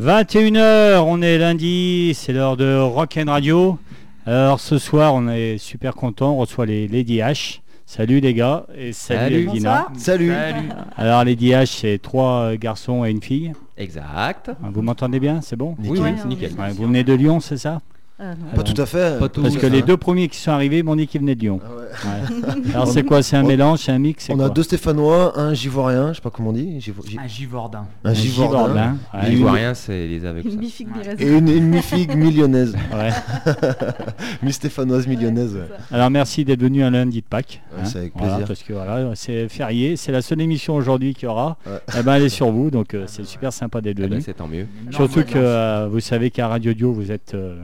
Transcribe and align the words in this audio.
21h, 0.00 1.00
on 1.06 1.20
est 1.20 1.36
lundi, 1.38 2.12
c'est 2.14 2.32
l'heure 2.32 2.56
de 2.56 2.78
Rock 2.80 3.18
and 3.18 3.30
Radio. 3.30 3.78
Alors 4.26 4.58
ce 4.58 4.78
soir, 4.78 5.14
on 5.14 5.28
est 5.28 5.58
super 5.58 5.94
content, 5.94 6.32
on 6.32 6.38
reçoit 6.38 6.64
les 6.66 6.88
Lady 6.88 7.18
H. 7.18 7.60
Salut 7.84 8.20
les 8.20 8.32
gars 8.32 8.64
et 8.74 8.92
salut, 8.94 9.20
Salut. 9.20 9.42
Elvina. 9.48 9.86
Salut. 9.98 10.32
Alors 10.96 11.24
Lady 11.24 11.50
H, 11.50 11.66
c'est 11.80 12.00
trois 12.00 12.56
garçons 12.56 13.04
et 13.04 13.10
une 13.10 13.22
fille. 13.22 13.52
Exact. 13.76 14.50
Vous 14.72 14.80
m'entendez 14.80 15.20
bien, 15.20 15.40
c'est 15.42 15.56
bon? 15.56 15.76
Oui, 15.78 15.98
oui, 16.00 16.12
nickel. 16.26 16.52
Ouais, 16.58 16.70
Vous 16.72 16.84
venez 16.86 17.04
de 17.04 17.12
Lyon, 17.12 17.40
c'est 17.40 17.58
ça? 17.58 17.80
Ah, 18.24 18.34
non. 18.36 18.54
Pas 18.54 18.62
tout 18.62 18.80
à 18.80 18.86
fait. 18.86 19.18
Pas 19.18 19.28
tout. 19.28 19.42
Parce 19.42 19.56
que 19.56 19.62
ça. 19.62 19.68
les 19.68 19.82
deux 19.82 19.96
premiers 19.96 20.28
qui 20.28 20.38
sont 20.38 20.52
arrivés 20.52 20.84
m'ont 20.84 20.94
dit 20.94 21.08
qu'ils 21.08 21.20
venaient 21.20 21.34
de 21.34 21.40
Lyon. 21.40 21.58
Ah 21.64 21.68
ouais. 21.74 22.52
Ouais. 22.54 22.70
Alors 22.74 22.86
c'est 22.86 23.02
quoi? 23.02 23.20
C'est 23.22 23.36
un 23.36 23.42
On- 23.44 23.48
mélange, 23.48 23.80
c'est 23.80 23.90
un 23.92 23.98
mix 23.98 24.28
On 24.30 24.38
a 24.38 24.48
deux 24.48 24.62
Stéphanois, 24.62 25.36
un 25.38 25.54
Givorien, 25.54 26.10
je 26.10 26.16
sais 26.16 26.20
pas 26.22 26.30
comment 26.30 26.50
on 26.50 26.52
dit. 26.52 26.78
Givo- 26.78 27.04
Gi- 27.04 27.18
Un 27.18 27.26
givordin. 27.26 27.84
un 28.04 28.14
Givordin. 28.14 28.96
Ouais. 29.12 29.32
Ivoiriens, 29.32 29.74
c'est 29.74 30.06
les 30.06 30.24
aveugles. 30.24 30.48
Une 30.50 30.60
des 30.60 31.24
Et 31.24 31.28
une, 31.36 31.48
une 31.48 31.68
mi-figue 31.68 32.14
millonnaise. 32.14 32.76
Ouais. 32.92 33.10
Mi-stéphanoise 34.42 35.06
millonnaise. 35.06 35.54
ouais. 35.54 35.68
Alors 35.90 36.10
merci 36.10 36.44
d'être 36.44 36.60
venu 36.60 36.82
un 36.82 36.90
lundi 36.90 37.20
de 37.20 37.26
Pâques. 37.26 37.60
Ouais, 37.76 37.84
c'est 37.84 37.98
avec 37.98 38.12
Voilà, 38.14 38.34
plaisir. 38.36 38.46
parce 38.48 38.62
que 38.62 38.72
voilà, 38.72 39.10
c'est 39.14 39.48
férié, 39.48 39.96
c'est 39.96 40.12
la 40.12 40.22
seule 40.22 40.40
émission 40.40 40.74
aujourd'hui 40.74 41.14
qu'il 41.14 41.24
y 41.24 41.28
aura. 41.28 41.56
Ouais. 41.66 41.72
Eh 41.98 42.02
ben, 42.02 42.14
elle 42.14 42.24
est 42.24 42.28
sur 42.28 42.50
vous, 42.52 42.70
donc 42.70 42.94
euh, 42.94 43.04
c'est 43.06 43.24
super 43.24 43.52
sympa 43.52 43.80
d'être 43.80 43.98
Ah 43.98 44.02
bah, 44.02 44.08
venu. 44.08 44.20
c'est 44.22 44.34
tant 44.34 44.48
mieux. 44.48 44.66
Surtout 44.90 45.22
que 45.24 45.32
euh, 45.36 45.88
vous 45.90 46.00
savez 46.00 46.30
qu'à 46.30 46.48
Radio 46.48 46.72
Dio, 46.72 46.92
vous 46.92 47.10
êtes, 47.10 47.34
euh, 47.34 47.56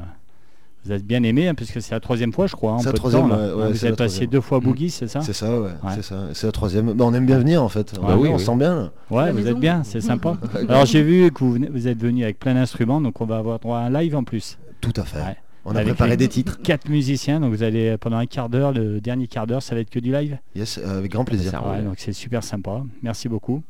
vous 0.89 0.93
êtes 0.95 1.07
bien 1.07 1.23
aimé, 1.23 1.49
hein, 1.49 1.55
puisque 1.55 1.81
c'est 1.81 1.93
la 1.95 2.01
troisième 2.01 2.33
fois, 2.33 2.47
je 2.47 2.57
crois. 2.57 2.77
C'est 2.81 2.87
la 2.87 2.93
troisième, 2.93 3.29
temps, 3.29 3.37
ouais, 3.37 3.53
ouais, 3.53 3.73
vous 3.73 3.87
êtes 3.87 3.97
passé 3.97 4.27
deux 4.27 4.41
fois 4.41 4.59
Boogie, 4.61 4.91
c'est 4.91 5.07
ça 5.09 5.21
C'est 5.21 5.33
ça, 5.33 5.51
ouais. 5.61 5.69
Ouais. 5.69 5.93
C'est 5.95 6.03
ça. 6.03 6.27
C'est 6.33 6.47
la 6.47 6.53
troisième. 6.53 6.93
Bah, 6.95 7.05
on 7.07 7.15
aime 7.15 7.27
bien 7.27 7.39
venir 7.39 7.63
en 7.63 7.69
fait. 7.69 7.95
Bah 8.01 8.17
oui, 8.19 8.29
on 8.29 8.37
oui. 8.37 8.41
sent 8.43 8.57
bien. 8.57 8.75
là. 8.77 8.93
Ouais, 9.11 9.27
la 9.27 9.33
vous 9.33 9.39
maison. 9.39 9.51
êtes 9.51 9.59
bien, 9.61 9.83
c'est 9.85 10.01
sympa. 10.01 10.37
Alors 10.69 10.87
j'ai 10.87 11.03
vu 11.03 11.31
que 11.31 11.39
vous, 11.45 11.53
venez- 11.53 11.69
vous 11.71 11.87
êtes 11.89 11.99
venu 12.01 12.25
avec 12.25 12.39
plein 12.39 12.55
d'instruments, 12.55 13.01
donc 13.01 13.21
on 13.21 13.27
va 13.27 13.37
avoir 13.39 13.59
droit 13.59 13.79
à 13.79 13.83
un 13.83 13.91
live 13.91 14.17
en 14.17 14.25
plus. 14.25 14.59
Tout 14.81 14.93
à 14.97 15.05
fait. 15.05 15.19
Ouais. 15.19 15.37
On 15.65 15.73
a 15.73 15.81
Avec 15.81 15.89
préparé 15.89 16.11
les 16.11 16.17
des 16.17 16.29
titres. 16.29 16.59
Quatre 16.63 16.89
musiciens, 16.89 17.41
donc 17.41 17.53
vous 17.53 17.63
allez 17.63 17.97
pendant 17.99 18.17
un 18.17 18.25
quart 18.27 18.49
d'heure, 18.49 18.73
le 18.73 19.01
dernier 19.03 19.27
quart 19.27 19.47
d'heure, 19.47 19.63
ça 19.63 19.75
va 19.75 19.83
être 19.83 19.91
que 19.91 19.99
du 19.99 20.11
live. 20.13 20.39
Yes, 20.57 20.79
euh, 20.83 20.99
avec 21.01 21.13
grand 21.13 21.25
plaisir. 21.25 21.51
Ça 21.51 21.61
Ouais, 21.63 21.77
roule. 21.77 21.85
donc 21.85 21.95
c'est 21.99 22.13
super 22.15 22.43
sympa. 22.43 22.83
Merci 23.03 23.29
beaucoup. 23.29 23.63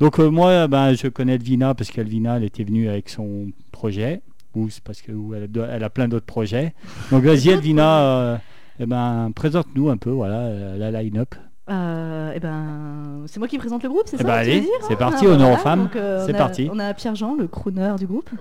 Donc 0.00 0.18
euh, 0.18 0.30
moi, 0.30 0.66
ben, 0.68 0.94
je 0.94 1.08
connais 1.08 1.34
Elvina 1.34 1.74
parce 1.74 1.90
qu'Elvina, 1.90 2.38
elle 2.38 2.44
était 2.44 2.64
venue 2.64 2.88
avec 2.88 3.08
son 3.10 3.48
projet. 3.70 4.22
Ou 4.54 4.68
c'est 4.70 4.82
parce 4.82 5.00
qu'elle 5.00 5.14
a, 5.14 5.66
elle 5.70 5.84
a 5.84 5.90
plein 5.90 6.08
d'autres 6.08 6.26
projets. 6.26 6.74
Donc 7.10 7.22
vas-y 7.24 7.48
Elvina, 7.50 8.00
euh, 8.02 8.36
eh 8.80 8.86
ben, 8.86 9.30
présente-nous 9.34 9.88
un 9.90 9.96
peu 9.96 10.10
voilà, 10.10 10.40
euh, 10.40 10.76
la 10.76 11.02
line-up. 11.02 11.34
Euh, 11.70 12.32
eh 12.34 12.40
ben, 12.40 13.22
c'est 13.26 13.38
moi 13.38 13.46
qui 13.46 13.56
présente 13.56 13.82
le 13.84 13.88
groupe, 13.88 14.02
c'est 14.06 14.16
Eh 14.16 14.22
ça 14.22 14.24
ben, 14.24 14.34
que 14.34 14.38
allez, 14.40 14.60
dire 14.62 14.68
c'est 14.86 14.94
hein 14.94 14.96
parti, 14.96 15.26
honneur 15.26 15.38
voilà, 15.46 15.54
aux 15.54 15.56
femmes. 15.58 15.82
donc, 15.84 15.94
euh, 15.96 16.26
C'est 16.26 16.32
on 16.32 16.34
a- 16.34 16.38
parti. 16.38 16.68
On 16.72 16.78
a 16.80 16.92
Pierre-Jean, 16.92 17.34
le 17.36 17.46
crooner 17.46 17.94
du 17.98 18.06
groupe. 18.06 18.28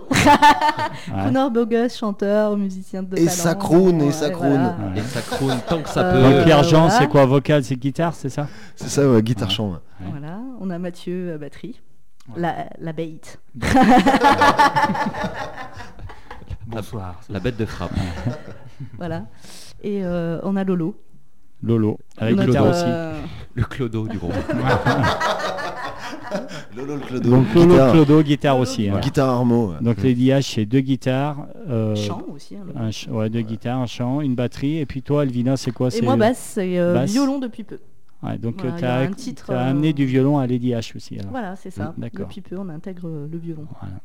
Ouais. 1.07 1.21
Crooner, 1.21 1.47
beau 1.51 1.65
gosse, 1.65 1.97
chanteur, 1.97 2.57
musicien 2.57 3.03
de 3.03 3.15
Et 3.15 3.25
talent. 3.25 3.31
ça 3.31 3.55
croune, 3.55 4.01
et 4.01 4.11
ça 4.11 4.29
croune. 4.31 4.49
voilà. 4.49 4.75
Ouais. 4.93 4.99
Et 4.99 5.01
ça 5.01 5.21
croune 5.21 5.55
tant 5.69 5.81
que 5.81 5.89
ça 5.89 6.01
Euh, 6.03 6.13
peut. 6.13 6.21
Donc 6.37 6.43
Pierre-Jean, 6.45 6.81
voilà. 6.87 6.99
c'est 6.99 7.07
quoi 7.07 7.25
Vocal, 7.25 7.63
c'est 7.63 7.75
guitare, 7.75 8.13
c'est 8.15 8.29
ça? 8.29 8.47
C'est 8.75 8.89
ça, 8.89 9.07
ouais, 9.09 9.21
guitare 9.21 9.49
chant. 9.51 9.69
ouais. 9.69 9.75
Ouais. 10.01 10.07
Voilà, 10.11 10.39
on 10.59 10.69
a 10.69 10.77
Mathieu, 10.79 11.31
euh, 11.33 11.37
batterie. 11.37 11.79
Ouais. 12.35 12.41
La, 12.41 12.65
la 12.79 12.93
bait. 12.93 13.19
Bonsoir. 16.71 17.19
La 17.29 17.39
bête 17.39 17.57
de 17.57 17.65
frappe. 17.65 17.91
voilà. 18.97 19.25
Et 19.83 20.03
euh, 20.03 20.39
on 20.43 20.55
a 20.55 20.63
Lolo. 20.63 20.95
Lolo, 21.63 21.99
avec 22.17 22.35
Notre, 22.35 22.47
guitare 22.49 22.67
aussi. 22.69 22.83
euh, 22.87 23.21
Le 23.53 23.63
clodo 23.65 24.07
du 24.07 24.17
groupe. 24.17 24.33
Lolo 26.75 26.95
le 26.95 27.01
clodo. 27.01 27.29
Donc 27.29 27.53
Lolo, 27.53 27.67
guitare. 27.73 27.91
Clodo, 27.91 28.23
guitare 28.23 28.57
aussi. 28.59 28.89
hein. 28.89 28.99
Guitare 28.99 29.29
armo. 29.29 29.73
Donc 29.81 30.01
Lady 30.01 30.29
H, 30.29 30.53
c'est 30.55 30.65
deux 30.65 30.79
guitares. 30.79 31.45
euh, 31.69 31.95
Chant 31.95 32.23
aussi. 32.33 32.55
hein, 32.55 32.61
Lolo. 32.65 32.79
un 32.79 32.91
ch- 32.91 33.07
ouais, 33.09 33.29
deux 33.29 33.41
guitares, 33.41 33.79
un 33.79 33.85
chant, 33.85 34.21
une 34.21 34.33
batterie. 34.35 34.77
Et 34.79 34.85
puis 34.85 35.01
toi, 35.03 35.23
Elvina, 35.23 35.57
c'est 35.57 35.71
quoi? 35.71 35.87
Et 35.89 35.91
c'est 35.91 36.01
moi, 36.01 36.15
basse, 36.15 36.39
c'est 36.55 36.79
euh, 36.79 36.93
basse. 36.93 37.11
violon 37.11 37.37
depuis 37.39 37.63
peu. 37.63 37.77
Ouais, 38.23 38.37
donc 38.37 38.61
Voilà, 38.61 38.77
il 38.77 38.81
y 38.81 38.85
a 38.85 38.87
t'as 38.87 38.99
un 39.01 39.11
titre, 39.11 39.45
t'as 39.47 39.53
euh, 39.67 39.69
amené 39.71 39.93
du 39.93 40.05
violon 40.05 40.37
à 40.37 40.47
Lady 40.47 40.69
H 40.71 40.95
aussi. 40.95 41.19
alors. 41.19 41.31
Voilà, 41.31 41.55
c'est 41.55 41.71
ça. 41.71 41.93
Mm, 41.97 42.01
d'accord. 42.01 42.27
Depuis 42.27 42.41
peu, 42.41 42.57
on 42.57 42.69
intègre 42.69 43.09
le 43.31 43.37
violon. 43.37 43.65
Voilà. 43.79 43.95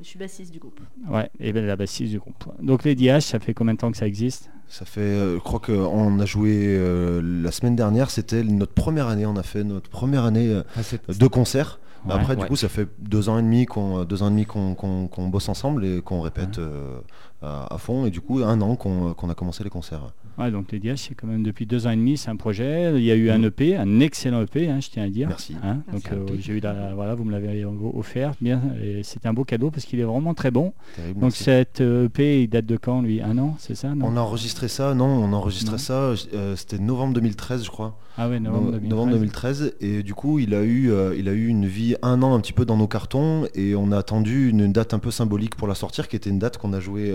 Je 0.00 0.04
suis 0.04 0.18
bassiste 0.18 0.52
du 0.52 0.58
groupe. 0.58 0.80
Ouais, 1.08 1.30
et 1.40 1.52
ben 1.52 1.64
la 1.66 1.76
bassiste 1.76 2.10
du 2.12 2.18
groupe. 2.18 2.44
Donc 2.62 2.84
Lady 2.84 3.06
H, 3.06 3.20
ça 3.22 3.38
fait 3.40 3.54
combien 3.54 3.74
de 3.74 3.78
temps 3.78 3.90
que 3.90 3.96
ça 3.96 4.06
existe? 4.06 4.50
Ça 4.68 4.84
fait, 4.84 5.00
euh, 5.00 5.34
je 5.36 5.40
crois 5.40 5.60
qu'on 5.60 6.20
a 6.20 6.24
joué 6.26 6.52
euh, 6.78 7.22
la 7.42 7.50
semaine 7.52 7.74
dernière, 7.74 8.10
c'était 8.10 8.42
notre 8.42 8.74
première 8.74 9.08
année, 9.08 9.24
on 9.26 9.36
a 9.36 9.42
fait 9.42 9.64
notre 9.64 9.88
première 9.88 10.24
année 10.24 10.48
euh, 10.52 10.62
Ah, 10.76 11.12
de 11.14 11.26
concert. 11.26 11.80
Ouais. 12.06 12.14
Après, 12.14 12.36
du 12.36 12.44
coup, 12.46 12.54
ça 12.54 12.68
fait 12.68 12.86
deux 13.00 13.28
ans 13.28 13.38
et 13.38 13.42
demi 13.42 13.66
qu'on 13.66 14.04
deux 14.04 14.22
ans 14.22 14.28
et 14.28 14.30
demi 14.30 14.46
qu'on 14.46 14.74
qu'on- 14.74 15.08
qu'on 15.08 15.28
bosse 15.28 15.48
ensemble 15.48 15.84
et 15.84 16.00
qu'on 16.00 16.20
répète 16.20 16.58
euh, 16.58 17.00
à, 17.42 17.74
à 17.74 17.78
fond. 17.78 18.06
Et 18.06 18.10
du 18.10 18.20
coup, 18.20 18.38
un 18.44 18.60
an 18.60 18.76
qu'on 18.76 19.14
qu'on 19.14 19.30
a 19.30 19.34
commencé 19.34 19.64
les 19.64 19.70
concerts. 19.70 20.12
Ouais, 20.38 20.50
donc 20.52 20.70
Lady 20.70 20.88
H, 20.88 20.96
c'est 21.08 21.14
quand 21.14 21.26
même 21.26 21.42
depuis 21.42 21.66
deux 21.66 21.86
ans 21.86 21.90
et 21.90 21.96
demi, 21.96 22.16
c'est 22.16 22.30
un 22.30 22.36
projet. 22.36 22.92
Il 22.96 23.02
y 23.04 23.10
a 23.10 23.14
eu 23.16 23.30
un 23.30 23.38
Mm. 23.38 23.44
EP, 23.46 23.76
un 23.76 24.00
excellent 24.00 24.40
EP, 24.42 24.68
hein, 24.68 24.78
je 24.80 24.88
tiens 24.88 25.02
à 25.04 25.08
dire. 25.08 25.28
Merci. 25.28 25.56
Hein, 25.64 25.78
Merci. 25.90 26.08
donc 26.08 26.12
euh, 26.30 26.36
j'ai 26.38 26.52
eu 26.54 26.60
la, 26.60 26.94
voilà, 26.94 27.14
vous 27.14 27.24
me 27.24 27.32
l'avez 27.32 27.64
offert, 27.94 28.32
bien, 28.40 28.60
c'était 29.02 29.26
un 29.28 29.32
beau 29.32 29.44
cadeau 29.44 29.70
parce 29.70 29.84
qu'il 29.84 29.98
est 30.00 30.04
vraiment 30.04 30.34
très 30.34 30.50
bon. 30.50 30.72
Terrible, 30.96 31.20
Donc 31.20 31.32
cet 31.34 31.80
euh, 31.80 32.06
EP, 32.06 32.42
il 32.44 32.48
date 32.48 32.66
de 32.66 32.76
quand 32.76 33.02
lui? 33.02 33.20
Un 33.20 33.36
an, 33.38 33.56
c'est 33.58 33.74
ça 33.74 33.94
non? 33.94 34.06
On 34.06 34.16
a 34.16 34.20
enregistré 34.20 34.68
ça, 34.68 34.94
non, 34.94 35.06
on 35.06 35.32
a 35.32 35.36
enregistré 35.36 35.72
Non. 35.72 35.78
ça, 35.78 36.12
euh, 36.34 36.54
c'était 36.56 36.78
novembre 36.78 37.14
2013, 37.14 37.64
je 37.64 37.70
crois. 37.70 37.98
Ah 38.20 38.28
ouais, 38.28 38.40
novembre 38.40 38.64
No- 38.66 38.70
2013. 38.72 38.90
novembre 38.90 39.12
2013. 39.12 39.74
Et 39.80 40.02
du 40.02 40.12
coup, 40.14 40.40
il 40.40 40.52
a, 40.54 40.62
eu, 40.62 40.90
euh, 40.90 41.14
il 41.16 41.28
a 41.28 41.32
eu 41.32 41.46
une 41.46 41.66
vie 41.66 41.94
un 42.02 42.20
an 42.22 42.34
un 42.34 42.40
petit 42.40 42.52
peu 42.52 42.64
dans 42.64 42.76
nos 42.76 42.88
cartons. 42.88 43.46
Et 43.54 43.76
on 43.76 43.92
a 43.92 43.98
attendu 43.98 44.48
une 44.50 44.72
date 44.72 44.92
un 44.92 44.98
peu 44.98 45.12
symbolique 45.12 45.54
pour 45.54 45.68
la 45.68 45.76
sortir, 45.76 46.08
qui 46.08 46.16
était 46.16 46.28
une 46.30 46.40
date 46.40 46.58
qu'on 46.58 46.72
a 46.72 46.80
joué, 46.80 47.12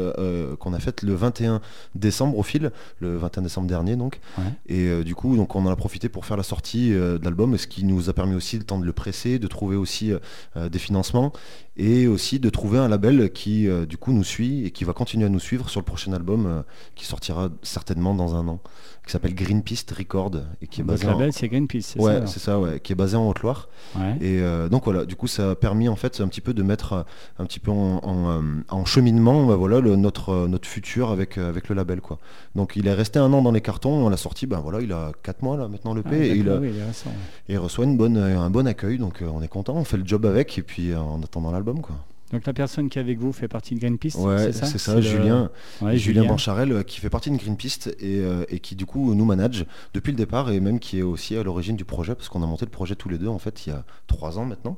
qu'on 0.60 0.72
a 0.74 0.80
faite 0.80 1.02
le 1.04 1.14
21 1.14 1.60
décembre 1.96 2.38
au 2.38 2.44
fil, 2.44 2.72
le 3.00 3.13
21 3.18 3.44
décembre 3.44 3.68
dernier 3.68 3.96
donc. 3.96 4.20
Ouais. 4.38 4.44
Et 4.68 4.88
euh, 4.88 5.04
du 5.04 5.16
coup, 5.16 5.36
donc 5.36 5.56
on 5.56 5.66
en 5.66 5.72
a 5.72 5.76
profité 5.76 6.10
pour 6.10 6.26
faire 6.26 6.38
la 6.38 6.44
sortie 6.44 6.94
euh, 6.94 7.18
de 7.18 7.26
l'album, 7.26 7.58
ce 7.58 7.68
qui 7.68 7.84
nous 7.84 8.10
a 8.10 8.14
permis 8.14 8.36
aussi 8.36 8.58
le 8.58 8.64
temps 8.64 8.80
de 8.80 8.86
le 8.86 8.94
presser, 8.94 9.40
de 9.40 9.48
trouver 9.48 9.76
aussi 9.76 10.12
euh, 10.12 10.70
des 10.70 10.80
financements 10.80 11.34
et 11.76 12.06
aussi 12.08 12.40
de 12.40 12.50
trouver 12.50 12.78
un 12.78 12.88
label 12.88 13.32
qui 13.32 13.68
euh, 13.68 13.86
du 13.86 13.98
coup 13.98 14.12
nous 14.14 14.24
suit 14.24 14.66
et 14.66 14.72
qui 14.72 14.84
va 14.84 14.94
continuer 14.94 15.26
à 15.26 15.30
nous 15.30 15.40
suivre 15.40 15.70
sur 15.70 15.80
le 15.80 15.86
prochain 15.86 16.14
album 16.14 16.46
euh, 16.46 16.62
qui 16.96 17.06
sortira 17.06 17.50
certainement 17.64 18.14
dans 18.14 18.36
un 18.36 18.48
an, 18.48 18.60
qui 19.06 19.12
s'appelle 19.12 19.34
Greenpeace 19.34 19.84
Record 19.98 20.32
et 20.62 20.68
qui 20.68 20.82
est 20.82 20.84
basé 20.84 21.08
en... 21.08 21.12
label, 21.14 21.34
c'est 21.34 21.48
Greenpeace, 21.50 21.82
c'est 21.82 22.00
Ouais, 22.00 22.22
c'est 22.28 22.40
ça, 22.40 22.60
ouais, 22.60 22.80
qui 22.80 22.92
est 22.94 22.96
basé 22.96 23.18
en 23.18 23.28
Haute-Loire. 23.28 23.70
Ouais. 23.96 24.18
Et 24.22 24.40
euh, 24.42 24.70
donc 24.70 24.84
voilà, 24.86 25.06
du 25.06 25.16
coup, 25.16 25.28
ça 25.28 25.52
a 25.52 25.56
permis 25.56 25.90
en 25.90 25.96
fait 25.96 26.22
un 26.22 26.28
petit 26.28 26.42
peu 26.42 26.54
de 26.54 26.62
mettre 26.64 27.06
un 27.40 27.46
petit 27.46 27.60
peu 27.60 27.72
en, 27.72 28.00
en, 28.04 28.42
en 28.70 28.86
cheminement, 28.86 29.46
bah, 29.48 29.56
voilà, 29.56 29.80
le- 29.80 29.96
notre 29.96 30.48
notre 30.48 30.68
futur 30.68 31.10
avec 31.10 31.38
avec 31.40 31.70
le 31.70 31.76
label 31.76 32.02
quoi. 32.02 32.20
Donc 32.56 32.74
il 32.76 32.86
est 32.88 32.94
resté 32.94 33.18
un 33.18 33.34
an 33.34 33.42
dans 33.42 33.52
les 33.52 33.62
cartons, 33.62 34.06
on 34.06 34.10
l'a 34.10 34.18
sorti, 34.18 34.46
ben 34.46 34.60
voilà, 34.60 34.80
il 34.82 34.92
a 34.94 35.12
4 35.24 35.42
mois 35.42 35.58
là 35.58 35.68
maintenant 35.68 35.94
le 35.96 36.04
P 36.04 36.10
Ah, 36.14 36.18
et 36.26 36.30
il, 36.30 36.44
d'accord, 36.44 36.60
a- 36.60 36.62
oui, 36.62 36.70
il 36.74 36.80
est 36.80 36.86
récent, 36.86 37.10
ouais. 37.10 37.16
et 37.50 37.54
il 37.54 37.58
reçoit 37.58 37.86
une 37.86 37.98
bonne 37.98 38.18
un 38.18 38.50
bon 38.52 38.68
accueil, 38.68 39.00
donc 39.00 39.24
on 39.28 39.42
est 39.42 39.48
content, 39.48 39.74
on 39.76 39.84
fait 39.84 39.98
le 39.98 40.06
job 40.06 40.26
avec 40.28 40.58
et 40.58 40.62
puis 40.62 40.96
en 40.96 41.22
attendant 41.24 41.52
quoi. 41.82 41.96
Donc 42.32 42.46
la 42.48 42.54
personne 42.54 42.90
qui 42.90 42.98
est 42.98 43.02
avec 43.02 43.20
vous 43.20 43.32
fait 43.32 43.48
partie 43.48 43.76
de 43.76 43.80
Greenpeace, 43.80 44.16
Ouais, 44.18 44.38
c'est 44.40 44.52
ça 44.54 44.66
c'est 44.66 44.78
ça, 44.80 44.96
le- 44.96 45.02
Julien. 45.02 45.52
Ouais, 45.82 45.98
Julien 45.98 46.26
Bancharel 46.26 46.72
euh, 46.72 46.84
qui 46.84 47.00
fait 47.00 47.10
partie 47.12 47.30
de 47.30 47.38
Greenpeace 47.38 47.90
et, 48.00 48.20
euh, 48.22 48.44
et 48.50 48.60
qui 48.60 48.76
du 48.76 48.86
coup 48.88 49.14
nous 49.14 49.26
manage 49.26 49.66
depuis 49.94 50.12
le 50.12 50.18
départ 50.18 50.50
et 50.52 50.60
même 50.60 50.80
qui 50.80 50.98
est 51.00 51.04
aussi 51.04 51.36
à 51.38 51.44
l'origine 51.44 51.76
du 51.76 51.86
projet 51.86 52.16
parce 52.16 52.30
qu'on 52.30 52.42
a 52.42 52.48
monté 52.48 52.66
le 52.66 52.72
projet 52.72 52.96
tous 52.96 53.08
les 53.10 53.20
deux 53.20 53.28
en 53.28 53.38
fait 53.38 53.68
il 53.68 53.70
y 53.70 53.74
a 53.74 53.84
trois 54.08 54.40
ans 54.40 54.46
maintenant. 54.46 54.78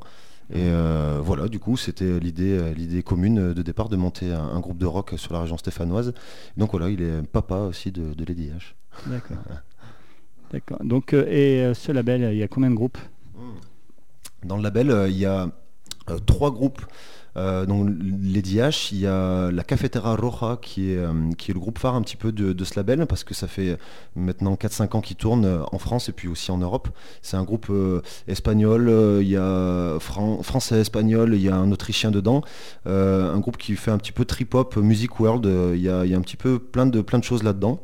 Et 0.51 0.57
euh, 0.57 1.21
voilà, 1.23 1.47
du 1.47 1.57
coup, 1.57 1.75
c'était 1.75 2.19
l'idée, 2.19 2.71
l'idée 2.75 3.01
commune 3.01 3.51
de 3.53 3.61
départ 3.63 3.89
de 3.89 3.95
monter 3.95 4.31
un, 4.31 4.43
un 4.43 4.59
groupe 4.59 4.77
de 4.77 4.85
rock 4.85 5.13
sur 5.17 5.33
la 5.33 5.41
région 5.41 5.57
stéphanoise. 5.57 6.13
Donc 6.55 6.69
voilà, 6.71 6.89
il 6.89 7.01
est 7.01 7.23
papa 7.23 7.55
aussi 7.61 7.91
de, 7.91 8.13
de 8.13 8.25
Lady 8.25 8.49
H. 8.55 8.75
D'accord. 9.09 9.37
D'accord. 10.51 10.77
Donc, 10.83 11.13
et 11.13 11.71
ce 11.73 11.91
label, 11.91 12.29
il 12.31 12.37
y 12.37 12.43
a 12.43 12.47
combien 12.47 12.69
de 12.69 12.75
groupes? 12.75 12.99
Dans 14.43 14.57
le 14.57 14.61
label, 14.61 15.07
il 15.09 15.17
y 15.17 15.25
a 15.25 15.49
euh, 16.09 16.17
trois 16.25 16.51
groupes. 16.51 16.81
Euh, 17.37 17.65
donc 17.65 17.89
Lady 18.23 18.59
H, 18.59 18.89
il 18.93 18.99
y 19.01 19.07
a 19.07 19.51
la 19.51 19.63
Cafetera 19.65 20.15
Roja 20.15 20.57
qui 20.61 20.91
est, 20.91 20.97
euh, 20.97 21.11
qui 21.37 21.51
est 21.51 21.53
le 21.53 21.59
groupe 21.59 21.79
phare 21.79 21.93
un 21.95 22.01
petit 22.01 22.15
peu 22.15 22.31
de, 22.31 22.63
ce 22.63 22.75
label 22.79 23.05
parce 23.07 23.25
que 23.25 23.33
ça 23.33 23.47
fait 23.47 23.77
maintenant 24.15 24.53
4-5 24.55 24.95
ans 24.95 25.01
qu'il 25.01 25.17
tourne 25.17 25.43
euh, 25.43 25.59
en 25.73 25.77
France 25.77 26.07
et 26.07 26.13
puis 26.13 26.29
aussi 26.29 26.51
en 26.51 26.57
Europe. 26.59 26.87
C'est 27.21 27.35
un 27.35 27.43
groupe 27.43 27.69
espagnol, 28.27 28.89
il 29.21 29.27
y 29.27 29.35
a 29.35 29.97
fran- 29.99 30.41
français, 30.43 30.79
espagnol, 30.79 31.33
il 31.35 31.41
y 31.41 31.49
a 31.49 31.55
un 31.57 31.71
autrichien 31.71 32.09
dedans. 32.11 32.41
Un 32.85 33.39
groupe 33.39 33.57
qui 33.57 33.75
fait 33.75 33.91
un 33.91 33.97
petit 33.97 34.11
peu 34.11 34.25
trip-hop, 34.25 34.77
music 34.77 35.19
world, 35.19 35.45
il 35.73 35.81
y, 35.81 35.89
a, 35.89 36.05
il 36.05 36.11
y 36.11 36.13
a 36.13 36.17
un 36.17 36.21
petit 36.21 36.37
peu 36.37 36.59
plein 36.59 36.85
de, 36.85 37.01
plein 37.01 37.19
de 37.19 37.23
choses 37.23 37.43
là-dedans. 37.43 37.81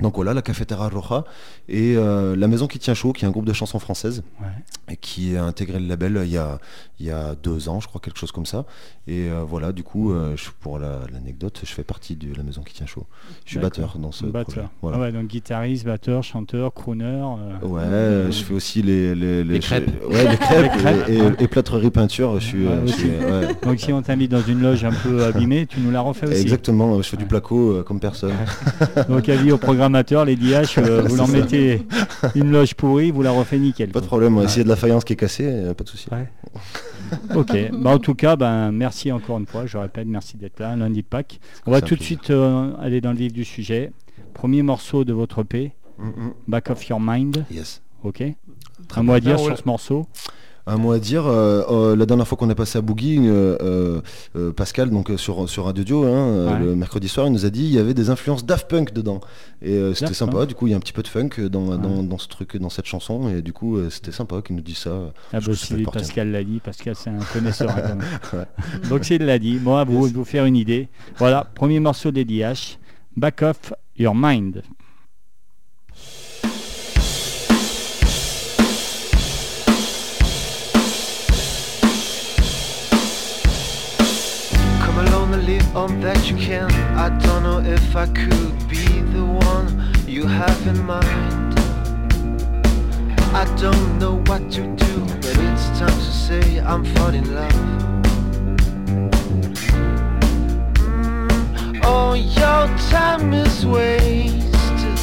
Donc 0.00 0.16
voilà, 0.16 0.34
la 0.34 0.42
Cafetera 0.42 0.88
Roja 0.88 1.24
et 1.68 1.94
euh, 1.96 2.36
La 2.36 2.48
Maison 2.48 2.66
qui 2.66 2.78
tient 2.78 2.94
chaud, 2.94 3.12
qui 3.12 3.24
est 3.24 3.28
un 3.28 3.30
groupe 3.30 3.46
de 3.46 3.52
chansons 3.52 3.78
françaises 3.78 4.22
Ouais. 4.40 4.48
et 4.92 4.96
qui 4.96 5.36
a 5.36 5.44
intégré 5.44 5.78
le 5.80 5.86
label 5.86 6.20
il 6.24 6.30
y 6.30 6.36
a, 6.38 6.58
il 7.00 7.06
y 7.06 7.10
a 7.10 7.34
deux 7.34 7.68
ans, 7.68 7.80
je 7.80 7.88
crois, 7.88 8.00
quelque 8.00 8.18
chose 8.18 8.32
comme 8.32 8.44
ça. 8.46 8.64
Et 9.06 9.28
euh, 9.30 9.42
voilà, 9.46 9.72
du 9.72 9.82
coup, 9.82 10.12
euh, 10.12 10.36
je- 10.36 10.50
pour 10.60 10.78
la- 10.78 11.00
l'anecdote, 11.12 11.60
je 11.64 11.72
fais 11.72 11.82
partie 11.84 12.14
de 12.16 12.34
La 12.36 12.42
Maison 12.42 12.62
qui 12.62 12.74
tient 12.74 12.86
chaud. 12.86 13.06
Je 13.44 13.50
suis 13.52 13.58
batteur 13.58 13.96
dans 13.98 14.12
ce 14.12 14.24
projet. 14.26 14.32
Batteur. 14.32 14.70
Voilà. 14.82 14.96
Ah 14.98 15.00
ouais, 15.00 15.12
donc 15.12 15.26
guitariste, 15.28 15.84
batteur, 15.86 16.22
chanteur, 16.22 16.74
crooner. 16.74 17.04
euh, 17.04 17.66
Ouais, 17.66 17.80
euh, 17.82 18.30
je 18.30 18.42
fais 18.44 18.54
aussi 18.54 18.82
les, 18.82 19.14
les, 19.14 19.44
Les 19.44 19.60
crêpes. 19.60 19.88
je- 20.02 20.06
ouais, 20.08 20.28
les 20.30 20.36
crêpes, 20.36 20.62
Les 20.74 20.78
crêpes. 20.78 21.08
et, 21.08 21.16
et- 21.16 21.44
et 21.44 21.48
plâtrerie 21.48 21.90
peinture. 21.90 22.38
Je 22.40 22.46
suis, 22.46 22.66
Ouais, 22.66 22.72
euh, 22.72 22.80
je 22.80 22.84
aussi. 22.92 23.00
suis, 23.00 23.08
ouais. 23.10 23.54
Donc 23.62 23.80
si 23.80 23.92
on 23.92 24.02
t'invite 24.02 24.30
dans 24.30 24.42
une 24.42 24.60
loge 24.60 24.84
un 24.84 24.92
peu 24.92 25.24
abîmée, 25.24 25.66
tu 25.66 25.80
nous 25.80 25.90
la 25.90 26.00
refais 26.00 26.26
aussi. 26.28 26.40
Exactement, 26.42 27.00
je 27.00 27.08
fais 27.08 27.16
du 27.16 27.26
placo 27.26 27.72
euh, 27.76 27.82
comme 27.82 28.00
personne. 28.00 28.34
Donc 29.08 29.28
avis 29.28 29.52
au 29.52 29.58
les 29.88 30.36
DH, 30.36 30.78
euh, 30.78 31.02
vous 31.02 31.16
leur 31.16 31.28
mettez 31.28 31.82
une 32.34 32.50
loge 32.50 32.74
pourrie, 32.74 33.10
vous 33.10 33.22
la 33.22 33.30
refait 33.30 33.58
nickel. 33.58 33.90
Pas 33.90 34.00
de 34.00 34.06
problème, 34.06 34.36
Ouais. 34.36 34.46
a 34.46 34.62
de 34.64 34.68
la 34.68 34.76
faïence 34.76 35.04
qui 35.04 35.12
est 35.12 35.16
cassée, 35.16 35.46
euh, 35.46 35.74
pas 35.74 35.84
de 35.84 35.88
souci. 35.88 36.08
Ouais. 36.12 36.28
Ok, 37.34 37.52
bah, 37.72 37.90
en 37.90 37.98
tout 37.98 38.14
cas, 38.14 38.36
ben, 38.36 38.72
merci 38.72 39.12
encore 39.12 39.38
une 39.38 39.46
fois, 39.46 39.66
je 39.66 39.78
répète, 39.78 40.06
merci 40.08 40.36
d'être 40.36 40.58
là, 40.60 40.74
lundi 40.76 41.02
de 41.02 41.06
Pâques. 41.06 41.40
On 41.66 41.70
va 41.70 41.80
tout 41.80 41.94
de 41.96 42.02
suite 42.02 42.30
euh, 42.30 42.72
aller 42.80 43.00
dans 43.00 43.12
le 43.12 43.18
vif 43.18 43.32
du 43.32 43.44
sujet. 43.44 43.92
Premier 44.34 44.62
morceau 44.62 45.04
de 45.04 45.12
votre 45.12 45.42
EP, 45.42 45.72
Mm, 45.98 46.08
mm. 46.08 46.32
Back 46.48 46.68
of 46.70 46.86
Your 46.88 47.00
Mind, 47.00 47.46
Yes. 47.50 47.80
ok 48.04 48.22
Très 48.88 49.00
Un 49.00 49.02
mot 49.04 49.14
à 49.14 49.20
dire 49.20 49.38
sur 49.38 49.56
ce 49.56 49.62
morceau? 49.64 50.06
Un 50.68 50.78
mot 50.78 50.90
à 50.90 50.98
dire, 50.98 51.26
euh, 51.26 51.62
euh, 51.70 51.94
la 51.96 52.06
dernière 52.06 52.26
fois 52.26 52.36
qu'on 52.36 52.50
est 52.50 52.54
passé 52.56 52.76
à 52.76 52.80
Boogie, 52.80 53.18
euh, 53.20 54.00
euh, 54.34 54.52
Pascal, 54.52 54.90
donc 54.90 55.12
sur, 55.16 55.48
sur 55.48 55.66
Radio 55.66 55.84
Dio, 55.84 56.04
hein, 56.04 56.54
Ouais. 56.54 56.58
le 56.58 56.74
mercredi 56.74 57.08
soir, 57.08 57.28
il 57.28 57.32
nous 57.32 57.46
a 57.46 57.50
dit 57.50 57.62
il 57.64 57.70
y 57.72 57.78
avait 57.78 57.94
des 57.94 58.10
influences 58.10 58.44
Daft 58.44 58.68
Punk 58.68 58.92
dedans. 58.92 59.20
Et 59.62 59.80
c'était 59.94 60.12
sympa, 60.12 60.38
Punk. 60.38 60.48
du 60.48 60.54
coup 60.56 60.66
il 60.66 60.70
y 60.70 60.74
a 60.74 60.76
un 60.76 60.80
petit 60.80 60.92
peu 60.92 61.02
de 61.02 61.08
funk 61.08 61.30
dans, 61.50 61.68
Ouais. 61.68 61.78
dans, 61.78 62.02
dans 62.02 62.18
ce 62.18 62.26
truc, 62.28 62.56
dans 62.56 62.68
cette 62.68 62.86
chanson, 62.86 63.28
et 63.28 63.42
du 63.42 63.52
coup 63.52 63.78
c'était 63.90 64.10
sympa 64.12 64.42
qu'il 64.42 64.56
nous 64.56 64.62
dise 64.62 64.78
ça. 64.78 65.12
Ah 65.32 65.38
bah, 65.40 65.52
si. 65.54 65.82
Pascal 65.84 66.32
l'a 66.32 66.42
dit, 66.42 66.58
Pascal 66.58 66.94
c'est 66.96 67.10
un 67.10 67.18
connaisseur. 67.32 67.70
hein, 67.70 67.98
quand 68.30 68.36
même. 68.38 68.46
Donc 68.90 69.04
s'il 69.04 69.22
l'a 69.24 69.38
dit, 69.38 69.58
bon 69.58 69.76
à 69.76 69.84
vous 69.84 70.06
vous 70.08 70.24
faire 70.24 70.46
une 70.46 70.56
idée. 70.56 70.88
Voilà, 71.18 71.46
premier 71.54 71.78
morceau 71.78 72.10
des 72.10 72.24
DH, 72.24 72.78
Back 73.16 73.42
of 73.42 73.72
Your 73.98 74.14
Mind. 74.16 74.62
On 85.76 86.00
that 86.00 86.30
you 86.30 86.36
can. 86.38 86.70
I 86.96 87.10
don't 87.18 87.42
know 87.42 87.58
if 87.60 87.94
I 87.94 88.06
could 88.06 88.68
be 88.68 88.86
the 89.12 89.24
one 89.24 89.68
you 90.06 90.26
have 90.26 90.66
in 90.66 90.82
mind. 90.84 91.54
I 93.34 93.44
don't 93.60 93.98
know 93.98 94.16
what 94.24 94.50
to 94.52 94.62
do, 94.62 94.92
but 95.20 95.36
it's 95.48 95.68
time 95.78 95.98
to 96.08 96.12
say 96.26 96.60
I'm 96.60 96.82
falling 96.94 97.26
in 97.26 97.34
love. 97.34 97.52
Mm, 100.78 101.84
all 101.84 102.16
your 102.16 102.62
time 102.88 103.34
is 103.34 103.66
wasted. 103.66 104.98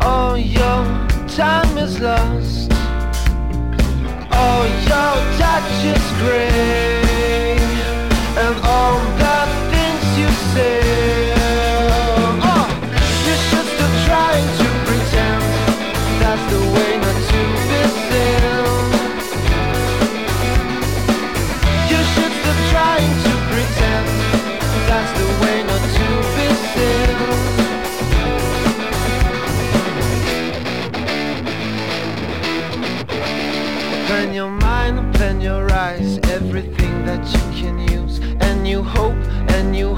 All 0.00 0.36
your 0.36 0.82
time 1.28 1.78
is 1.78 2.00
lost. 2.00 2.72
All 4.32 4.64
your 4.90 5.14
touch 5.38 5.84
is 5.94 6.04
great, 6.18 7.06
and 8.42 8.54
all 8.64 8.98
the 9.18 9.31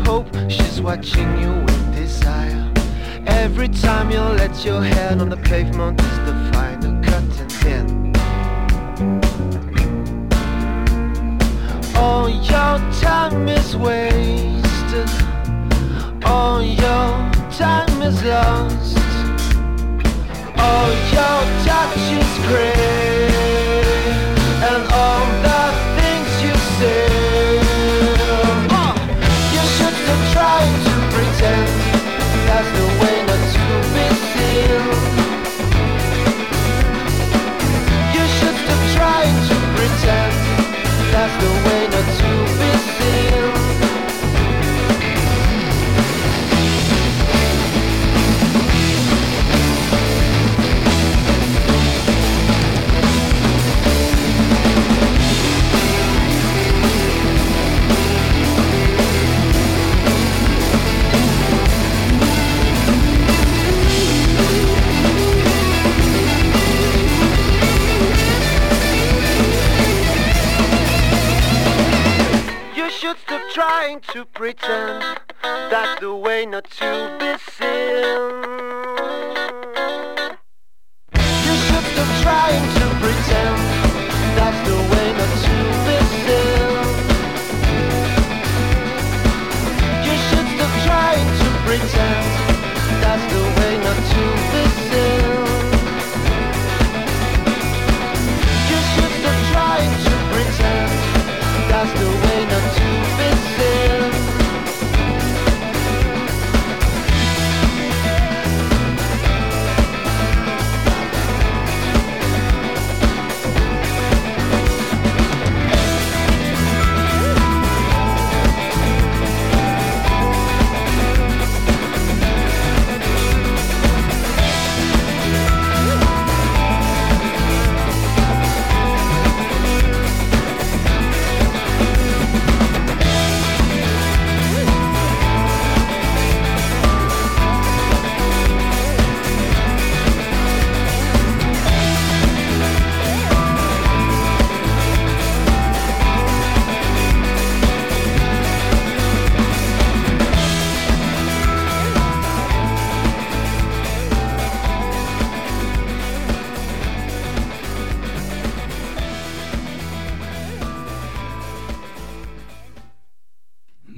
hope 0.04 0.28
she's 0.48 0.80
watching 0.80 1.30
you 1.40 1.52
with 1.64 1.94
desire. 1.94 2.72
Every 3.26 3.68
time 3.68 4.10
you 4.10 4.20
let 4.20 4.64
your 4.64 4.82
head 4.82 5.20
on 5.20 5.28
the 5.30 5.36
pavement 5.36 6.00
is 6.00 6.18
the 6.28 6.34
final 6.52 6.94
cutting 7.02 7.52
in. 7.76 7.86
All 11.96 12.28
your 12.28 12.74
time 13.00 13.48
is 13.48 13.76
wasted. 13.76 15.10
All 16.24 16.62
your 16.62 17.10
time 17.62 18.02
is 18.02 18.22
lost. 18.24 18.98
Oh, 20.66 20.88
your 21.16 21.40
touch 21.66 22.04
is 22.20 22.32
great, 22.48 23.33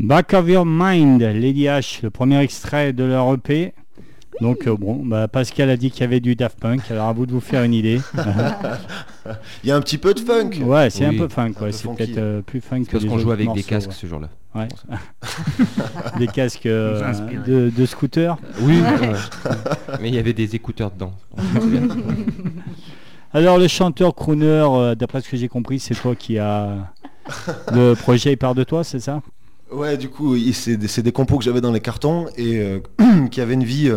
Back 0.06 0.34
of 0.34 0.48
Your 0.48 0.64
Mind, 0.64 1.20
Lady 1.20 1.64
H, 1.64 1.98
le 2.04 2.10
premier 2.10 2.38
extrait 2.38 2.92
de 2.92 3.02
leur 3.02 3.34
EP. 3.34 3.72
Donc 4.40 4.68
euh, 4.68 4.76
bon, 4.76 5.04
bah, 5.04 5.26
Pascal 5.26 5.68
a 5.68 5.76
dit 5.76 5.90
qu'il 5.90 6.02
y 6.02 6.04
avait 6.04 6.20
du 6.20 6.36
Daft 6.36 6.60
Punk, 6.60 6.88
alors 6.92 7.08
à 7.08 7.12
vous 7.12 7.26
de 7.26 7.32
vous 7.32 7.40
faire 7.40 7.64
une 7.64 7.75
idée. 7.75 8.00
Il 9.64 9.68
y 9.68 9.72
a 9.72 9.76
un 9.76 9.80
petit 9.80 9.98
peu 9.98 10.14
de 10.14 10.20
funk. 10.20 10.50
ouais, 10.62 10.90
c'est 10.90 11.08
Oui. 11.08 11.16
un 11.16 11.18
peu 11.18 11.28
funk, 11.28 11.54
ouais, 11.60 11.72
c'est 11.72 11.88
peut-être 11.88 12.18
euh, 12.18 12.40
plus 12.40 12.60
funk 12.60 12.84
que 12.84 12.92
Parce 12.92 13.04
qu'on 13.04 13.18
joue 13.18 13.32
avec 13.32 13.52
des 13.52 13.64
casques 13.64 13.88
ouais. 13.88 13.94
ce 13.96 14.06
jour-là. 14.06 14.28
Ouais. 14.54 14.68
des 16.20 16.28
casques 16.28 16.66
euh, 16.66 17.12
de, 17.44 17.72
de 17.76 17.86
scooter. 17.86 18.36
Oui, 18.60 18.80
mais 20.00 20.08
il 20.08 20.14
y 20.14 20.18
avait 20.18 20.34
des 20.34 20.54
écouteurs 20.54 20.92
dedans. 20.92 21.14
Alors 23.32 23.58
le 23.58 23.66
chanteur 23.66 24.14
crooner, 24.14 24.46
euh, 24.46 24.94
d'après 24.94 25.20
ce 25.20 25.28
que 25.28 25.36
j'ai 25.36 25.48
compris, 25.48 25.80
c'est 25.80 25.96
toi 25.96 26.14
qui 26.14 26.38
a 26.38 26.92
le 27.72 27.94
projet 27.94 28.34
il 28.34 28.36
part 28.36 28.54
de 28.54 28.62
toi, 28.62 28.84
c'est 28.84 29.00
ça? 29.00 29.20
Ouais, 29.70 29.96
du 29.96 30.08
coup, 30.08 30.37
c'est 30.52 30.76
des, 31.02 31.12
compos 31.12 31.38
que 31.38 31.44
j'avais 31.44 31.61
dans 31.61 31.73
les 31.73 31.80
cartons 31.80 32.26
et 32.37 32.61
euh, 32.61 32.78
qui 33.30 33.40
avaient 33.40 33.54
une 33.54 33.64
vie 33.64 33.90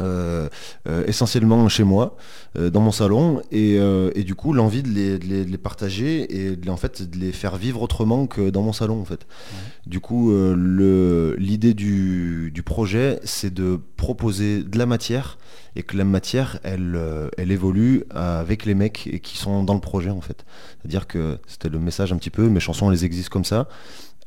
euh, 0.00 0.48
euh, 0.88 1.04
essentiellement 1.06 1.68
chez 1.68 1.82
moi, 1.84 2.16
euh, 2.56 2.70
dans 2.70 2.80
mon 2.80 2.92
salon, 2.92 3.42
et, 3.50 3.74
et 3.74 4.24
du 4.24 4.34
coup, 4.36 4.52
l'envie 4.52 4.82
de 4.84 4.88
les, 4.88 5.18
de 5.18 5.24
les- 5.26 5.44
de 5.44 5.50
les 5.50 5.58
partager 5.58 6.46
et 6.46 6.56
de 6.56 6.64
les, 6.64 6.70
en 6.70 6.76
fait, 6.76 7.02
de 7.10 7.18
les 7.18 7.32
faire 7.32 7.56
vivre 7.56 7.82
autrement 7.82 8.26
que 8.28 8.50
dans 8.50 8.62
mon 8.62 8.72
salon, 8.72 9.00
en 9.00 9.04
fait. 9.04 9.26
Du 9.86 9.98
coup, 9.98 10.32
l'idée 11.36 11.74
du, 11.74 12.52
du 12.52 12.62
projet, 12.62 13.18
c'est 13.24 13.52
de 13.52 13.78
proposer 13.96 14.62
de 14.62 14.78
la 14.78 14.86
matière 14.86 15.38
et 15.76 15.82
que 15.82 15.96
la 15.96 16.04
matière, 16.04 16.60
elle, 16.62 16.98
elle 17.36 17.50
évolue 17.50 18.04
avec 18.10 18.64
les 18.64 18.74
mecs 18.74 19.08
et 19.12 19.18
qui 19.18 19.36
sont 19.38 19.64
dans 19.64 19.74
le 19.74 19.80
projet, 19.80 20.10
en 20.10 20.20
fait. 20.20 20.44
C'est-à-dire 20.80 21.06
que 21.08 21.38
c'était 21.48 21.68
le 21.68 21.80
message 21.80 22.12
un 22.12 22.16
petit 22.16 22.30
peu, 22.30 22.48
mes 22.48 22.60
chansons, 22.60 22.92
elles 22.92 23.04
existent 23.04 23.32
comme 23.32 23.44
ça 23.44 23.68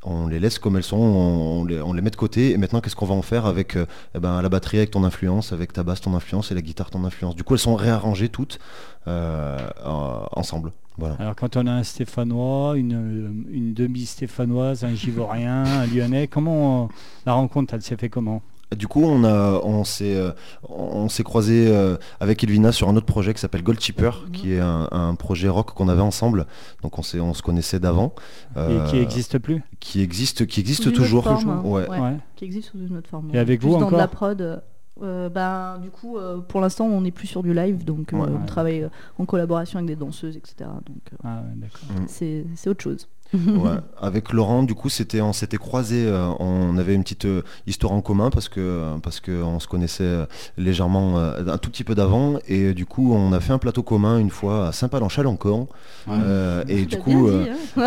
on 0.10 0.28
les 0.28 0.40
laisse 0.40 0.58
comme 0.60 0.78
elles 0.78 0.84
sont, 0.84 0.98
on 0.98 1.66
les, 1.66 2.02
met 2.02 2.10
de 2.10 2.16
côté, 2.16 2.52
et 2.52 2.58
maintenant 2.58 2.82
qu'est-ce 2.82 2.96
qu'on 2.96 3.06
va 3.06 3.16
en 3.16 3.22
faire 3.22 3.46
avec 3.46 3.76
euh, 3.76 3.86
eh 4.16 4.20
ben, 4.20 4.42
la 4.42 4.50
batterie 4.50 4.78
avec 4.78 4.92
ton 4.92 5.04
influence, 5.04 5.52
avec 5.54 5.74
ta 5.74 5.84
basse 5.84 6.02
ton 6.02 6.16
influence 6.16 6.52
et 6.52 6.56
la 6.56 6.62
guitare 6.62 6.90
ton 6.90 7.04
influence? 7.04 7.36
Du 7.36 7.44
coup 7.44 7.54
elles 7.54 7.60
sont 7.60 7.76
réarrangées 7.76 8.30
toutes 8.30 8.60
euh, 9.08 9.58
en- 9.86 10.28
ensemble. 10.32 10.72
Alors 11.20 11.36
quand 11.36 11.58
on 11.58 11.68
a 11.68 11.72
un 11.72 11.84
Stéphanois, 11.84 12.76
une, 12.76 13.74
demi-Stéphanoise, 13.74 14.84
un 14.84 14.96
Givorien, 14.96 15.64
un 15.64 15.86
Lyonnais, 15.86 16.28
comment 16.28 16.90
la 17.26 17.34
rencontre 17.34 17.76
elle 17.76 17.84
s'est 17.84 17.98
fait 17.98 18.10
comment? 18.10 18.42
Du 18.76 18.88
coup 18.88 19.02
on 19.04 19.24
a 19.24 19.62
on 19.64 19.86
s'est 19.86 20.16
euh, 20.18 20.32
on 20.68 21.08
s'est 21.08 21.24
croisé 21.24 21.68
euh, 21.70 21.96
avec 22.20 22.44
Elvina 22.44 22.72
sur 22.74 22.90
un 22.90 22.96
autre 22.98 23.06
projet 23.06 23.34
qui 23.34 23.40
s'appelle 23.40 23.64
Gold 23.64 23.80
Chipper, 23.80 24.12
qui 24.34 24.54
est 24.54 24.60
un, 24.60 24.90
un 24.92 25.16
projet 25.16 25.48
rock 25.48 25.72
qu'on 25.74 25.88
avait 25.88 26.02
ensemble. 26.02 26.46
Donc 26.84 27.00
on 27.00 27.02
s'est 27.02 27.20
on 27.22 27.34
se 27.34 27.42
connaissait 27.42 27.80
d'avant. 27.80 28.14
Et 28.56 28.60
euh, 28.60 28.86
qui 28.88 28.98
n'existe 28.98 29.38
plus 29.40 29.64
qui 29.80 30.02
existe 30.02 30.46
qui 30.48 30.60
existe 30.60 30.92
toujours. 30.92 31.24
forme, 31.24 31.50
hein. 31.50 31.62
Ouais. 31.64 31.88
Ouais. 31.90 32.00
Ouais. 32.00 32.18
qui 32.36 32.44
existe 32.44 32.72
sous 32.72 32.80
une 32.80 32.98
autre 32.98 33.10
forme. 33.10 33.30
Et 33.34 33.40
avec 33.40 33.62
Plus 33.62 33.68
vous 33.68 33.74
dans 33.76 33.80
de 33.80 33.86
encore 33.86 33.98
la 34.00 34.08
prod. 34.10 34.62
euh, 35.04 35.30
ben, 35.30 35.78
du 35.82 35.90
coup, 35.92 36.18
euh, 36.18 36.40
pour 36.40 36.60
l'instant, 36.60 36.88
on 36.88 37.02
n'est 37.02 37.12
plus 37.12 37.28
sur 37.28 37.44
du 37.44 37.54
live, 37.54 37.86
donc 37.86 38.12
euh, 38.14 38.18
Ouais. 38.18 38.24
on 38.30 38.40
Ouais. 38.40 38.46
travaille 38.48 38.82
euh, 38.84 38.90
en 39.20 39.26
collaboration 39.26 39.78
avec 39.78 39.88
des 39.88 39.96
danseuses, 39.96 40.36
etc. 40.36 40.56
Donc 40.86 40.98
euh, 41.14 41.18
Ah. 41.24 41.44
Mm. 41.44 42.06
c'est 42.08 42.46
c'est 42.56 42.70
autre 42.70 42.84
chose. 42.84 43.08
Ouais. 43.34 43.72
Avec 44.02 44.32
Laurent, 44.32 44.64
du 44.64 44.74
coup, 44.74 44.90
c'était, 44.90 45.22
on 45.22 45.34
s'était 45.34 45.58
croisés, 45.58 46.06
euh, 46.08 46.28
on 46.40 46.78
avait 46.78 46.94
une 46.96 47.04
petite 47.04 47.26
euh, 47.26 47.42
histoire 47.68 47.92
en 47.94 48.02
commun 48.02 48.30
parce 48.30 48.48
que 48.50 48.84
parce 49.04 49.20
que 49.20 49.44
on 49.44 49.60
se 49.60 49.68
connaissait 49.68 50.04
euh, 50.04 50.26
légèrement 50.58 51.18
euh, 51.18 51.44
un 51.48 51.58
tout 51.58 51.70
petit 51.70 51.84
peu 51.84 51.94
d'avant 51.96 52.36
et 52.48 52.66
euh, 52.70 52.74
du 52.74 52.86
coup, 52.86 53.14
on 53.14 53.34
a 53.34 53.40
fait 53.40 53.52
un 53.54 53.58
plateau 53.58 53.84
commun 53.84 54.18
une 54.18 54.30
fois 54.30 54.68
à 54.68 54.72
Saint-Palan-Chalon-Camp 54.72 55.68
euh, 56.10 56.64
et 56.68 56.86
du 56.86 56.88
T'as 56.88 56.98
coup, 56.98 57.28
euh, 57.28 57.44
dit, 57.44 57.50
hein. 57.78 57.82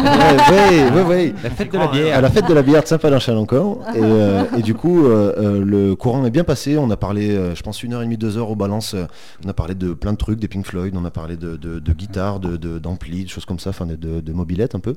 ouais, 0.51 0.91
ouais, 0.91 0.91
ouais, 0.91 1.03
ouais. 1.09 1.35
La 1.43 1.51
fête 1.51 1.73
de 1.73 1.79
la 1.79 1.85
à 1.85 1.93
bière. 1.93 2.21
la 2.21 2.31
fête 2.31 2.47
de 2.49 2.55
la 2.55 2.63
bière 2.63 2.83
de 2.83 2.89
Saint-Palan-Chalon-Camp 2.89 3.81
et, 3.95 3.99
euh, 4.03 4.45
et 4.59 4.63
du 4.63 4.75
coup, 4.75 5.07
euh, 5.07 5.33
euh, 5.39 5.65
le 5.65 5.95
courant 5.97 6.25
est 6.27 6.31
bien 6.31 6.45
passé. 6.45 6.77
On 6.79 6.91
a 6.91 6.97
parlé, 6.97 7.31
euh, 7.31 7.55
je 7.55 7.63
pense, 7.63 7.83
une 7.83 7.95
heure 7.95 8.03
et 8.03 8.05
demie, 8.05 8.19
deux 8.19 8.37
heures 8.37 8.51
au 8.51 8.57
balance. 8.57 8.95
euh, 8.95 9.07
on 9.45 9.49
a 9.49 9.53
parlé 9.55 9.75
de 9.75 9.93
plein 9.95 10.13
de 10.13 10.19
trucs, 10.19 10.39
des 10.39 10.49
Pink 10.49 10.67
Floyd, 10.67 10.95
on 10.97 11.05
a 11.05 11.11
parlé 11.11 11.37
de, 11.37 11.57
de, 11.57 11.79
de 11.79 11.93
guitare, 11.93 12.41
de, 12.41 12.57
de- 12.57 12.79
d'ampli, 12.79 13.25
de 13.25 13.29
choses 13.31 13.45
comme 13.47 13.59
ça, 13.59 13.71
enfin 13.71 13.87
de, 13.87 13.97
de, 13.97 14.21
de 14.21 14.33
mobilette 14.33 14.75
un 14.75 14.81
peu. 14.81 14.95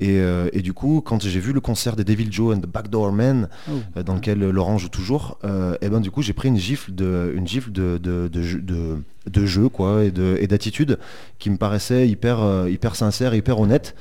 Et, 0.00 0.18
euh, 0.20 0.48
et 0.52 0.62
du 0.62 0.72
coup, 0.72 1.02
quand 1.04 1.22
j'ai 1.22 1.40
vu 1.40 1.52
le 1.52 1.60
concert 1.60 1.94
des 1.96 2.04
Devil 2.04 2.28
Joe 2.30 2.56
and 2.56 2.60
the 2.60 2.66
Backdoor 2.66 3.12
Man, 3.12 3.48
Oh. 3.68 3.72
euh, 3.96 4.02
dans 4.02 4.14
lequel 4.14 4.42
euh, 4.42 4.50
Laurent 4.50 4.78
joue 4.78 4.88
toujours, 4.88 5.38
euh, 5.44 5.76
et 5.82 5.88
ben 5.88 6.00
du 6.00 6.10
coup 6.10 6.22
j'ai 6.22 6.32
pris 6.32 6.48
une 6.48 6.56
gifle 6.58 6.94
de, 6.94 7.32
une 7.36 7.46
gifle 7.46 7.70
de, 7.72 7.98
de, 8.02 8.28
de, 8.28 8.42
jeu- 8.42 8.60
de, 8.62 8.96
de 9.30 9.46
jeu 9.46 9.68
quoi 9.68 10.04
et 10.04 10.10
de- 10.10 10.36
et 10.40 10.46
d'attitude 10.46 10.98
qui 11.38 11.50
me 11.50 11.56
paraissait 11.56 12.08
hyper, 12.08 12.66
hyper 12.68 12.96
sincère, 12.96 13.34
hyper 13.34 13.58
honnête. 13.60 13.94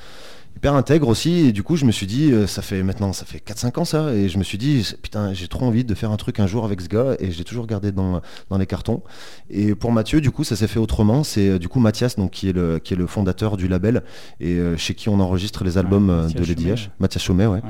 Hyper 0.59 0.73
intègre 0.73 1.07
aussi 1.07 1.47
et 1.47 1.51
du 1.53 1.63
coup 1.63 1.77
je 1.77 1.85
me 1.85 1.91
suis 1.93 2.05
dit 2.05 2.33
euh, 2.33 2.45
ça 2.45 2.61
fait 2.61 2.83
maintenant 2.83 3.13
ça 3.13 3.23
fait 3.25 3.37
4-5 3.37 3.79
ans 3.79 3.85
ça 3.85 4.13
et 4.13 4.27
je 4.27 4.37
me 4.37 4.43
suis 4.43 4.57
dit 4.57 4.85
putain 5.01 5.31
j'ai 5.33 5.47
trop 5.47 5.65
envie 5.65 5.85
de 5.85 5.95
faire 5.95 6.11
un 6.11 6.17
truc 6.17 6.37
un 6.41 6.47
jour 6.47 6.65
avec 6.65 6.81
ce 6.81 6.89
gars 6.89 7.15
et 7.19 7.31
j'ai 7.31 7.45
toujours 7.45 7.65
gardé 7.65 7.93
dans, 7.93 8.19
dans 8.49 8.57
les 8.57 8.65
cartons. 8.65 9.01
Et 9.49 9.73
pour 9.73 9.93
Mathieu 9.93 10.19
du 10.19 10.31
coup 10.31 10.43
ça 10.43 10.57
s'est 10.57 10.67
fait 10.67 10.79
autrement 10.79 11.23
c'est 11.23 11.47
euh, 11.47 11.59
du 11.59 11.69
coup 11.69 11.79
Mathias 11.79 12.17
donc 12.17 12.31
qui 12.31 12.49
est 12.49 12.51
le 12.51 12.79
qui 12.79 12.93
est 12.93 12.97
le 12.97 13.07
fondateur 13.07 13.55
du 13.55 13.69
label 13.69 14.03
et 14.41 14.55
euh, 14.55 14.75
chez 14.75 14.95
qui 14.95 15.07
on 15.07 15.21
enregistre 15.21 15.63
les 15.63 15.77
albums 15.77 16.09
Ouais, 16.09 16.33
de 16.33 16.43
Lady 16.43 16.67
H. 16.67 16.89
Mathias 16.99 17.23
Chaumet 17.23 17.45
ouais, 17.45 17.59
Ouais. 17.59 17.61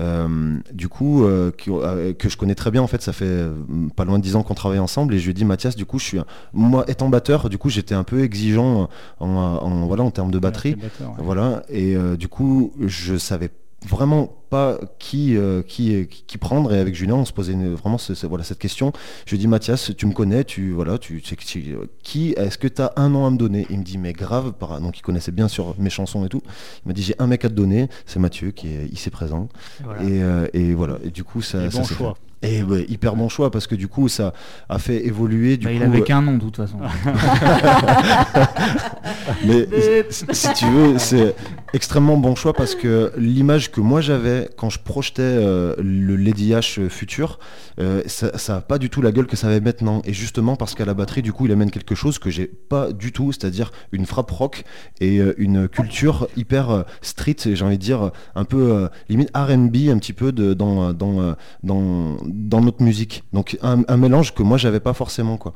euh, 0.00 0.56
du 0.72 0.88
coup, 0.88 1.22
euh, 1.24 1.52
qui- 1.56 1.70
que 2.18 2.28
je 2.28 2.36
connais 2.36 2.56
très 2.56 2.72
bien 2.72 2.82
en 2.82 2.88
fait, 2.88 3.02
ça 3.02 3.12
fait 3.12 3.44
pas 3.94 4.04
loin 4.04 4.18
de 4.18 4.24
10 4.24 4.34
ans 4.34 4.42
qu'on 4.42 4.54
travaille 4.54 4.80
ensemble 4.80 5.14
et 5.14 5.18
je 5.20 5.24
lui 5.26 5.30
ai 5.30 5.34
dit 5.34 5.44
Mathias, 5.44 5.76
du 5.76 5.84
coup, 5.86 6.00
je 6.00 6.04
suis, 6.06 6.18
moi 6.52 6.84
étant 6.88 7.08
batteur, 7.08 7.48
du 7.50 7.56
coup, 7.58 7.68
j'étais 7.70 7.94
un 7.94 8.02
peu 8.02 8.24
exigeant 8.24 8.88
en, 9.20 9.28
en- 9.28 9.86
voilà 9.86 10.02
en 10.02 10.10
termes 10.10 10.32
de 10.32 10.38
batterie, 10.40 10.74
batteur, 10.74 11.14
voilà, 11.18 11.62
et 11.68 11.94
du 12.18 12.26
coup, 12.28 12.31
je 12.80 13.16
savais 13.16 13.50
vraiment 13.88 14.32
pas 14.48 14.78
qui, 15.00 15.36
euh, 15.36 15.60
qui, 15.62 16.06
qui, 16.06 16.22
qui 16.24 16.38
prendre 16.38 16.72
et 16.72 16.78
avec 16.78 16.94
Julien 16.94 17.16
on 17.16 17.24
se 17.24 17.32
posait 17.32 17.52
une- 17.52 17.74
vraiment 17.74 17.98
ce- 17.98 18.14
ce- 18.14 18.28
voilà, 18.28 18.44
cette 18.44 18.60
question 18.60 18.92
je 19.26 19.30
lui 19.30 19.38
ai 19.38 19.40
dit 19.40 19.48
Mathias 19.48 19.90
tu 19.96 20.06
me 20.06 20.12
connais 20.12 20.44
tu 20.44 20.70
voilà 20.70 20.98
tu 20.98 21.20
tu- 21.20 21.34
qui 22.04 22.30
est-ce 22.36 22.58
que 22.58 22.68
tu 22.68 22.80
as 22.80 22.92
un 22.94 23.08
nom 23.08 23.26
à 23.26 23.30
me 23.30 23.36
donner? 23.36 23.66
Il 23.70 23.80
me 23.80 23.82
dit 23.82 23.98
mais 23.98 24.12
grave 24.12 24.52
par- 24.52 24.80
donc 24.80 24.98
il 24.98 25.02
connaissait 25.02 25.32
bien 25.32 25.48
sur 25.48 25.74
mes 25.80 25.90
chansons 25.90 26.24
et 26.24 26.28
tout 26.28 26.42
il 26.84 26.88
m'a 26.88 26.92
dit 26.92 27.02
j'ai 27.02 27.16
un 27.18 27.26
mec 27.26 27.44
à 27.44 27.48
te 27.48 27.54
donner 27.54 27.88
c'est 28.06 28.20
Mathieu 28.20 28.52
qui 28.52 28.68
est 28.68 28.86
ici 28.92 29.10
présent 29.10 29.48
Voilà. 29.82 30.00
et, 30.04 30.22
euh, 30.22 30.46
et 30.52 30.74
voilà 30.74 30.98
et 31.02 31.10
du 31.10 31.24
coup 31.24 31.42
ça, 31.42 31.64
Et 31.64 31.70
ça 31.72 31.78
bon 31.78 31.84
s'est 31.84 31.94
choix. 31.96 32.14
fait. 32.42 32.58
et 32.58 32.62
ouais, 32.62 32.84
hyper 32.88 33.16
bon 33.16 33.28
choix 33.28 33.50
parce 33.50 33.66
que 33.66 33.74
du 33.74 33.88
coup 33.88 34.06
ça 34.08 34.32
a 34.68 34.78
fait 34.78 35.04
évoluer 35.06 35.56
du 35.56 35.64
Bah, 35.66 35.72
coup 35.72 35.76
il 35.78 35.82
avait 35.82 36.00
euh, 36.02 36.04
qu'un 36.04 36.22
nom 36.22 36.34
de 36.36 36.40
toute 36.42 36.56
façon. 36.56 36.76
mais 39.44 39.66
si 40.10 40.52
tu 40.54 40.66
veux, 40.66 40.98
c'est 40.98 41.34
extrêmement 41.72 42.16
bon 42.16 42.34
choix 42.34 42.52
parce 42.52 42.74
que 42.74 43.12
l'image 43.16 43.70
que 43.70 43.80
moi 43.80 44.00
j'avais 44.00 44.48
quand 44.56 44.70
je 44.70 44.78
projetais 44.78 45.22
euh, 45.22 45.74
le 45.78 46.16
Lady 46.16 46.50
H 46.50 46.88
futur, 46.88 47.38
euh, 47.80 48.02
ça, 48.06 48.36
ça 48.38 48.56
a 48.56 48.60
pas 48.60 48.78
du 48.78 48.90
tout 48.90 49.02
la 49.02 49.12
gueule 49.12 49.26
que 49.26 49.36
ça 49.36 49.48
avait 49.48 49.60
maintenant. 49.60 50.02
Et 50.04 50.12
justement 50.12 50.56
parce 50.56 50.74
qu'à 50.74 50.84
la 50.84 50.94
batterie, 50.94 51.22
du 51.22 51.32
coup, 51.32 51.46
il 51.46 51.52
amène 51.52 51.70
quelque 51.70 51.94
chose 51.94 52.18
que 52.18 52.30
j'ai 52.30 52.46
pas 52.46 52.92
du 52.92 53.12
tout, 53.12 53.32
c'est-à-dire 53.32 53.72
une 53.92 54.06
frappe 54.06 54.30
rock 54.30 54.64
et 55.00 55.18
euh, 55.18 55.34
une 55.38 55.68
culture 55.68 56.28
hyper 56.36 56.70
euh, 56.70 56.82
street, 57.00 57.36
et 57.46 57.56
j'ai 57.56 57.64
envie 57.64 57.78
de 57.78 57.82
dire 57.82 58.10
un 58.34 58.44
peu 58.44 58.72
euh, 58.72 58.88
limite 59.08 59.30
R&B 59.34 59.88
un 59.90 59.98
petit 59.98 60.12
peu 60.12 60.32
de, 60.32 60.54
dans, 60.54 60.92
dans, 60.92 61.20
euh, 61.20 61.32
dans, 61.62 62.16
dans 62.26 62.60
notre 62.60 62.82
musique. 62.82 63.24
Donc 63.32 63.58
un, 63.62 63.82
un 63.88 63.96
mélange 63.96 64.34
que 64.34 64.42
moi 64.42 64.58
j'avais 64.58 64.80
pas 64.80 64.92
forcément 64.92 65.36
quoi. 65.36 65.54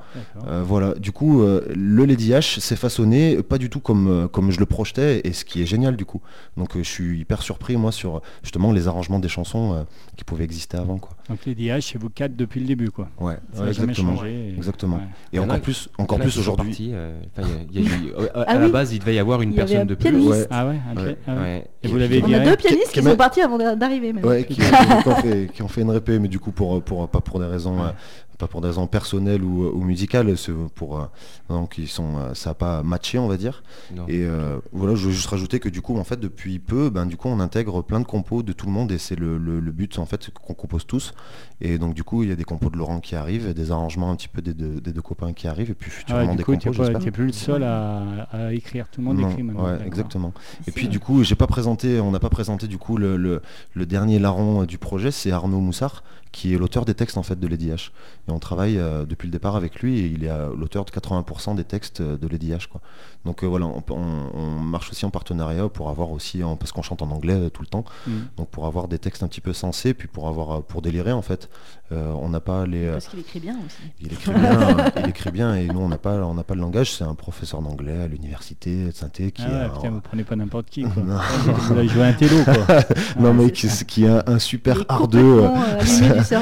Euh, 0.48 0.62
voilà, 0.66 0.94
du 0.94 1.12
coup, 1.12 1.42
euh, 1.42 1.62
le 1.74 2.04
Lady 2.04 2.30
H 2.30 2.60
s'est 2.60 2.76
façonné 2.76 3.42
pas 3.42 3.58
du 3.58 3.68
tout 3.68 3.80
comme, 3.80 4.08
euh, 4.08 4.28
comme 4.28 4.50
je 4.50 4.58
le 4.58 4.66
projetais, 4.66 5.20
et 5.24 5.32
ce 5.32 5.44
qui 5.44 5.62
est 5.62 5.66
génial 5.66 5.96
du 5.96 6.04
coup. 6.06 6.22
Donc 6.56 6.74
euh, 6.76 6.82
je 6.82 6.88
suis 6.88 7.20
hyper 7.20 7.42
surpris 7.42 7.76
moi 7.76 7.92
sur 7.92 8.22
justement 8.42 8.72
les 8.72 8.88
arrangements 8.88 9.18
des 9.18 9.28
chansons 9.28 9.74
euh, 9.74 9.82
qui 10.16 10.24
pouvaient 10.24 10.44
exister 10.44 10.78
avant 10.78 10.96
quoi. 10.98 11.10
Donc 11.28 11.40
les 11.44 11.54
DH, 11.54 11.80
c'est 11.82 11.98
vous 11.98 12.08
quatre 12.08 12.34
depuis 12.36 12.60
le 12.60 12.66
début, 12.66 12.90
quoi. 12.90 13.08
Ouais, 13.20 13.36
Ça 13.52 13.60
ouais, 13.60 13.66
n'a 13.66 13.72
jamais 13.72 13.90
exactement. 13.90 14.16
changé. 14.16 14.48
et- 14.50 14.54
Exactement. 14.56 14.96
ouais. 14.96 15.02
Et 15.32 15.38
encore 15.38 15.56
a- 15.56 15.58
plus, 15.58 15.88
encore 15.98 16.18
plus 16.20 16.38
aujourd'hui. 16.38 16.90
euh, 16.92 17.20
à 17.36 17.42
Ah 18.34 18.42
à 18.42 18.58
la 18.58 18.68
base, 18.68 18.92
il 18.94 19.00
devait 19.00 19.14
y 19.16 19.18
avoir 19.18 19.42
une 19.42 19.52
y 19.52 19.56
personne 19.56 19.86
de 19.86 19.94
plus. 19.94 20.16
Ouais. 20.28 20.46
Ah 20.50 20.66
ouais, 20.68 20.78
un 20.94 20.96
Ouais. 21.04 21.14
pi- 21.14 21.20
ah 21.26 21.34
ouais. 21.34 21.40
Ouais. 21.40 21.66
Et 21.82 21.88
vous 21.88 21.96
l'avez 21.98 22.22
On 22.22 22.32
a 22.32 22.38
deux 22.40 22.56
pianistes 22.56 22.92
Qui- 22.92 23.02
sont 23.02 23.16
partis 23.16 23.40
avant 23.42 23.58
d'arriver 23.76 24.12
même. 24.12 24.24
Ouais, 24.24 24.44
qui, 24.44 24.54
qui 25.54 25.62
ont 25.62 25.68
fait, 25.68 25.80
une 25.80 25.90
répé, 25.90 26.18
mais 26.18 26.28
du 26.28 26.38
coup 26.38 26.52
pour, 26.52 26.82
pour 26.82 27.08
pas 27.08 27.20
pour 27.20 27.38
des 27.40 27.46
raisons 27.46 27.82
euh, 27.82 27.90
pas 28.38 28.46
pour 28.46 28.60
des 28.60 28.68
raisons 28.68 28.86
personnelles 28.86 29.42
ou, 29.42 29.66
ou 29.66 29.82
musicales, 29.82 30.36
c'est 30.36 30.52
pour 30.74 30.98
euh, 31.00 31.04
donc 31.48 31.78
ils 31.78 31.88
sont 31.88 32.16
euh, 32.18 32.34
ça 32.34 32.50
a 32.50 32.54
pas 32.54 32.82
matché 32.82 33.18
on 33.18 33.28
va 33.28 33.36
dire. 33.36 33.62
Non. 33.94 34.04
Et 34.08 34.24
euh, 34.24 34.58
voilà, 34.72 34.94
je 34.94 35.06
veux 35.06 35.12
juste 35.12 35.26
rajouter 35.28 35.58
que 35.60 35.68
du 35.68 35.80
coup, 35.82 35.96
en 35.98 36.04
fait, 36.04 36.18
depuis 36.20 36.58
peu, 36.58 36.90
ben, 36.90 37.06
du 37.06 37.16
coup, 37.16 37.28
on 37.28 37.40
intègre 37.40 37.82
plein 37.82 38.00
de 38.00 38.04
compos 38.04 38.42
de 38.42 38.52
tout 38.52 38.66
le 38.66 38.72
monde 38.72 38.92
et 38.92 38.98
c'est 38.98 39.16
le, 39.16 39.38
le- 39.38 39.60
le 39.60 39.72
but, 39.72 39.98
en 39.98 40.06
fait, 40.06 40.30
qu'on 40.30 40.54
compose 40.54 40.86
tous. 40.86 41.12
Et 41.60 41.78
donc, 41.78 41.94
du 41.94 42.04
coup, 42.04 42.22
il 42.22 42.28
y 42.28 42.32
a 42.32 42.36
des 42.36 42.44
compos 42.44 42.68
de 42.70 42.76
Laurent 42.76 43.00
qui 43.00 43.14
arrivent, 43.16 43.54
des 43.54 43.70
arrangements 43.70 44.10
un 44.10 44.16
petit 44.16 44.28
peu 44.28 44.42
des 44.42 44.52
deux, 44.54 44.80
des 44.80 44.92
deux 44.92 45.02
copains 45.02 45.32
qui 45.32 45.48
arrivent, 45.48 45.70
et 45.70 45.74
puis 45.74 45.90
Ah 45.90 45.94
ouais, 45.94 46.00
futurement 46.00 46.30
du 46.32 46.36
des 46.38 46.42
coup, 46.44 46.52
compos, 46.52 46.72
j'espère. 46.72 47.00
t'es 47.00 47.10
plus 47.10 47.26
le 47.26 47.32
seul 47.32 47.62
à, 47.62 48.24
à 48.32 48.52
écrire. 48.52 48.88
Tout 48.90 49.00
le 49.00 49.06
monde 49.06 49.18
Non, 49.18 49.30
écrit 49.30 49.42
maintenant. 49.42 49.64
ouais, 49.64 49.78
exactement. 49.86 50.32
Et 50.66 50.72
puis 50.72 50.84
vrai. 50.84 50.92
du 50.92 51.00
coup, 51.00 51.22
j'ai 51.24 51.34
pas 51.36 51.46
présenté, 51.46 52.00
on 52.00 52.10
n'a 52.10 52.18
pas 52.20 52.28
présenté 52.30 52.66
du 52.66 52.78
coup 52.78 52.96
le, 52.98 53.16
le- 53.16 53.40
le 53.74 53.86
dernier 53.86 54.18
larron 54.18 54.62
euh, 54.62 54.66
du 54.66 54.78
projet, 54.78 55.10
c'est 55.10 55.30
Arnaud 55.30 55.60
Moussard 55.60 56.02
qui 56.32 56.54
est 56.54 56.58
l'auteur 56.58 56.84
des 56.84 56.94
textes 56.94 57.16
en 57.16 57.22
fait 57.22 57.38
de 57.40 57.46
Lady 57.46 57.70
H. 57.70 57.90
Et 58.28 58.32
on 58.32 58.38
travaille 58.38 58.78
euh, 58.78 59.06
depuis 59.06 59.26
le 59.26 59.32
départ 59.32 59.56
avec 59.56 59.80
lui 59.80 60.00
et 60.00 60.06
il 60.06 60.24
est 60.24 60.28
euh, 60.30 60.54
l'auteur 60.56 60.84
de 60.84 60.90
80% 60.90 61.54
des 61.54 61.64
textes 61.64 62.00
euh, 62.00 62.16
de 62.18 62.26
Lady 62.28 62.50
H. 62.50 62.68
Quoi. 62.68 62.80
Donc 63.24 63.42
voilà, 63.44 63.66
on, 63.66 63.82
on- 63.90 64.30
on 64.34 64.50
marche 64.60 64.90
aussi 64.90 65.04
en 65.06 65.10
partenariat 65.10 65.68
pour 65.68 65.88
avoir 65.88 66.10
aussi, 66.10 66.42
en- 66.44 66.56
parce 66.56 66.72
qu'on 66.72 66.82
chante 66.82 67.02
en 67.02 67.10
anglais 67.10 67.50
tout 67.50 67.62
le 67.62 67.68
temps, 67.68 67.84
Mm. 68.06 68.12
donc 68.36 68.48
pour 68.50 68.66
avoir 68.66 68.86
des 68.88 68.98
textes 68.98 69.22
un 69.22 69.28
petit 69.28 69.40
peu 69.40 69.52
sensés, 69.52 69.94
puis 69.94 70.08
pour 70.08 70.28
avoir 70.28 70.62
pour 70.62 70.82
délirer 70.82 71.12
en 71.12 71.22
fait. 71.22 71.48
Euh, 71.92 72.10
on 72.20 72.28
n'a 72.30 72.40
pas 72.40 72.66
les. 72.66 72.84
euh, 72.86 72.92
Parce 72.94 73.06
qu'il 73.08 73.20
écrit 73.20 73.38
bien 73.38 73.56
aussi. 73.64 73.76
il 74.00 74.12
écrit 74.12 74.32
bien, 74.32 74.60
euh, 74.78 74.90
il 75.04 75.08
écrit 75.08 75.30
bien 75.30 75.54
et 75.54 75.66
nous 75.68 75.78
on 75.78 75.88
n'a 75.88 75.98
pas, 75.98 76.14
on 76.24 76.34
n'a 76.34 76.42
pas 76.42 76.54
le 76.56 76.60
langage. 76.60 76.92
C'est 76.92 77.04
un 77.04 77.14
professeur 77.14 77.62
d'anglais 77.62 77.96
à 78.02 78.08
l'université 78.08 78.86
de 78.86 78.90
Saint-Étienne 78.90 79.30
qui 79.30 79.42
Ah 79.46 79.48
ouais, 79.50 79.54
est 79.54 79.64
un- 79.66 79.68
putain, 79.68 79.90
vous 79.90 80.00
prenez 80.00 80.24
pas 80.24 80.34
n'importe 80.34 80.68
qui. 80.68 80.82
Quoi. 80.82 80.92
Non. 81.06 81.18
Vous 81.54 81.78
allez 81.78 81.88
jouer 81.88 82.02
un 82.04 82.12
télo. 82.12 82.42
Quoi. 82.44 82.54
non 83.20 83.30
Ah, 83.30 83.32
mais 83.32 83.50
qui, 83.52 83.68
qui 83.86 84.04
est 84.04 84.08
un, 84.08 84.22
un 84.26 84.38
super 84.40 84.84
ardeux. 84.88 85.42
c'est 85.84 86.34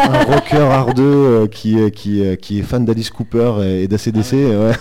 un, 0.00 0.12
un 0.12 0.22
rocker 0.24 0.56
ardeux 0.70 1.02
euh, 1.04 1.46
qui, 1.48 1.78
est- 1.78 1.90
qui, 1.90 2.22
qui 2.38 2.58
est 2.60 2.62
fan 2.62 2.84
d'Alice 2.84 3.10
Cooper 3.10 3.54
et, 3.64 3.82
et 3.82 3.88
d'ACDC. 3.88 4.32
ouais. 4.32 4.72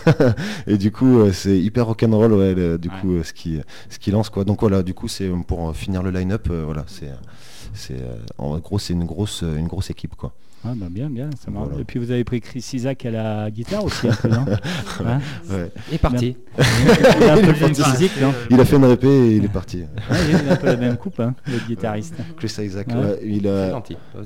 et 0.67 0.77
du 0.77 0.91
coup, 0.91 1.19
euh, 1.19 1.31
c'est 1.33 1.57
hyper 1.59 1.87
rock'n'roll, 1.87 2.33
ouais, 2.33 2.53
du 2.77 2.87
Ouais. 2.89 2.95
coup, 3.01 3.13
euh, 3.15 3.23
ce 3.23 3.33
qui 3.33 3.59
ce 3.89 3.97
qui 3.99 4.11
lance 4.11 4.29
quoi. 4.29 4.43
Donc 4.43 4.59
voilà, 4.61 4.83
du 4.83 4.93
coup, 4.93 5.07
c'est 5.07 5.29
pour 5.47 5.75
finir 5.75 6.03
le 6.03 6.11
line-up, 6.11 6.47
euh, 6.51 6.63
voilà, 6.65 6.83
c'est 6.87 7.09
c'est 7.73 8.01
euh, 8.01 8.17
en 8.37 8.57
gros, 8.59 8.79
c'est 8.79 8.93
une 8.93 9.05
grosse 9.05 9.41
une 9.41 9.67
grosse 9.67 9.89
équipe 9.89 10.15
quoi. 10.15 10.33
Ah, 10.63 10.73
bah, 10.75 10.85
bien, 10.91 11.09
bien. 11.09 11.29
Ça 11.43 11.49
marche. 11.49 11.69
Voilà. 11.69 11.81
Et 11.81 11.85
puis 11.85 11.97
vous 11.97 12.11
avez 12.11 12.23
pris 12.23 12.39
Chris 12.39 12.63
Isaac 12.73 13.03
à 13.07 13.11
la 13.11 13.49
guitare 13.49 13.83
aussi, 13.83 14.07
un 14.07 14.11
peu, 14.13 14.27
non 14.27 14.45
Hein 15.07 15.19
Ouais. 15.49 15.71
Et 15.91 15.97
parti. 15.97 16.37
Il 16.59 17.23
a 17.23 17.33
un 17.33 17.37
peu 17.37 17.41
le 17.51 17.59
même 17.59 17.73
physique, 17.75 18.11
non 18.21 18.31
Il 18.49 18.59
a 18.59 18.65
fait 18.65 18.75
une 18.75 18.85
répé 18.85 19.07
et 19.07 19.35
il 19.37 19.45
est 19.45 19.51
parti. 19.51 19.77
Ouais, 19.79 20.17
Il 20.29 20.49
a 20.49 20.53
un 20.53 20.55
peu 20.57 20.67
la 20.67 20.75
même 20.77 20.97
coupe, 20.97 21.19
hein, 21.19 21.33
le 21.47 21.57
guitariste. 21.67 22.13
Chris 22.37 22.53
Isaac, 22.63 22.87
Ouais. 22.89 22.93
ouais, 22.95 23.19
il 23.23 23.47
a. 23.47 23.71
gentil. 23.71 23.97
Ouais, 24.15 24.21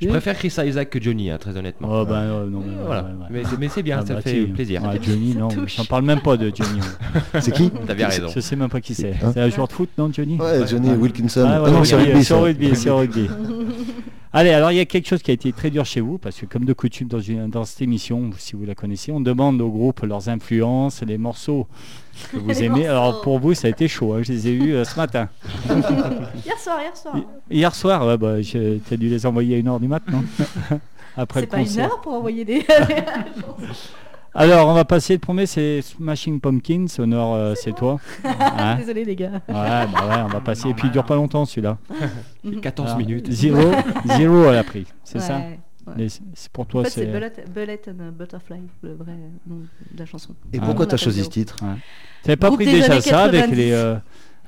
Je 0.00 0.08
préfère 0.08 0.36
Chris 0.36 0.54
Isaac 0.64 0.88
que 0.88 1.02
Johnny, 1.02 1.30
hein, 1.30 1.36
très 1.38 1.54
honnêtement. 1.56 1.88
Oh, 1.90 2.06
bah, 2.06 2.20
euh, 2.20 2.46
non, 2.48 2.60
mais, 2.66 2.74
voilà. 2.86 3.02
ouais, 3.02 3.08
ouais. 3.10 3.26
Mais, 3.30 3.42
c'est- 3.44 3.58
mais 3.58 3.68
c'est 3.68 3.82
bien, 3.82 3.98
Ah, 4.02 4.06
ça 4.06 4.14
bah, 4.14 4.20
fait 4.22 4.30
si. 4.30 4.46
plaisir. 4.46 4.82
Ouais, 4.84 4.98
Johnny, 5.02 5.34
non, 5.34 5.48
j'en 5.66 5.84
parle 5.84 6.04
même 6.04 6.20
pas 6.20 6.36
de 6.38 6.50
Johnny. 6.54 6.80
C'est 7.40 7.50
qui 7.52 7.70
T'as 7.86 7.94
bien 7.94 8.08
raison. 8.08 8.28
Je 8.34 8.40
sais 8.40 8.56
même 8.56 8.70
pas 8.70 8.80
qui 8.80 8.94
c'est. 8.94 9.10
Hein 9.22 9.32
C'est 9.34 9.40
un 9.40 9.50
joueur 9.50 9.68
de 9.68 9.72
foot, 9.72 9.90
non, 9.98 10.10
Johnny 10.12 10.38
Ouais, 10.38 10.66
Johnny 10.66 10.88
Ouais. 10.90 10.96
Wilkinson. 10.96 11.44
Ah, 11.46 11.62
Ah 11.66 11.70
ouais, 11.70 11.94
rugby, 11.94 12.74
c'est 12.74 12.90
rugby, 12.90 13.28
Allez, 14.36 14.50
alors 14.50 14.72
il 14.72 14.76
y 14.76 14.80
a 14.80 14.84
quelque 14.84 15.06
chose 15.08 15.22
qui 15.22 15.30
a 15.30 15.34
été 15.34 15.52
très 15.52 15.70
dur 15.70 15.84
chez 15.86 16.00
vous, 16.00 16.18
parce 16.18 16.40
que 16.40 16.44
comme 16.46 16.64
de 16.64 16.72
coutume 16.72 17.06
dans, 17.06 17.20
une- 17.20 17.48
dans 17.48 17.64
cette 17.64 17.82
émission, 17.82 18.30
si 18.36 18.56
vous 18.56 18.64
la 18.64 18.74
connaissez, 18.74 19.12
on 19.12 19.20
demande 19.20 19.60
aux 19.60 19.70
groupes 19.70 20.00
leurs 20.02 20.28
influences, 20.28 21.02
les 21.02 21.18
morceaux 21.18 21.68
que 22.32 22.38
vous 22.38 22.48
Les 22.48 22.64
aimez. 22.64 22.68
morceaux. 22.80 22.90
Alors 22.90 23.20
pour 23.22 23.38
vous, 23.38 23.54
ça 23.54 23.68
a 23.68 23.70
été 23.70 23.86
chaud, 23.86 24.12
hein, 24.14 24.22
je 24.24 24.32
les 24.32 24.48
ai 24.48 24.52
eus 24.52 24.74
euh, 24.74 24.84
ce 24.84 24.96
matin. 24.96 25.28
Hier 26.44 26.58
soir, 26.58 26.80
hier 26.80 26.96
soir. 26.96 27.16
Hier 27.48 27.74
soir, 27.74 28.06
ouais, 28.08 28.18
bah, 28.18 28.42
je- 28.42 28.78
t'as 28.78 28.96
dû 28.96 29.08
les 29.08 29.24
envoyer 29.24 29.54
à 29.54 29.58
une 29.58 29.68
heure 29.68 29.78
du 29.78 29.86
mat, 29.86 30.02
non? 30.10 30.24
Après 31.16 31.40
C'est 31.40 31.46
le 31.46 31.50
pas 31.50 31.60
une 31.60 31.78
heure 31.78 32.00
pour 32.00 32.14
envoyer 32.14 32.44
des. 32.44 32.66
Alors, 34.34 34.68
on 34.68 34.74
va 34.74 34.84
passer 34.84 35.12
le 35.14 35.20
premier, 35.20 35.46
c'est 35.46 35.80
Smashing 35.82 36.40
Pumpkins. 36.40 36.86
Honneur, 36.98 37.32
euh, 37.34 37.54
c'est 37.54 37.72
toi. 37.72 38.00
Hein 38.24 38.76
Désolé 38.76 39.04
les 39.04 39.14
gars. 39.14 39.30
ouais, 39.30 39.40
bah 39.48 39.86
ouais, 40.08 40.22
on 40.24 40.28
va 40.28 40.40
passer. 40.40 40.68
Et 40.70 40.74
puis 40.74 40.88
il 40.88 40.90
dure 40.90 41.04
pas 41.04 41.14
longtemps 41.14 41.44
celui-là. 41.44 41.78
14 42.62 42.88
Alors, 42.88 42.98
minutes. 42.98 43.30
Zero, 43.30 43.70
Zero 44.16 44.44
elle 44.50 44.56
a 44.58 44.64
pris, 44.64 44.86
c'est 45.04 45.20
ça 45.20 45.40
Ouais, 45.86 46.06
c'est 46.08 46.50
pour 46.50 46.62
En 46.62 46.66
toi, 46.66 46.84
fait, 46.84 46.90
c'est 46.90 47.00
c'est. 47.02 47.06
Bullet, 47.12 47.32
Bullet 47.54 47.80
and 47.88 48.12
Butterfly, 48.18 48.56
le 48.82 48.94
vrai 48.94 49.12
nom 49.46 49.56
de 49.92 49.98
la 49.98 50.06
chanson. 50.06 50.34
Et 50.52 50.56
Ah. 50.58 50.64
pourquoi 50.64 50.86
On 50.86 50.88
t'as 50.88 50.96
l'appelle 50.96 50.98
choisi 50.98 51.24
ce 51.24 51.28
titre? 51.28 51.56
T'avais 52.22 52.36
pas 52.36 52.46
Groupe 52.46 52.60
pris 52.60 52.64
des 52.72 52.72
déjà 52.80 53.00
ça 53.02 53.24
avec 53.24 53.42
90. 53.42 53.54
les, 53.56 53.72
euh, 53.72 53.96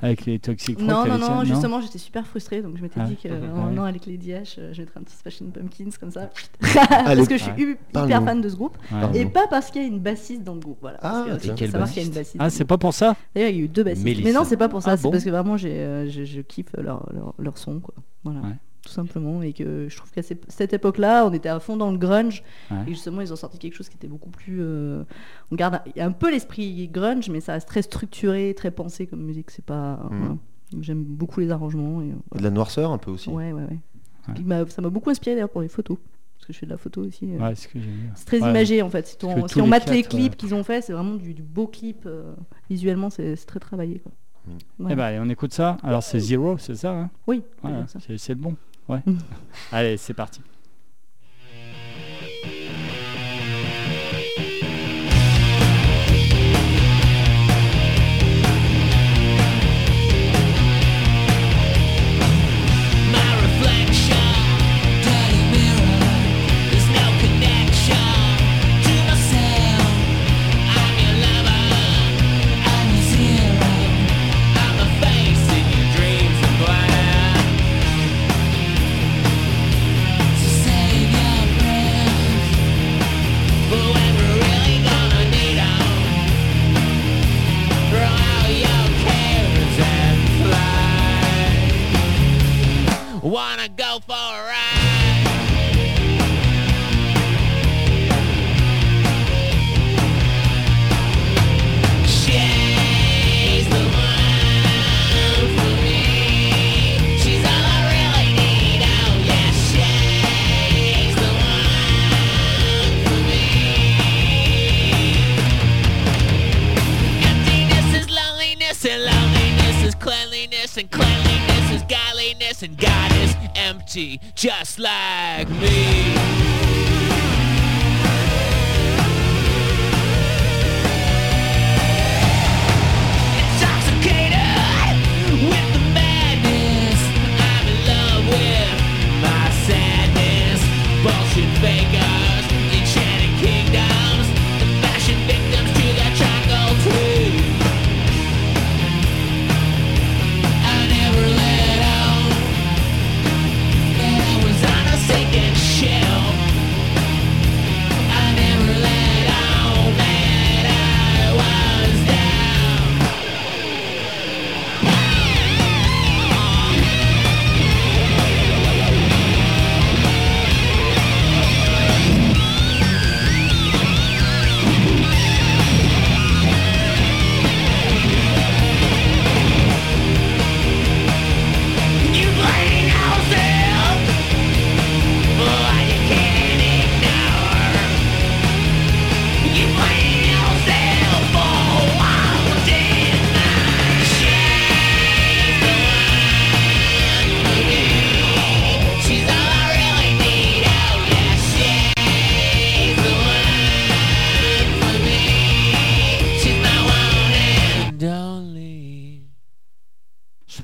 avec 0.03 0.27
les 0.27 0.39
Toxic 0.39 0.79
Frog 0.79 0.89
Non, 0.89 1.07
non, 1.07 1.19
non, 1.19 1.45
justement, 1.45 1.81
j'étais 1.81 1.99
super 1.99 2.27
frustrée, 2.27 2.61
donc 2.63 2.77
je 2.77 2.83
m'étais 2.83 3.01
Ah. 3.01 3.05
dit 3.07 3.17
que 3.17 3.29
Ouais. 3.29 3.35
euh, 3.35 3.71
non, 3.71 3.85
avec 3.85 4.07
les 4.07 4.19
DH, 4.19 4.57
euh, 4.59 4.73
je 4.73 4.81
mettrais 4.83 5.01
un 5.01 5.03
petit 5.03 5.17
Smashing 5.17 5.51
Pumpkins 5.53 5.91
comme 5.99 6.11
ça. 6.11 6.29
Parce 6.61 7.29
que 7.29 7.37
je 7.39 7.43
suis 7.43 7.53
ouais. 7.53 7.79
hyper 7.95 8.23
fan 8.25 8.41
de 8.41 8.49
ce 8.49 8.57
groupe. 8.57 8.77
Ouais. 8.93 9.21
Et 9.21 9.27
pas 9.27 9.47
parce 9.49 9.71
qu'il 9.71 9.83
y 9.83 9.85
a 9.85 9.89
une 9.89 10.01
bassiste 10.01 10.43
dans 10.45 10.55
le 10.55 10.61
groupe. 10.61 10.79
Voilà. 10.81 10.99
Ah, 11.03 11.25
Parce 11.29 11.43
que 11.47 11.53
quelle 11.53 11.71
savoir 11.71 11.89
qu'il 11.91 12.03
y 12.03 12.05
a 12.05 12.09
une 12.09 12.15
bassiste. 12.15 12.37
Ah, 12.39 12.51
c'est 12.51 12.65
pas 12.65 12.79
pour 12.79 12.93
ça 12.95 13.17
D'ailleurs, 13.35 13.51
il 13.51 13.57
y 13.57 13.61
a 13.61 13.65
eu 13.65 13.69
deux 13.69 13.85
bassistes. 13.85 14.05
Mélissa. 14.05 14.29
Mais 14.29 14.35
non, 14.35 14.45
c'est 14.45 14.57
pas 14.57 14.69
pour 14.69 14.83
ça. 14.83 14.93
Ah 14.93 14.97
c'est 14.97 15.03
bon 15.05 15.11
parce 15.11 15.25
que 15.25 15.31
vraiment, 15.31 15.57
j'ai, 15.57 15.73
euh, 15.73 16.09
je, 16.11 16.25
je 16.25 16.41
kiffe 16.41 16.73
leur, 16.77 17.09
leur, 17.15 17.35
leur 17.39 17.59
son, 17.59 17.81
quoi. 17.81 17.95
Voilà. 18.25 18.41
Ouais. 18.41 18.55
Tout 18.87 18.93
simplement. 18.93 19.43
Et 19.43 19.53
que 19.53 19.89
je 19.89 19.97
trouve 19.97 20.11
qu'à 20.13 20.23
cette 20.23 20.73
époque-là, 20.73 21.27
on 21.27 21.33
était 21.33 21.49
à 21.49 21.59
fond 21.59 21.77
dans 21.77 21.91
le 21.91 21.99
grunge. 21.99 22.45
Ouais. 22.71 22.77
Et 22.87 22.91
justement, 22.91 23.21
ils 23.21 23.33
ont 23.33 23.37
sorti 23.37 23.59
quelque 23.59 23.75
chose 23.75 23.89
qui 23.89 23.97
était 23.97 24.07
beaucoup 24.07 24.31
plus. 24.31 24.59
euh, 24.61 25.03
on 25.51 25.57
garde 25.57 25.81
un, 25.99 26.13
peu 26.13 26.31
l'esprit 26.31 26.87
grunge, 26.89 27.29
mais 27.29 27.41
ça 27.41 27.55
reste 27.55 27.67
très 27.69 27.83
structuré, 27.83 28.55
très 28.57 28.71
pensé 28.71 29.07
comme 29.09 29.23
musique. 29.25 29.51
C'est 29.51 29.65
pas. 29.65 29.99
Voilà. 30.11 30.37
J'aime 30.81 31.03
beaucoup 31.05 31.41
les 31.41 31.51
arrangements. 31.51 32.01
Et, 32.01 32.13
Et 32.35 32.39
de 32.39 32.43
la 32.45 32.51
noirceur 32.51 32.93
un 32.93 32.99
peu 32.99 33.11
aussi. 33.11 33.29
Ouais, 33.31 33.53
ouais, 33.53 33.63
ouais. 33.65 34.43
M'a- 34.45 34.67
ça 34.69 34.83
m'a 34.83 34.89
beaucoup 34.91 35.11
inspiré 35.11 35.35
d'ailleurs 35.37 35.51
pour 35.51 35.63
les 35.63 35.69
photos. 35.69 35.99
Parce 36.37 36.47
que 36.47 36.53
je 36.53 36.59
fais 36.59 36.67
de 36.67 36.71
la 36.71 36.77
photo 36.77 37.03
aussi. 37.03 37.25
euh. 37.35 37.39
Ouais, 37.39 37.55
c'est 37.55 37.69
ce 38.15 38.25
très 38.25 38.41
Ouais. 38.41 38.51
imagé 38.51 38.83
en 38.83 38.91
fait. 38.91 39.07
Si, 39.07 39.17
on, 39.25 39.49
si 39.49 39.61
on 39.61 39.65
les 39.65 39.71
mate 39.71 39.91
les 39.91 40.03
clips 40.03 40.35
euh, 40.35 40.37
qu'ils 40.37 40.55
ont 40.55 40.63
fait, 40.65 40.81
c'est 40.83 40.93
vraiment 40.93 41.15
du, 41.15 41.35
du 41.35 41.43
beau 41.43 41.67
clip. 41.67 42.05
euh, 42.07 42.33
visuellement, 42.71 43.11
c'est 43.11 43.35
très 43.47 43.59
travaillé. 43.61 43.99
Quoi. 44.01 44.13
Mm. 44.47 44.51
Voilà. 44.79 44.93
Eh 44.93 44.97
ben, 44.97 45.03
allez, 45.05 45.19
on 45.21 45.29
écoute 45.29 45.53
ça. 45.53 45.77
Alors, 45.83 46.03
c'est 46.03 46.19
Zero, 46.21 46.57
c'est 46.59 46.75
ça 46.77 46.93
hein? 46.93 47.11
Oui, 47.27 47.43
c'est 48.09 48.29
le 48.31 48.35
bon. 48.37 48.55
Ouais. 48.89 49.03
Allez, 49.73 49.97
c'est 49.97 50.15
parti. 50.15 50.41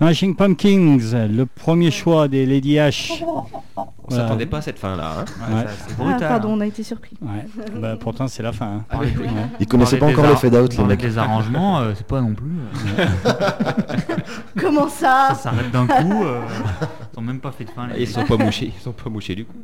Smashing 0.02 0.34
Pumpkins, 0.34 0.98
le 1.30 1.46
premier 1.46 1.92
choix 1.92 2.26
des 2.26 2.44
Lady 2.44 2.74
H. 2.74 3.22
On 3.24 3.44
Voilà. 4.08 4.24
s'attendait 4.24 4.46
pas 4.46 4.58
à 4.58 4.62
cette 4.62 4.80
fin-là. 4.80 5.12
hein. 5.20 5.24
Ouais, 5.48 5.54
Ouais. 5.54 5.62
ça, 5.62 5.68
c'est 5.86 5.94
Ah, 5.96 6.02
brutal. 6.02 6.28
pardon, 6.28 6.48
hein. 6.48 6.54
on 6.56 6.60
a 6.60 6.66
été 6.66 6.82
surpris. 6.82 7.16
Ouais. 7.22 7.46
Bah, 7.80 7.94
pourtant, 8.00 8.26
c'est 8.26 8.42
la 8.42 8.50
fin. 8.50 8.66
hein. 8.66 8.84
Ah 8.90 8.96
oui, 9.00 9.06
oui. 9.16 9.26
Ouais. 9.26 9.30
Ils 9.60 9.66
connaissaient 9.68 9.98
pas 9.98 10.06
encore 10.06 10.26
le 10.26 10.34
fade 10.34 10.56
out, 10.56 10.76
les 10.76 10.82
mecs. 10.82 11.00
des 11.00 11.18
arrangements, 11.18 11.78
euh, 11.78 11.92
c'est 11.96 12.04
pas 12.08 12.20
non 12.20 12.34
plus. 12.34 12.50
euh, 12.98 13.06
Comment 14.60 14.88
ça 14.88 15.28
ça 15.28 15.34
s'arrête 15.36 15.70
d'un 15.70 15.86
coup. 15.86 16.24
euh, 16.24 16.40
ils 17.14 17.18
ont 17.20 17.22
même 17.22 17.38
pas 17.38 17.52
fait 17.52 17.64
de 17.64 17.70
fin. 17.70 17.86
les 17.86 18.00
Ils 18.02 18.08
sont 18.08 18.24
pas 18.24 18.36
mouchés, 18.36 18.72
ils 18.76 18.82
sont 18.82 18.90
pas 18.90 19.08
mouchés 19.08 19.36
du 19.36 19.44
coup. 19.44 19.54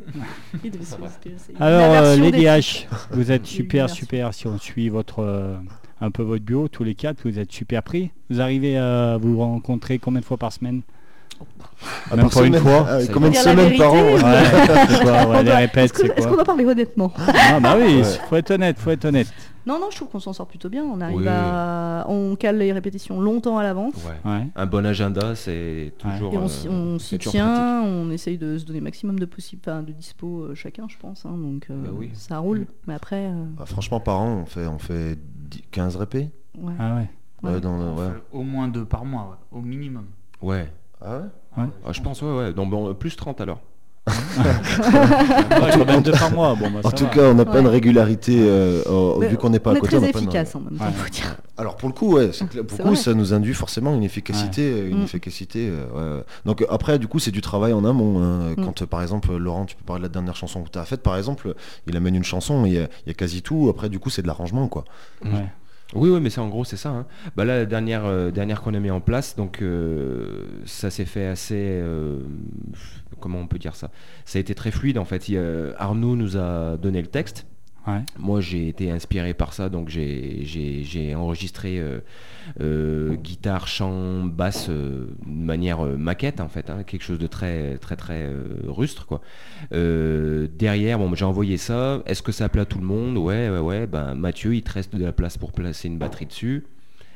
Alors, 1.59 1.92
euh, 1.94 2.16
Lady 2.16 2.38
des 2.42 2.44
H, 2.46 2.87
vous 3.11 3.33
êtes 3.33 3.44
super, 3.59 3.90
super. 3.90 4.33
Si 4.33 4.46
on 4.46 4.57
suit 4.57 4.88
votre, 4.88 5.18
euh, 5.20 5.57
un 6.01 6.11
peu 6.11 6.23
votre 6.23 6.45
bio, 6.45 6.69
tous 6.69 6.85
les 6.85 6.95
quatre, 6.95 7.21
vous 7.25 7.39
êtes 7.39 7.53
super 7.53 7.83
pris. 7.83 8.11
Vous 8.31 8.41
arrivez 8.41 8.77
à 8.79 9.17
vous 9.21 9.39
rencontrer 9.39 9.99
combien 9.99 10.21
de 10.21 10.25
fois 10.25 10.37
par 10.37 10.53
semaine? 10.53 10.83
Ah, 12.11 12.17
Même 12.17 12.29
par 12.29 12.41
pas 12.41 12.47
une 12.47 12.55
fois. 12.57 12.87
Y 13.03 13.09
Combien 13.09 13.31
de 13.31 13.35
semaines 13.37 13.77
par 13.79 13.93
an? 13.93 13.97
Ouais. 13.97 14.21
Quoi, 15.03 15.43
les 15.43 15.53
répètes, 15.53 15.93
Est-ce 16.17 16.27
qu'on 16.27 16.35
doit 16.35 16.45
parler 16.45 16.65
honnêtement? 16.65 17.13
Ah 17.17 17.61
bah 17.61 17.77
oui, 17.79 17.99
Ouais. 17.99 18.03
faut 18.29 18.37
être 18.37 18.51
honnête, 18.51 18.77
faut 18.79 18.91
être 18.91 19.05
honnête. 19.05 19.33
Non, 19.67 19.79
non, 19.79 19.89
je 19.91 19.97
trouve 19.97 20.09
qu'on 20.09 20.19
s'en 20.19 20.33
sort 20.33 20.47
plutôt 20.49 20.71
bien. 20.71 20.83
On 20.83 21.01
arrive 21.01 21.19
Oui. 21.19 21.27
à. 21.29 22.07
On 22.09 22.35
cale 22.37 22.57
les 22.59 22.73
répétitions 22.73 23.21
longtemps 23.21 23.59
à 23.59 23.63
l'avance. 23.63 23.95
Ouais. 23.97 24.31
Ouais. 24.33 24.47
Un 24.57 24.67
bon 24.67 24.85
agenda, 24.87 25.35
c'est 25.37 25.93
toujours. 25.99 26.33
Et 26.33 26.39
on, 26.39 26.45
euh, 26.45 26.49
s'y- 26.49 26.69
on 26.69 26.99
c'est 26.99 27.05
s'y 27.11 27.19
toujours 27.19 27.33
tient, 27.33 27.83
on 27.83 28.11
essaye 28.11 28.39
de 28.39 28.57
se 28.57 28.65
donner 28.65 28.81
maximum 28.81 29.19
de 29.19 29.27
possible, 29.27 29.61
enfin, 29.67 29.83
de 29.83 29.93
dispo 29.93 30.45
euh, 30.45 30.55
chacun, 30.55 30.87
je 30.89 30.97
pense. 30.97 31.27
hein, 31.27 31.37
donc 31.37 31.67
euh, 31.71 31.75
Bah 31.85 31.91
oui. 31.95 32.11
ça 32.15 32.39
roule. 32.39 32.67
Mais 32.87 32.95
après, 32.95 33.27
euh, 33.27 33.45
Ah, 33.61 33.67
Franchement, 33.67 34.01
par 34.01 34.21
an, 34.21 34.41
on 34.43 34.47
fait, 34.47 34.67
on 34.67 34.79
fait 34.79 35.17
10 35.17 35.19
15 35.71 35.97
répés. 35.97 36.31
ouais. 36.59 36.75
Ah 36.79 36.97
ouais. 36.97 37.11
Ouais, 37.43 37.53
Ouais. 37.55 37.61
dans 37.61 37.77
le- 37.79 37.85
On 37.85 37.97
ouais. 37.97 38.09
fait 38.11 38.23
Au 38.33 38.43
moins 38.43 38.69
deux 38.69 38.85
par 38.85 39.05
mois, 39.05 39.23
ouais, 39.53 39.59
au 39.59 39.63
minimum. 39.63 40.07
Ouais. 40.43 40.73
Ah 41.01 41.19
ouais? 41.57 41.65
Ah, 41.85 41.93
je 41.93 42.01
pense, 42.03 42.21
ouais, 42.23 42.37
ouais. 42.37 42.53
Donc, 42.53 42.71
bon, 42.71 42.93
plus 42.95 43.15
30 43.17 43.41
alors. 43.41 43.61
Ouais, 44.09 45.85
22 45.85 46.12
par 46.12 46.31
mois, 46.33 46.55
bon 46.55 46.71
bah 46.71 46.81
En 46.85 46.90
tout 46.90 47.05
va. 47.05 47.11
cas, 47.11 47.23
on 47.31 47.35
n'a 47.35 47.44
pas 47.44 47.55
Ouais. 47.55 47.61
une 47.61 47.66
régularité, 47.66 48.37
euh, 48.40 48.83
euh, 48.87 49.27
vu 49.29 49.37
qu'on 49.37 49.51
n'est 49.51 49.59
pas 49.59 49.73
on 49.73 49.75
à 49.75 49.81
côté. 49.81 49.97
on 49.97 50.01
pas 50.01 50.18
en 50.18 50.23
même 50.23 50.31
temps, 50.31 50.85
Ouais. 50.85 50.92
faut 50.97 51.09
dire. 51.11 51.37
Alors 51.57 51.77
pour 51.77 51.88
le 51.88 51.94
coup, 51.94 52.14
ouais, 52.14 52.31
clair. 52.51 52.64
pour 52.64 52.79
coup, 52.79 52.94
ça 52.94 53.14
nous 53.14 53.35
induit 53.35 53.55
forcément 53.55 53.94
une 53.94 54.05
efficacité, 54.05 54.87
une 54.88 55.01
Mm. 55.01 55.05
efficacité. 55.05 55.68
euh, 55.71 56.18
ouais. 56.18 56.25
Donc 56.47 56.64
après, 56.71 56.99
du 56.99 57.09
coup, 57.09 57.18
c'est 57.18 57.31
du 57.33 57.40
travail 57.40 57.73
en 57.73 57.85
amont. 57.85 58.23
hein. 58.23 58.55
Mm. 58.57 58.64
Quand 58.64 58.85
par 58.87 59.03
exemple, 59.03 59.37
Laurent, 59.37 59.64
tu 59.64 59.75
peux 59.77 59.85
parler 59.85 60.01
de 60.03 60.07
la 60.07 60.12
dernière 60.12 60.37
chanson 60.37 60.62
que 60.62 60.71
tu 60.71 60.79
as 60.79 60.85
faite, 60.85 61.03
par 61.03 61.16
exemple, 61.16 61.55
il 61.87 61.97
amène 61.97 62.14
une 62.14 62.25
chanson, 62.25 62.64
il 62.64 62.73
y, 62.75 62.77
y 62.77 63.11
a 63.11 63.14
quasi 63.14 63.42
tout. 63.42 63.68
Après, 63.71 63.88
du 63.88 63.99
coup, 63.99 64.11
c'est 64.11 64.23
de 64.23 64.27
l'arrangement, 64.29 64.68
quoi. 64.68 64.85
Oui, 65.94 66.11
oui, 66.11 66.20
mais 66.20 66.29
c'est 66.29 66.40
en 66.40 66.48
gros, 66.48 66.64
c'est 66.64 66.77
ça. 66.77 66.90
hein. 66.90 67.07
Bah 67.35 67.44
là, 67.46 67.59
la 67.59 67.66
dernière, 67.66 68.05
euh, 68.05 68.31
dernière 68.31 68.61
qu'on 68.61 68.74
a 68.74 68.79
mis 68.81 68.90
en 68.90 69.01
place, 69.01 69.37
donc 69.37 69.62
euh, 69.62 70.44
ça 70.66 70.90
s'est 70.90 71.07
fait 71.07 71.27
assez. 71.27 71.55
euh, 71.83 72.18
comment 73.20 73.38
on 73.38 73.46
peut 73.46 73.59
dire 73.59 73.74
ça? 73.74 73.90
Ça 74.27 74.38
a 74.38 74.40
été 74.40 74.55
très 74.55 74.70
fluide 74.70 74.98
en 74.98 75.05
fait. 75.07 75.24
Arnaud 75.79 76.14
nous 76.14 76.37
a 76.37 76.77
donné 76.77 77.01
le 77.01 77.09
texte. 77.09 77.46
Moi, 78.18 78.40
j'ai 78.40 78.68
été 78.68 78.90
inspiré 78.90 79.35
par 79.35 79.53
ça, 79.53 79.68
donc 79.68 79.88
j'ai- 79.88 81.14
enregistré 81.14 81.79
euh, 81.79 82.01
euh, 82.61 83.14
guitare, 83.14 83.66
chant, 83.68 84.24
basse 84.24 84.68
euh, 84.68 85.07
de 85.27 85.31
manière 85.44 85.81
maquette 85.83 86.40
en 86.40 86.48
fait, 86.48 86.70
hein, 86.70 86.83
quelque 86.85 87.03
chose 87.03 87.18
de 87.18 87.27
très 87.27 87.79
très 87.79 87.96
très 87.96 88.31
rustre 88.66 89.07
quoi. 89.07 89.20
Derrière, 89.70 90.98
bon, 90.98 91.14
j'ai 91.14 91.24
envoyé 91.24 91.57
ça. 91.57 92.03
Est-ce 92.07 92.22
que 92.22 92.33
ça 92.33 92.48
plaît 92.48 92.62
à 92.62 92.66
tout 92.66 92.79
le 92.79 92.87
monde? 92.87 93.16
Ouais, 93.16 93.48
ouais, 93.48 93.59
ouais. 93.59 93.87
Ben 93.87 94.14
Mathieu, 94.14 94.55
il 94.55 94.62
te 94.62 94.72
reste 94.72 94.94
de 94.94 95.05
la 95.05 95.12
place 95.12 95.38
pour 95.38 95.53
placer 95.53 95.88
une 95.88 95.98
batterie 95.98 96.27
dessus. 96.27 96.64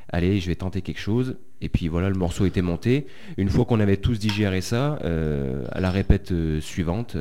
Allez, 0.09 0.41
je 0.41 0.49
vais 0.49 0.57
tenter 0.57 0.83
quelque 0.83 1.01
chose. 1.01 1.37
Et 1.61 1.69
puis 1.69 1.89
voilà, 1.89 2.09
le 2.09 2.17
morceau 2.17 2.45
était 2.45 2.63
monté. 2.63 3.07
Une 3.37 3.49
fois 3.49 3.65
qu'on 3.65 3.81
avait 3.81 3.97
tous 3.97 4.19
digéré 4.19 4.61
ça, 4.61 4.99
à 5.73 5.81
la 5.81 5.91
répète 5.91 6.33
suivante, 6.61 7.17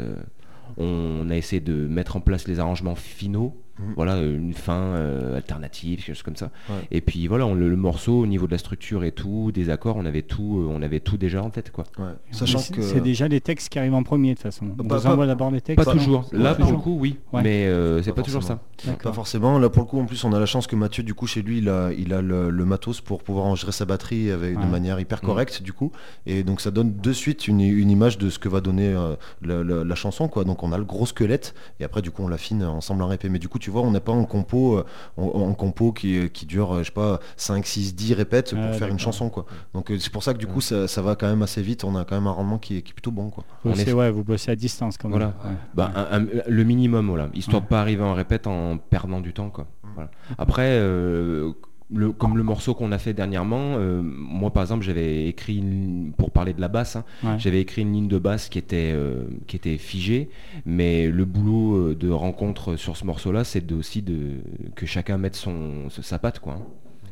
on 0.78 1.30
a 1.30 1.36
essayé 1.36 1.60
de 1.60 1.88
mettre 1.88 2.16
en 2.16 2.22
place 2.22 2.48
les 2.48 2.60
arrangements 2.60 2.96
finaux. 2.96 3.62
Mhm. 3.88 3.94
Voilà, 3.96 4.18
une 4.22 4.54
fin 4.54 4.74
euh, 4.74 5.38
alternative, 5.38 5.98
quelque 6.04 6.16
chose 6.16 6.24
comme 6.24 6.36
ça. 6.36 6.52
Ouais. 6.70 6.76
Et 6.92 7.02
puis 7.02 7.28
voilà, 7.28 7.46
on- 7.46 7.54
le, 7.56 7.70
le 7.70 7.76
morceau, 7.76 8.20
au 8.22 8.26
niveau 8.28 8.46
de 8.48 8.52
la 8.52 8.58
structure 8.58 9.04
et 9.04 9.12
tout, 9.12 9.52
des 9.52 9.70
accords, 9.70 9.96
on 9.98 10.06
avait 10.06 10.22
tout, 10.22 10.60
euh, 10.60 10.72
on 10.74 10.82
avait 10.82 11.00
tout 11.00 11.18
déjà 11.18 11.42
en 11.44 11.50
tête, 11.50 11.72
quoi. 11.72 11.84
Ouais. 11.98 12.06
Sachant 12.32 12.60
que 12.74 12.82
C'est 12.82 13.02
déjà 13.02 13.28
les 13.28 13.42
textes 13.42 13.70
qui 13.70 13.80
arrivent 13.80 13.94
en 13.94 14.04
premier 14.04 14.30
de 14.30 14.34
toute 14.36 14.44
façon. 14.44 14.68
On 14.80 14.84
Pas- 14.84 14.98
vous 14.98 15.04
pas- 15.04 15.12
envoie 15.12 15.28
d'abord 15.28 15.52
les 15.52 15.62
textes. 15.62 15.84
Pas 15.84 15.92
non 15.94 15.98
toujours. 15.98 16.30
Là, 16.32 16.56
pour 16.56 16.72
le 16.72 16.78
coup, 16.78 16.98
oui. 17.00 17.18
Ouais. 17.34 17.42
Mais 17.44 17.66
euh, 17.68 18.02
c'est 18.04 18.12
Pas 18.12 18.18
pas 18.18 18.22
toujours 18.24 18.44
ça. 18.44 18.60
Pas 19.04 19.14
forcément. 19.14 19.60
Là, 19.60 19.70
pour 19.70 19.84
le 19.84 19.88
coup, 19.88 20.00
en 20.00 20.06
plus, 20.06 20.24
on 20.24 20.34
a 20.34 20.40
la 20.40 20.46
chance 20.46 20.68
que 20.68 20.76
Mathieu, 20.76 21.04
du 21.04 21.14
coup, 21.14 21.28
chez 21.28 21.42
lui, 21.42 21.60
il 21.60 21.70
a, 21.70 21.92
il 21.94 22.14
a 22.14 22.22
le, 22.22 22.50
le 22.50 22.66
matos 22.66 23.02
pour 23.02 23.24
pouvoir 23.24 23.46
enregistrer 23.46 23.72
sa 23.72 23.86
batterie 23.86 24.32
avec, 24.32 24.60
de 24.60 24.66
manière 24.66 25.00
hyper 25.00 25.20
Mm. 25.24 25.26
correcte, 25.26 25.62
du 25.64 25.74
coup. 25.74 25.92
Et 26.26 26.44
donc, 26.44 26.62
ça 26.62 26.72
donne 26.72 26.96
de 26.98 27.14
suite 27.14 27.48
une, 27.48 27.62
une 27.62 27.90
image 27.92 28.18
de 28.18 28.30
ce 28.30 28.40
que 28.40 28.50
va 28.50 28.62
donner 28.62 28.88
euh, 28.94 29.16
la, 29.42 29.64
la- 29.64 29.84
la 29.84 29.96
chanson, 29.96 30.28
quoi. 30.28 30.44
Donc, 30.44 30.64
on 30.64 30.72
a 30.72 30.78
le 30.78 30.84
gros 30.84 31.06
squelette, 31.06 31.54
et 31.80 31.84
après, 31.84 32.02
du 32.02 32.12
coup, 32.12 32.24
on 32.24 32.28
l'affine 32.28 32.64
ensemble 32.64 33.02
en 33.04 33.08
répé. 33.08 33.30
Mais 33.30 33.40
du 33.40 33.48
coup, 33.48 33.60
tu 33.60 33.70
vois, 33.72 33.82
on 33.82 33.92
n'est 33.92 34.00
pas 34.00 34.12
en 34.12 34.26
compo, 34.26 34.78
euh, 34.78 34.86
en, 35.18 35.24
en 35.24 35.54
compo 35.54 35.92
qui, 35.92 36.30
qui 36.30 36.46
dure, 36.46 36.74
euh, 36.76 36.80
je 36.80 36.86
sais 36.86 36.92
pas, 36.92 37.20
5, 37.38 37.66
6, 37.66 37.96
10 37.96 38.14
répètes 38.14 38.54
pour 38.56 38.76
faire 38.76 38.88
une 38.90 39.00
chanson, 39.00 39.30
quoi. 39.30 39.46
Donc, 39.74 39.90
euh, 39.92 39.98
c'est 40.00 40.12
pour 40.12 40.24
ça 40.24 40.34
que, 40.34 40.40
du 40.40 40.48
coup, 40.48 40.62
ça, 40.62 40.88
ça 40.88 41.02
va 41.02 41.16
quand 41.16 41.28
même 41.28 41.42
assez 41.42 41.62
vite. 41.62 41.84
On 41.84 41.96
a 41.96 42.06
quand 42.06 42.16
même 42.16 42.28
un 42.28 42.32
rendement 42.32 42.58
qui 42.60 42.78
est, 42.78 42.82
qui 42.82 42.92
est 42.92 42.94
plutôt 42.94 43.12
bon, 43.12 43.30
quoi. 43.30 43.44
Vous 43.64 43.72
bossez, 43.72 43.90
est- 43.90 43.94
ouais, 43.94 44.12
vous 44.12 44.24
bossez 44.24 44.52
à 44.52 44.56
distance 44.56 44.98
quand 44.98 45.10
même. 45.10 45.18
Voilà. 45.18 45.34
Ouais. 45.44 45.58
Bah, 45.74 45.92
un- 45.96 46.22
un- 46.22 46.28
le 46.48 46.64
minimum, 46.64 47.08
voilà, 47.08 47.30
histoire 47.34 47.62
Ouais. 47.62 47.66
de 47.66 47.70
pas 47.70 47.82
arriver 47.82 48.04
en 48.04 48.14
répète 48.14 48.48
en 48.48 48.78
perdant 48.78 49.22
du 49.22 49.34
temps, 49.34 49.50
quoi. 49.50 49.68
Voilà. 49.96 50.10
Après, 50.38 50.70
euh, 50.80 51.52
le, 51.94 52.12
comme 52.12 52.38
le 52.38 52.44
morceau 52.44 52.74
qu'on 52.74 52.92
a 52.92 52.98
fait 52.98 53.14
dernièrement, 53.14 53.76
euh, 53.78 54.02
moi 54.04 54.52
par 54.52 54.64
exemple, 54.64 54.84
j'avais 54.84 55.28
écrit 55.28 55.58
une- 55.58 56.14
pour 56.18 56.32
parler 56.32 56.54
de 56.54 56.62
la 56.62 56.68
basse, 56.68 56.96
hein, 56.96 57.04
Ouais. 57.24 57.38
j'avais 57.40 57.60
écrit 57.62 57.82
une 57.82 57.94
ligne 57.94 58.08
de 58.08 58.18
basse 58.20 58.50
qui 58.50 58.58
était 58.60 58.92
euh, 58.94 59.24
qui 59.48 59.56
était 59.56 59.78
figée, 59.78 60.30
mais 60.66 61.08
le 61.10 61.26
boulot 61.26 61.76
euh, 61.90 61.96
de 61.96 62.10
rencontre 62.10 62.76
sur 62.76 62.96
ce 62.98 63.06
morceau-là, 63.06 63.44
c'est 63.44 63.66
de- 63.66 63.76
aussi 63.76 64.02
de 64.02 64.38
que 64.76 64.86
chacun 64.86 65.18
mette 65.18 65.36
son 65.36 65.90
sa 65.90 66.18
patte, 66.20 66.40
quoi. 66.40 66.54
hein. 66.54 66.66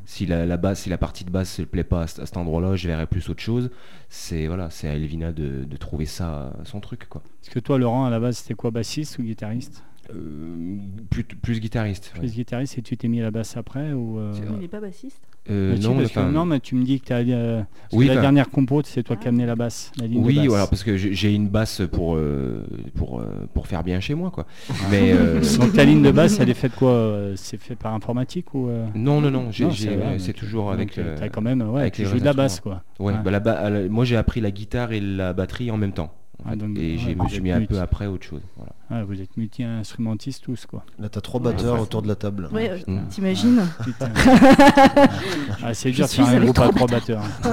Si 0.05 0.25
la, 0.25 0.47
la 0.47 0.57
basse, 0.57 0.81
si 0.81 0.89
la 0.89 0.97
partie 0.97 1.23
de 1.23 1.29
basse 1.29 1.59
ne 1.59 1.65
plaît 1.65 1.83
pas 1.83 2.01
à, 2.01 2.07
cet- 2.07 2.19
à 2.19 2.25
cet 2.25 2.35
endroit-là, 2.37 2.75
je 2.75 2.87
verrai 2.87 3.05
plus 3.05 3.29
autre 3.29 3.41
chose. 3.43 3.69
C'est 4.09 4.47
voilà, 4.47 4.71
c'est 4.71 4.87
à 4.87 4.95
Elvina 4.95 5.31
de, 5.31 5.65
de 5.65 5.77
trouver 5.77 6.05
ça 6.07 6.51
son 6.63 6.79
truc, 6.79 7.07
quoi. 7.07 7.21
Parce 7.41 7.53
que 7.53 7.59
toi, 7.59 7.77
Laurent, 7.77 8.05
à 8.05 8.09
la 8.09 8.19
base, 8.19 8.37
c'était 8.37 8.55
quoi, 8.55 8.71
bassiste 8.71 9.19
ou 9.19 9.23
guitariste? 9.23 9.83
Euh, 10.13 10.77
plus, 11.09 11.23
plus 11.23 11.59
guitariste. 11.59 12.11
ouais. 12.15 12.19
Plus 12.21 12.33
guitariste 12.33 12.77
et 12.77 12.81
tu 12.81 12.97
t'es 12.97 13.07
mis 13.07 13.19
à 13.19 13.23
la 13.23 13.31
basse 13.31 13.57
après 13.57 13.91
ou 13.93 14.19
euh, 14.19 14.31
Il 14.53 14.59
n'est 14.59 14.67
pas 14.67 14.79
bassiste. 14.79 15.21
Euh, 15.49 15.71
mais 15.73 15.79
tu- 15.79 15.87
non, 15.87 15.95
parce 15.95 16.11
que- 16.11 16.19
enfin, 16.19 16.29
non, 16.31 16.45
mais 16.45 16.59
tu 16.59 16.75
me 16.75 16.83
dis 16.83 16.99
que, 16.99 17.07
t'as, 17.07 17.19
euh, 17.21 17.61
que 17.91 17.95
Oui, 17.95 18.07
la 18.07 18.17
dernière 18.17 18.49
compo, 18.49 18.81
c'est 18.83 19.01
toi 19.03 19.15
qui 19.15 19.25
as 19.25 19.29
amené 19.29 19.45
la 19.45 19.55
basse, 19.55 19.91
la 19.99 20.05
ligne 20.05 20.21
de 20.21 20.27
oui, 20.27 20.35
basse. 20.35 20.45
voilà, 20.47 20.67
parce 20.67 20.83
que 20.83 20.97
j'ai 20.97 21.33
une 21.33 21.47
basse 21.47 21.81
pour 21.91 22.15
euh, 22.15 22.65
pour 22.95 23.19
euh, 23.19 23.47
pour 23.53 23.65
faire 23.67 23.83
bien 23.83 23.99
chez 23.99 24.13
moi, 24.15 24.29
quoi. 24.31 24.45
Mais 24.91 25.11
euh, 25.13 25.41
Donc 25.59 25.73
ta 25.73 25.83
ligne 25.85 26.01
de 26.03 26.11
basse, 26.11 26.39
elle 26.39 26.49
est 26.49 26.53
faite 26.53 26.75
quoi 26.75 27.31
C'est 27.35 27.59
fait 27.59 27.75
par 27.75 27.93
informatique 27.93 28.53
ou 28.53 28.67
euh 28.69 28.85
non, 28.95 29.21
non, 29.21 29.31
non, 29.31 29.51
j'ai- 29.51 29.65
Non, 29.65 29.71
j'ai- 29.71 29.97
c'est 30.19 30.33
toujours 30.33 30.71
avec. 30.71 30.99
quand 31.33 31.41
même, 31.41 31.61
ouais, 31.61 31.81
avec 31.81 31.93
tu 31.93 32.05
joues 32.05 32.19
de 32.19 32.25
la 32.25 32.33
basse 32.33 32.59
quoi. 32.59 32.83
Ouais, 32.99 33.13
Ouais. 33.13 33.19
bah, 33.23 33.31
la 33.31 33.39
ba- 33.39 33.69
moi 33.89 34.05
j'ai 34.05 34.17
appris 34.17 34.41
la 34.41 34.51
guitare 34.51 34.91
et 34.91 34.99
la 34.99 35.33
batterie 35.33 35.71
en 35.71 35.77
même 35.77 35.93
temps. 35.93 36.13
Ah, 36.47 36.55
donc, 36.55 36.77
et 36.77 36.95
vous 37.15 37.23
me 37.23 37.29
suis 37.29 37.41
mis 37.41 37.51
un 37.51 37.65
peu 37.65 37.79
après 37.79 38.05
autre 38.07 38.25
chose. 38.25 38.41
Voilà. 38.55 38.71
Ouais, 38.91 39.03
vous 39.07 39.21
êtes 39.21 39.35
multi-instrumentistes 39.37 40.43
tous 40.43 40.65
quoi. 40.65 40.83
Là, 40.97 41.09
t'as 41.09 41.21
trois 41.21 41.39
batteurs 41.39 41.75
Ouais. 41.75 41.81
autour 41.81 42.01
de 42.01 42.07
la 42.07 42.15
table. 42.15 42.49
Ouais, 42.51 42.71
euh, 42.71 42.77
Mm. 42.91 43.07
t'imagines 43.09 43.61
Putain. 43.83 44.09
ah, 45.63 45.73
c'est 45.73 45.91
Je 45.91 45.95
dur 45.97 46.05
de 46.05 46.11
faire 46.11 46.27
un 46.27 46.39
groupe 46.39 46.59
à 46.59 46.69
trois 46.69 46.87
batteurs. 46.87 47.23
hein. 47.43 47.49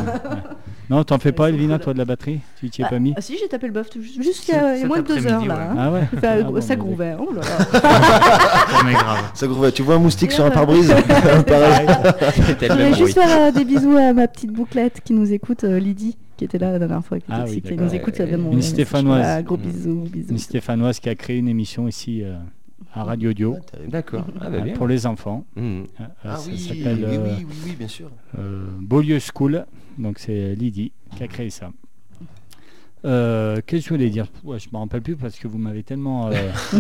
Non, 0.89 1.03
t'en 1.03 1.19
fais 1.19 1.33
pas, 1.33 1.49
Elvina, 1.49 1.81
toi 1.81 1.93
de 1.95 1.99
la 1.99 2.05
batterie 2.05 2.39
Tu 2.61 2.71
t'y 2.71 2.81
es 2.83 2.85
Ah, 2.85 2.91
pas 2.91 2.99
mis 3.01 3.13
ah, 3.17 3.21
si, 3.21 3.37
j'ai 3.39 3.49
tapé 3.49 3.67
le 3.67 3.73
bœuf 3.73 3.89
cet 3.91 4.87
moins 4.87 5.01
de 5.01 5.07
deux 5.07 5.27
heures 5.27 5.45
là. 5.45 5.75
Ah 5.77 5.91
ouais 5.91 6.03
Ça, 6.21 6.35
Ah 6.39 6.43
bah, 6.51 6.77
grouvait. 6.77 7.17
Oh 7.19 7.33
là 7.35 7.41
là. 7.43 9.17
Ça 9.35 9.47
groove. 9.49 9.73
Tu 9.73 9.83
vois 9.83 9.97
un 9.97 9.99
moustique 9.99 10.31
sur 10.31 10.45
un 10.45 10.51
pare-brise 10.51 10.89
Pareil. 11.47 11.89
Je 12.61 12.73
voulais 12.73 12.95
juste 12.95 13.15
faire 13.15 13.49
euh, 13.49 13.51
des 13.51 13.65
bisous 13.65 13.97
à 13.97 14.13
ma 14.13 14.29
petite 14.29 14.53
bouclette 14.53 15.01
qui 15.05 15.13
nous 15.13 15.33
écoute, 15.33 15.65
euh, 15.65 15.79
Lydie, 15.81 16.17
qui 16.37 16.45
était 16.45 16.59
là 16.59 16.73
la 16.73 16.79
dernière 16.79 17.05
fois, 17.05 17.19
qui, 17.19 17.27
Ah 17.29 17.45
oui, 17.49 17.63
qui 17.63 17.75
nous 17.77 17.95
écoute, 17.95 18.15
ça 18.17 18.25
vient 18.27 18.39
de 18.39 18.43
Une. 18.53 18.63
Stéphanoise. 18.63 19.45
Gros 19.45 19.57
bisous, 19.57 20.05
bisous. 20.13 20.31
Une 20.31 20.39
Stéphanoise 20.39 21.01
qui 21.01 21.09
a 21.09 21.15
créé 21.15 21.39
une 21.39 21.49
émission 21.49 21.89
ici 21.89 22.23
euh, 22.23 22.37
à 22.95 23.05
Radio 23.05 23.33
Dio 23.33 23.57
D'accord. 23.89 24.27
Ah, 24.41 24.51
bah, 24.51 24.57
euh, 24.57 24.61
bien. 24.61 24.75
pour 24.75 24.87
les 24.87 25.07
enfants. 25.07 25.45
Mhm. 25.57 25.85
Euh, 26.01 26.05
Ah 26.25 26.37
ça 26.37 26.51
oui, 26.51 26.59
s'appelle 26.59 27.07
oui, 27.09 27.17
oui, 27.17 27.31
oui, 27.39 27.47
oui, 27.67 27.77
bien 27.79 27.89
sûr. 27.89 28.11
euh, 28.39 28.67
Beaulieu 28.81 29.19
School. 29.19 29.65
Donc 29.99 30.19
c'est 30.19 30.55
Lydie 30.55 30.93
qui 31.17 31.23
a 31.23 31.29
créé 31.29 31.49
ça. 31.51 31.71
Euh, 33.07 33.61
Qu'est-ce 33.67 33.83
que 33.85 33.89
je 33.91 33.95
voulais 33.95 34.11
dire 34.11 34.27
ouais, 34.45 34.59
Je 34.59 34.69
me 34.73 34.79
rappelle 34.79 35.01
plus 35.01 35.15
parce 35.17 35.39
que 35.39 35.47
vous 35.47 35.59
m'avez 35.59 35.83
tellement. 35.85 36.29
euh, 36.29 36.33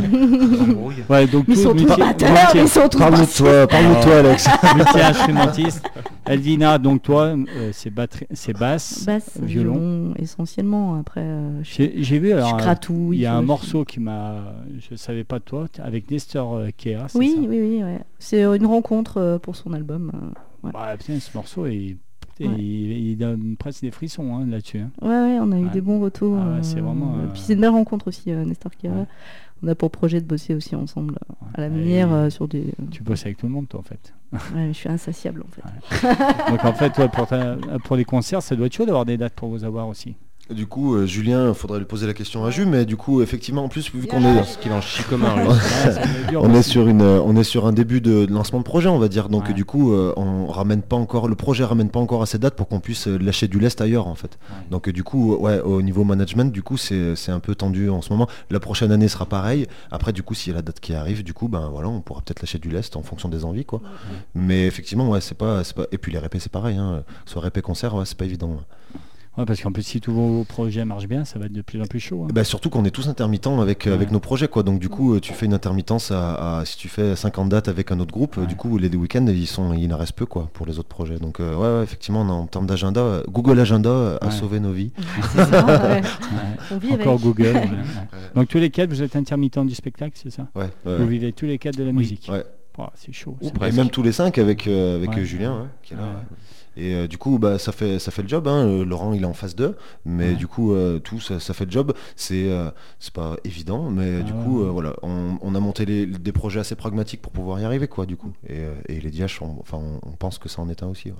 Embrouille. 0.60 1.04
Ouais, 1.08 1.26
donc 1.26 1.44
Ils 1.48 1.56
sont 1.56 1.74
ils 1.74 2.68
sont 2.68 2.88
tous 2.88 2.98
Parle-nous 2.98 3.24
de 3.26 3.36
toi, 3.36 3.66
parle-nous 3.68 3.94
de 3.96 4.02
toi, 4.02 4.16
Alex. 4.18 4.48
multi-instrumentiste. 4.76 5.84
Elvina, 6.26 6.78
donc 6.78 7.02
toi, 7.02 7.26
euh, 7.36 7.70
c'est 7.72 7.90
batterie- 7.90 8.26
c'est 8.32 8.52
basse. 8.52 9.04
Basse, 9.06 9.38
violon. 9.40 9.74
violon, 9.74 10.14
essentiellement. 10.18 10.96
Après, 10.98 11.20
euh, 11.22 11.60
J'ai 11.62 12.18
vu 12.18 12.32
alors. 12.32 12.54
euh, 12.54 12.58
gratouille. 12.58 13.18
Il 13.18 13.20
y 13.20 13.26
a 13.26 13.34
un 13.34 13.42
morceau 13.42 13.84
qui 13.84 14.00
m'a. 14.00 14.54
Je 14.90 14.96
savais 14.96 15.22
pas 15.24 15.38
de 15.38 15.44
toi, 15.44 15.66
avec 15.78 16.10
Nestor 16.10 16.54
euh, 16.56 16.68
Kea. 16.76 16.96
Oui, 17.14 17.36
oui, 17.48 17.80
oui. 17.82 17.82
C'est 18.18 18.42
une 18.42 18.66
rencontre 18.66 19.18
euh, 19.18 19.38
pour 19.38 19.54
son 19.54 19.72
album. 19.72 20.10
euh, 20.14 20.66
ouais. 20.66 20.72
Bah, 20.72 20.96
putain, 20.98 21.20
ce 21.20 21.30
morceau 21.36 21.66
est 21.66 21.96
Ouais. 22.44 22.54
il, 22.58 22.92
il 23.10 23.16
donne 23.16 23.56
presque 23.56 23.80
des 23.82 23.90
frissons 23.90 24.36
hein, 24.36 24.46
là-dessus. 24.46 24.78
hein. 24.80 24.90
Ouais, 25.00 25.08
ouais, 25.08 25.38
on 25.40 25.50
a 25.52 25.58
eu 25.58 25.68
des 25.70 25.80
bons 25.80 26.00
retours. 26.00 26.36
Ah 26.38 26.58
c'est 26.62 26.78
euh, 26.78 26.82
vraiment, 26.82 27.14
euh, 27.16 27.26
Puis 27.32 27.40
c'est 27.40 27.54
une 27.54 27.60
belle 27.60 27.70
rencontre 27.70 28.08
aussi, 28.08 28.30
euh, 28.30 28.44
Nestor 28.44 28.72
Kira. 28.76 29.06
On 29.62 29.68
a 29.68 29.74
pour 29.74 29.90
projet 29.90 30.20
de 30.20 30.26
bosser 30.26 30.54
aussi 30.54 30.76
ensemble 30.76 31.14
euh, 31.30 31.34
à 31.54 31.60
la 31.62 31.70
minière 31.70 32.12
euh, 32.12 32.28
sur 32.28 32.46
des. 32.46 32.74
Tu 32.90 33.02
bosses 33.02 33.24
avec 33.24 33.38
tout 33.38 33.46
le 33.46 33.52
monde, 33.52 33.68
toi, 33.68 33.80
en 33.80 33.82
fait. 33.82 34.12
Ouais, 34.54 34.68
je 34.68 34.72
suis 34.72 34.88
insatiable 34.90 35.42
en 35.42 35.50
fait. 35.50 36.50
Donc, 36.50 36.64
en 36.64 36.72
fait, 36.74 36.98
ouais, 36.98 37.08
pour, 37.08 37.26
ta- 37.26 37.56
pour 37.84 37.96
les 37.96 38.04
concerts, 38.04 38.42
ça 38.42 38.54
doit 38.54 38.66
être 38.66 38.74
chaud 38.74 38.84
d'avoir 38.84 39.06
des 39.06 39.16
dates 39.16 39.32
pour 39.34 39.48
vous 39.48 39.64
avoir 39.64 39.88
aussi. 39.88 40.14
Du 40.48 40.68
coup, 40.68 40.94
euh, 40.94 41.06
Julien, 41.06 41.48
il 41.48 41.54
faudrait 41.54 41.80
lui 41.80 41.86
poser 41.86 42.06
la 42.06 42.14
question 42.14 42.44
à 42.44 42.50
Jules, 42.50 42.68
mais 42.68 42.84
du 42.84 42.96
coup, 42.96 43.20
effectivement, 43.20 43.64
en 43.64 43.68
plus, 43.68 43.90
vu 43.92 44.06
qu'on 44.06 44.22
est, 44.24 44.60
qu'il 44.60 44.70
en 44.70 44.80
chie 44.80 45.02
comme 45.10 45.24
un 45.24 45.34
on 46.36 46.54
est 46.54 46.62
sur 46.62 46.86
une, 46.86 47.02
on 47.02 47.34
est 47.34 47.42
sur 47.42 47.66
un 47.66 47.72
début 47.72 48.00
de, 48.00 48.26
de 48.26 48.32
lancement 48.32 48.60
de 48.60 48.64
projet, 48.64 48.88
on 48.88 49.00
va 49.00 49.08
dire. 49.08 49.28
Donc 49.28 49.48
Ouais. 49.48 49.54
du 49.54 49.64
coup, 49.64 49.92
euh, 49.92 50.12
on 50.16 50.46
ramène 50.46 50.82
pas 50.82 50.94
encore, 50.94 51.26
le 51.26 51.34
projet 51.34 51.64
ramène 51.64 51.88
pas 51.90 51.98
encore 51.98 52.22
à 52.22 52.26
ces 52.26 52.38
dates 52.38 52.54
pour 52.54 52.68
qu'on 52.68 52.78
puisse 52.78 53.08
euh, 53.08 53.18
lâcher 53.18 53.48
du 53.48 53.58
lest 53.58 53.80
ailleurs, 53.80 54.06
en 54.06 54.14
fait. 54.14 54.38
Ouais. 54.48 54.56
Donc 54.70 54.88
du 54.88 55.02
coup, 55.02 55.34
ouais, 55.34 55.58
au 55.62 55.82
niveau 55.82 56.04
management, 56.04 56.52
du 56.52 56.62
coup, 56.62 56.76
c'est 56.76 57.16
un 57.28 57.40
peu 57.40 57.56
tendu 57.56 57.90
en 57.90 58.00
ce 58.00 58.10
moment. 58.12 58.28
La 58.50 58.60
prochaine 58.60 58.92
année 58.92 59.08
sera 59.08 59.26
pareil. 59.26 59.66
Après, 59.90 60.12
du 60.12 60.22
coup, 60.22 60.34
s'il 60.34 60.52
y 60.52 60.54
a 60.54 60.58
la 60.58 60.62
date 60.62 60.78
qui 60.78 60.94
arrive, 60.94 61.24
du 61.24 61.34
coup, 61.34 61.48
ben 61.48 61.68
voilà, 61.72 61.88
on 61.88 62.00
pourra 62.00 62.20
peut-être 62.20 62.40
lâcher 62.42 62.60
du 62.60 62.68
lest 62.70 62.94
en 62.94 63.02
fonction 63.02 63.28
des 63.28 63.44
envies, 63.44 63.64
quoi. 63.64 63.80
Mais 64.36 64.64
effectivement, 64.68 65.08
ouais, 65.10 65.20
c'est 65.20 65.36
pas, 65.36 65.62
pas. 65.74 65.86
Et 65.90 65.98
puis 65.98 66.12
les 66.12 66.18
répés, 66.20 66.38
c'est 66.38 66.52
pareil. 66.52 66.76
Hein. 66.76 67.02
Soit 67.24 67.42
répé 67.42 67.62
concert, 67.62 67.96
ouais, 67.96 68.04
c'est 68.06 68.16
pas 68.16 68.26
évident. 68.26 68.58
Ouais, 69.38 69.44
parce 69.44 69.60
qu'en 69.60 69.70
plus, 69.72 69.82
si 69.82 70.00
tous 70.00 70.12
vos 70.12 70.44
projets 70.44 70.84
marchent 70.84 71.08
bien, 71.08 71.24
ça 71.26 71.38
va 71.38 71.46
être 71.46 71.52
de 71.52 71.60
plus 71.62 71.80
en 71.80 71.84
plus 71.86 72.00
chaud. 72.00 72.24
hein. 72.24 72.28
Bah, 72.32 72.42
surtout 72.44 72.70
qu'on 72.70 72.84
est 72.84 72.90
tous 72.90 73.08
intermittents 73.08 73.60
avec, 73.60 73.86
euh, 73.86 73.94
avec 73.94 74.10
nos 74.10 74.20
projets 74.20 74.48
quoi. 74.48 74.62
Donc 74.62 74.78
du 74.78 74.88
coup 74.88 75.14
euh, 75.14 75.20
tu 75.20 75.32
fais 75.34 75.46
une 75.46 75.52
intermittence 75.54 76.10
à, 76.10 76.58
à- 76.60 76.64
si 76.64 76.76
tu 76.78 76.88
fais 76.88 77.14
50 77.16 77.48
dates 77.50 77.68
avec 77.68 77.92
un 77.92 78.00
autre 78.00 78.12
groupe, 78.12 78.38
euh, 78.38 78.42
Ouais. 78.42 78.46
du 78.46 78.56
coup 78.56 78.78
les 78.78 78.88
week-ends 78.88 79.26
ils 79.28 79.46
sont 79.46 79.72
il 79.74 79.92
en 79.92 79.98
reste 79.98 80.12
peu 80.14 80.24
quoi 80.26 80.48
pour 80.54 80.64
les 80.66 80.78
autres 80.78 80.88
projets. 80.88 81.18
Donc 81.18 81.40
euh, 81.40 81.54
ouais, 81.54 81.78
ouais, 81.78 81.84
effectivement 81.84 82.22
on 82.22 82.28
a- 82.28 82.32
en 82.32 82.46
termes 82.46 82.66
d'agenda, 82.66 83.22
Google 83.28 83.60
Agenda 83.60 84.16
a 84.20 84.24
Ouais. 84.26 84.30
sauvé 84.32 84.58
nos 84.60 84.72
vies. 84.72 84.90
Ça, 85.34 85.42
Encore 86.70 87.10
avec. 87.12 87.20
Google. 87.22 87.42
ouais, 87.44 87.52
ouais. 87.54 87.68
Donc 88.34 88.48
tous 88.48 88.58
les 88.58 88.70
quatre, 88.70 88.88
vous 88.90 89.02
êtes 89.02 89.16
intermittents 89.16 89.64
du 89.64 89.74
spectacle, 89.74 90.12
c'est 90.14 90.30
ça? 90.30 90.46
Ouais. 90.54 90.64
ouais. 90.86 90.96
Vous 90.98 91.06
vivez 91.06 91.32
tous 91.32 91.46
les 91.46 91.58
quatre 91.58 91.76
de 91.76 91.84
la 91.84 91.92
musique. 91.92 92.30
Ouais. 92.78 92.84
Oh, 92.88 92.90
c'est 92.94 93.12
chaud. 93.12 93.36
Ou 93.40 93.46
ça. 93.46 93.50
presque. 93.52 93.74
Et 93.74 93.76
même 93.76 93.90
tous 93.90 94.02
les 94.02 94.12
cinq 94.12 94.38
avec, 94.38 94.66
euh, 94.66 94.96
avec 94.96 95.10
Ouais. 95.10 95.20
euh, 95.20 95.24
Julien 95.24 95.60
ouais, 95.62 95.68
qui 95.82 95.94
est 95.94 95.96
là. 95.96 96.02
Ouais. 96.02 96.36
Et 96.78 96.94
euh, 96.94 97.06
du 97.08 97.16
coup 97.16 97.38
bah, 97.38 97.58
ça, 97.58 97.72
fait, 97.72 97.98
ça 97.98 98.10
fait 98.10 98.20
le 98.22 98.28
job. 98.28 98.46
hein. 98.46 98.84
Laurent 98.84 99.14
il 99.14 99.22
est 99.22 99.26
en 99.26 99.32
phase 99.32 99.56
2 99.56 99.76
mais 100.04 100.30
Ouais. 100.30 100.34
du 100.34 100.46
coup 100.46 100.74
euh, 100.74 100.98
tout 100.98 101.20
ça, 101.20 101.40
ça 101.40 101.54
fait 101.54 101.64
le 101.64 101.70
job. 101.70 101.94
C'est 102.16 102.50
euh, 102.50 102.70
c'est 102.98 103.14
pas 103.14 103.36
évident 103.44 103.88
mais 103.90 104.18
Ah 104.20 104.22
du 104.22 104.32
ouais, 104.32 104.44
coup 104.44 104.62
euh, 104.62 104.68
voilà 104.68 104.92
on, 105.02 105.38
on 105.40 105.54
a 105.54 105.60
monté 105.60 105.86
les- 105.86 106.04
des 106.06 106.32
projets 106.32 106.60
assez 106.60 106.74
pragmatiques 106.74 107.22
pour 107.22 107.32
pouvoir 107.32 107.60
y 107.60 107.64
arriver 107.64 107.88
quoi 107.88 108.04
du 108.04 108.16
coup. 108.18 108.32
Et, 108.46 108.58
euh, 108.58 108.74
et 108.90 109.00
les 109.00 109.10
DH 109.10 109.40
on, 109.40 109.56
enfin, 109.60 109.78
on, 109.78 110.00
on 110.06 110.12
pense 110.12 110.38
que 110.38 110.50
ça 110.50 110.60
en 110.60 110.68
est 110.68 110.82
un 110.82 110.88
aussi. 110.88 111.12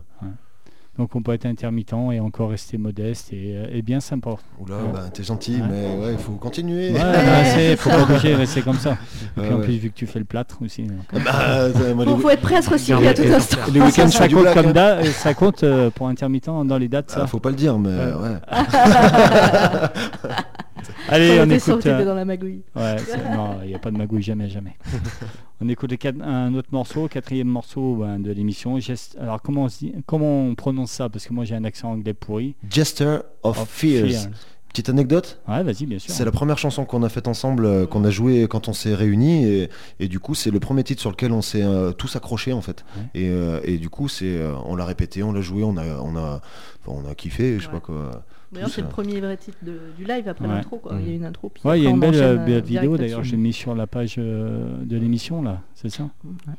Ouais. 0.99 1.05
Donc 1.05 1.15
on 1.15 1.23
peut 1.23 1.33
être 1.33 1.47
intermittent 1.47 1.93
et 2.13 2.21
encore 2.21 2.51
rester 2.51 2.79
modeste 2.79 3.33
et, 3.33 3.55
euh, 3.57 3.67
et 3.73 3.83
bien 3.83 4.01
sympa. 4.01 4.31
Oula, 4.59 4.77
Ouais. 4.77 4.83
bah, 4.93 5.05
t'es 5.13 5.23
gentil, 5.23 5.57
Ouais. 5.57 5.63
mais 5.71 6.05
ouais, 6.07 6.13
il 6.13 6.19
faut 6.19 6.33
continuer. 6.33 6.91
Ouais, 6.93 7.01
bah, 7.01 7.45
c'est- 7.45 7.77
faut 7.77 7.91
pas 7.91 8.05
bouger, 8.09 8.35
rester 8.35 8.63
comme 8.63 8.79
ça. 8.79 8.93
Et 8.93 8.95
puis 9.41 9.49
Ouais, 9.49 9.55
en 9.55 9.59
ouais. 9.59 9.65
plus, 9.65 9.77
vu 9.77 9.91
que 9.91 9.95
tu 9.97 10.07
fais 10.07 10.19
le 10.19 10.25
plâtre 10.25 10.59
aussi. 10.65 10.87
Ah 11.13 11.19
bah, 11.25 11.73
ça, 11.73 11.95
moi, 11.95 12.05
les, 12.05 12.17
Faut, 12.17 12.31
être 12.31 12.41
prêt 12.41 12.57
à 12.57 12.63
se 12.63 12.71
recycler 12.71 13.09
à 13.09 13.15
tout 13.15 13.23
instant. 13.23 13.59
les 13.73 13.81
week-ends, 13.81 14.09
ça 14.09 14.29
compte 14.29 14.43
black. 14.43 14.55
comme 14.55 14.67
hein. 14.69 14.73
da- 14.73 14.97
euh, 14.97 15.05
ça 15.05 15.35
compte 15.35 15.63
euh, 15.65 15.91
pour 15.91 16.09
intermittent 16.09 16.47
dans 16.65 16.79
les 16.79 16.89
dates, 16.89 17.11
ça. 17.11 17.21
Ah, 17.23 17.27
faut 17.27 17.41
pas 17.41 17.51
le 17.51 17.57
dire, 17.57 17.79
mais 17.79 17.89
Ouais. 17.91 18.37
Allez, 21.09 21.39
On 21.41 21.51
écoute. 21.51 21.87
euh, 21.87 22.05
dans 22.05 22.15
la 22.15 22.25
magouille. 22.25 22.63
Ouais, 22.75 22.97
non, 23.35 23.59
il 23.63 23.69
n'y 23.69 23.75
a 23.75 23.79
pas 23.79 23.91
de 23.91 23.97
magouille, 23.97 24.23
jamais, 24.23 24.49
jamais. 24.49 24.77
on 25.61 25.69
écoute 25.69 25.91
le 25.91 25.97
quat- 25.97 26.23
un 26.23 26.55
autre 26.55 26.69
morceau, 26.73 27.09
quatrième 27.09 27.49
morceau 27.49 27.97
ben, 27.97 28.19
de 28.19 28.31
l'émission. 28.33 28.79
Gest- 28.79 29.19
Alors, 29.21 29.41
comment 29.43 29.65
on, 29.65 29.69
se 29.69 29.79
dit- 29.79 29.95
comment 30.07 30.43
on 30.47 30.55
prononce 30.55 30.91
ça? 30.91 31.09
Parce 31.09 31.27
que 31.27 31.33
moi, 31.33 31.45
j'ai 31.45 31.55
un 31.55 31.65
accent 31.65 31.91
anglais 31.93 32.15
pourri. 32.15 32.55
Jester 32.71 33.19
of, 33.43 33.61
Of 33.61 33.69
Fears. 33.69 34.09
Fears. 34.11 34.29
Petite 34.69 34.91
anecdote? 34.91 35.41
Ouais, 35.49 35.63
vas-y, 35.63 35.87
bien 35.87 35.99
sûr. 35.99 36.13
C'est 36.13 36.27
la 36.27 36.31
première 36.31 36.59
chanson 36.59 36.85
qu'on 36.85 37.03
a 37.03 37.09
faite 37.09 37.29
ensemble, 37.29 37.65
euh, 37.65 37.87
qu'on 37.87 38.05
a 38.05 38.11
joué 38.11 38.47
quand 38.47 38.69
on 38.69 38.75
s'est 38.75 38.95
réunis, 38.95 39.47
et, 39.47 39.71
et 40.01 40.09
du 40.09 40.21
coup 40.21 40.35
c'est 40.35 40.51
le 40.51 40.61
premier 40.61 40.85
titre 40.85 41.01
sur 41.01 41.09
lequel 41.11 41.33
on 41.33 41.41
s'est 41.41 41.63
euh, 41.63 41.93
tous 41.93 42.15
accrochés 42.15 42.53
en 42.53 42.61
fait. 42.61 42.85
Ouais. 42.95 43.23
Et, 43.23 43.29
euh, 43.31 43.59
et 43.65 43.79
du 43.79 43.89
coup 43.89 44.09
c'est, 44.09 44.27
euh, 44.37 44.53
on 44.67 44.77
l'a 44.77 44.85
répété, 44.85 45.23
on 45.23 45.33
l'a 45.33 45.41
joué, 45.41 45.63
on 45.65 45.79
a, 45.79 45.99
on 46.03 46.15
a, 46.19 46.43
on 46.87 47.09
a 47.11 47.15
kiffé, 47.15 47.55
je 47.59 47.61
sais 47.63 47.67
Ouais. 47.69 47.73
pas 47.75 47.81
quoi. 47.81 48.23
D'ailleurs, 48.57 48.71
c'est 48.71 48.81
le 48.81 48.89
premier 48.89 49.21
vrai 49.21 49.37
titre 49.37 49.59
de- 49.63 49.79
du 49.97 50.05
live 50.05 50.29
après 50.29 50.47
Ouais. 50.47 50.55
l'intro. 50.55 50.79
quoi. 50.79 50.97
Il 51.01 51.09
y 51.09 51.13
a 51.13 51.15
une 51.15 51.25
intro. 51.25 51.49
Puis 51.51 51.63
Ouais, 51.65 51.79
il 51.79 51.85
y 51.85 51.87
a 51.87 51.91
une 51.91 52.01
belle, 52.01 52.15
euh, 52.17 52.35
euh, 52.35 52.37
belle 52.45 52.63
vidéo 52.63 52.97
d'ailleurs, 52.97 53.23
j'ai 53.23 53.37
mis 53.37 53.53
sur 53.53 53.75
la 53.75 53.87
page 53.87 54.17
euh, 54.19 54.67
de 54.85 54.97
l'émission 54.97 55.43
là, 55.43 55.61
c'est 55.75 55.91
ça 55.91 56.05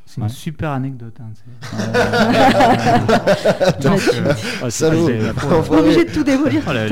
C'est 0.06 0.22
Ouais. 0.22 0.28
une 0.28 0.34
super 0.34 0.72
anecdote. 0.72 1.14
hein, 1.20 1.26
euh, 1.74 3.08
Ah, 4.64 4.70
Salaud 4.70 5.08
obligé 5.72 6.06
de 6.06 6.12
tout 6.12 6.24
démolir. 6.24 6.62
oh, 6.68 6.72
de, 6.72 6.90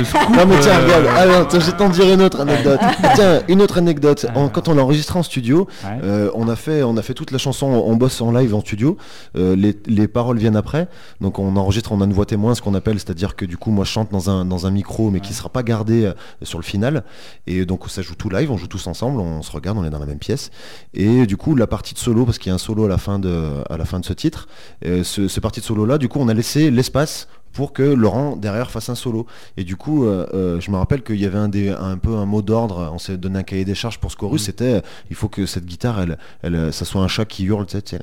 de 0.00 0.04
scoop, 0.04 0.30
Non 0.36 0.46
mais 0.46 0.58
tiens, 0.60 0.78
regarde, 0.80 1.06
alors, 1.16 1.50
je 1.50 1.58
vais 1.58 1.72
t'en 1.76 1.88
dire 1.88 2.12
une 2.12 2.22
autre 2.22 2.40
anecdote. 2.40 2.80
tiens, 3.14 3.40
une 3.48 3.62
autre 3.62 3.78
anecdote. 3.78 4.26
En- 4.34 4.48
quand 4.48 4.68
on 4.68 4.74
l'a 4.74 4.82
enregistré 4.82 5.18
en 5.18 5.22
studio. 5.22 5.66
Euh, 6.02 6.30
on, 6.34 6.48
a 6.48 6.56
fait, 6.56 6.82
on 6.82 6.96
a 6.96 7.02
fait 7.02 7.14
toute 7.14 7.30
la 7.30 7.38
chanson, 7.38 7.66
on 7.66 7.96
bosse 7.96 8.20
en 8.20 8.32
live 8.32 8.54
en 8.54 8.60
studio, 8.60 8.96
les, 9.34 9.76
les 9.86 10.08
paroles 10.08 10.38
viennent 10.38 10.56
après, 10.56 10.88
donc 11.20 11.38
on 11.38 11.56
enregistre, 11.56 11.92
on 11.92 12.00
a 12.00 12.04
une 12.04 12.12
voix 12.12 12.26
témoin, 12.26 12.54
ce 12.54 12.62
qu'on 12.62 12.74
appelle, 12.74 12.98
c'est-à-dire 12.98 13.36
que 13.36 13.44
du 13.44 13.56
coup 13.56 13.70
moi 13.70 13.84
je 13.84 13.90
chante 13.90 14.10
dans 14.12 14.27
un, 14.28 14.44
dans 14.44 14.66
un 14.66 14.70
micro 14.70 15.10
mais 15.10 15.20
qui 15.20 15.30
Ouais. 15.30 15.34
sera 15.34 15.48
pas 15.48 15.62
gardé 15.62 16.04
euh, 16.04 16.12
sur 16.42 16.58
le 16.58 16.64
final, 16.64 17.04
et 17.46 17.64
donc 17.66 17.88
ça 17.88 18.02
joue 18.02 18.14
tout 18.14 18.28
live, 18.30 18.50
on 18.50 18.56
joue 18.56 18.66
tous 18.68 18.86
ensemble, 18.86 19.20
on 19.20 19.42
se 19.42 19.50
regarde, 19.52 19.78
on 19.78 19.84
est 19.84 19.90
dans 19.90 19.98
la 19.98 20.06
même 20.06 20.18
pièce, 20.18 20.50
et 20.94 21.26
du 21.26 21.36
coup 21.36 21.54
la 21.56 21.66
partie 21.66 21.94
de 21.94 21.98
solo, 21.98 22.24
parce 22.24 22.38
qu'il 22.38 22.50
y 22.50 22.52
a 22.52 22.54
un 22.54 22.58
solo 22.58 22.84
à 22.84 22.88
la 22.88 22.98
fin 22.98 23.18
de, 23.18 23.54
à 23.70 23.76
la 23.76 23.84
fin 23.84 24.00
de 24.00 24.04
ce 24.04 24.12
titre, 24.12 24.48
euh, 24.84 25.02
ce, 25.04 25.28
ce 25.28 25.40
partie 25.40 25.60
de 25.60 25.64
solo 25.64 25.86
là, 25.86 25.98
du 25.98 26.08
coup 26.08 26.18
on 26.20 26.28
a 26.28 26.34
laissé 26.34 26.70
l'espace 26.70 27.28
pour 27.52 27.72
que 27.72 27.82
Laurent 27.82 28.36
derrière 28.36 28.70
fasse 28.70 28.88
un 28.90 28.94
solo. 28.94 29.26
Et 29.56 29.64
du 29.64 29.74
coup, 29.74 30.04
euh, 30.04 30.60
je 30.60 30.70
me 30.70 30.76
rappelle 30.76 31.02
qu'il 31.02 31.16
y 31.16 31.24
avait 31.24 31.38
un, 31.38 31.48
des, 31.48 31.70
un 31.70 31.96
peu 31.96 32.14
un 32.14 32.26
mot 32.26 32.42
d'ordre, 32.42 32.90
on 32.92 32.98
s'est 32.98 33.16
donné 33.16 33.38
un 33.38 33.42
cahier 33.42 33.64
des 33.64 33.74
charges 33.74 33.98
pour 33.98 34.12
ce 34.12 34.16
chorus, 34.16 34.44
c'était 34.44 34.82
il 35.10 35.16
faut 35.16 35.28
que 35.28 35.44
cette 35.46 35.64
guitare, 35.64 35.98
elle, 36.02 36.18
elle, 36.42 36.72
ça 36.72 36.84
soit 36.84 37.00
un 37.00 37.08
chat 37.08 37.24
qui 37.24 37.44
hurle, 37.46 37.66
tu 37.66 37.72
sais, 37.72 37.82
tu 37.82 37.96
sais, 37.96 38.02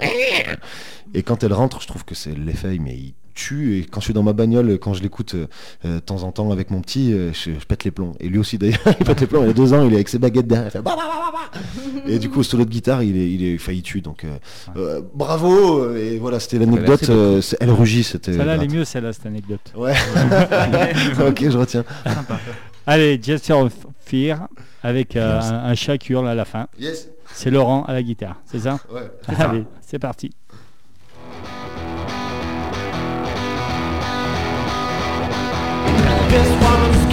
elle- 0.00 0.58
Et 1.14 1.22
quand 1.22 1.42
elle 1.42 1.52
rentre, 1.52 1.80
je 1.82 1.88
trouve 1.88 2.04
que 2.04 2.14
c'est 2.14 2.34
l'effet, 2.34 2.78
mais 2.80 2.94
il 2.96 3.14
tue. 3.38 3.78
Et 3.78 3.84
quand 3.84 4.00
je 4.00 4.06
suis 4.06 4.14
dans 4.14 4.22
ma 4.22 4.32
bagnole, 4.32 4.78
quand 4.78 4.94
je 4.94 5.02
l'écoute 5.02 5.34
euh, 5.34 5.46
euh, 5.84 5.94
de 5.96 6.00
temps 6.00 6.22
en 6.24 6.32
temps 6.32 6.50
avec 6.50 6.70
mon 6.70 6.80
petit, 6.80 7.12
euh, 7.12 7.32
je, 7.32 7.52
je 7.58 7.66
pète 7.66 7.84
les 7.84 7.90
plombs. 7.90 8.14
Et 8.20 8.28
lui 8.28 8.38
aussi 8.38 8.58
d'ailleurs, 8.58 8.80
il 9.00 9.06
pète 9.06 9.20
les 9.20 9.26
plombs. 9.26 9.42
Il 9.42 9.48
y 9.48 9.50
a 9.50 9.54
deux 9.54 9.72
ans, 9.72 9.86
il 9.86 9.92
est 9.92 9.96
avec 9.96 10.08
ses 10.08 10.18
baguettes 10.18 10.46
derrière. 10.46 10.66
il 10.66 10.70
fait 10.70 10.82
bah, 10.82 10.94
bah, 10.96 11.04
bah, 11.08 11.30
bah, 11.32 11.48
bah. 11.52 11.60
Et 12.06 12.18
du 12.18 12.28
coup, 12.28 12.38
le 12.38 12.44
solo 12.44 12.64
de 12.64 12.70
guitare, 12.70 13.02
il 13.02 13.16
est, 13.16 13.30
il 13.30 13.44
est, 13.44 13.58
il 13.68 13.82
tue. 13.82 14.00
Donc, 14.00 14.24
euh, 14.24 14.36
euh, 14.76 15.00
bravo. 15.14 15.94
Et 15.94 16.18
voilà, 16.18 16.40
c'était 16.40 16.58
l'anecdote. 16.58 17.08
Euh, 17.10 17.40
elle 17.60 17.70
rugit, 17.70 18.02
c'était. 18.02 18.32
Celle-là, 18.32 18.54
elle 18.54 18.64
est 18.64 18.74
mieux, 18.74 18.84
celle-là, 18.84 19.12
cette 19.12 19.26
anecdote. 19.26 19.60
Ouais. 19.76 19.92
ok, 21.28 21.50
je 21.50 21.58
retiens. 21.58 21.84
sympa. 22.04 22.38
Allez, 22.86 23.20
Jester 23.22 23.52
of 23.52 23.74
Fear, 24.00 24.48
avec 24.82 25.14
euh, 25.14 25.40
un, 25.40 25.70
un 25.70 25.74
chat 25.74 25.98
qui 25.98 26.12
hurle 26.12 26.26
à 26.26 26.34
la 26.34 26.44
fin. 26.46 26.68
Yes. 26.78 27.08
C'est 27.34 27.50
Laurent 27.50 27.84
à 27.84 27.92
la 27.92 28.02
guitare, 28.02 28.40
c'est 28.46 28.60
ça 28.60 28.78
Ouais. 28.90 29.10
Allez, 29.38 29.64
c'est 29.82 29.98
parti. 29.98 30.30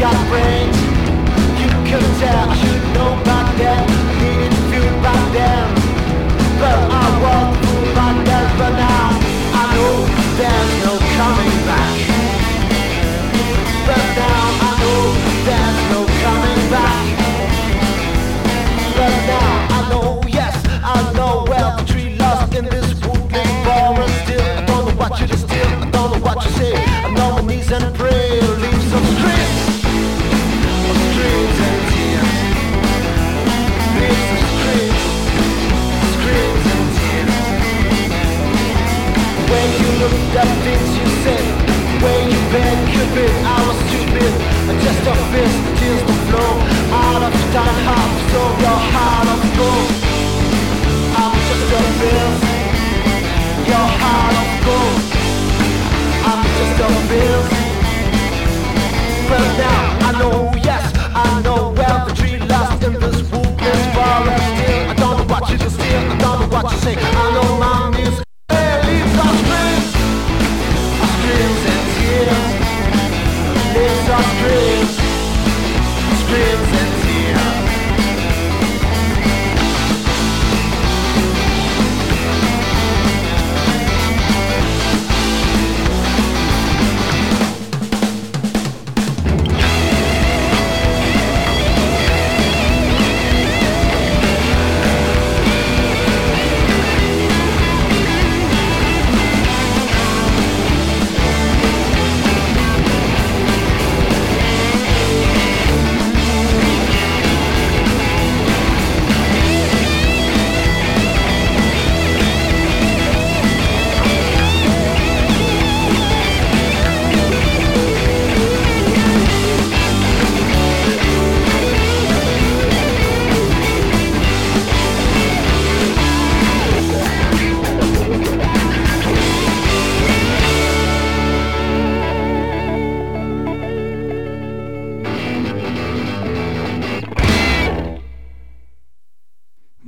got 0.05 0.27
brains 0.29 0.77
You 1.61 1.69
could 1.87 2.09
tell, 2.21 2.47
you 2.63 2.73
know 2.93 3.11
about 3.21 3.49
them 3.57 3.85
I 4.09 4.13
needed 4.21 4.53
them 5.39 5.67
But 6.61 6.79
I 7.03 7.07
was 7.23 7.54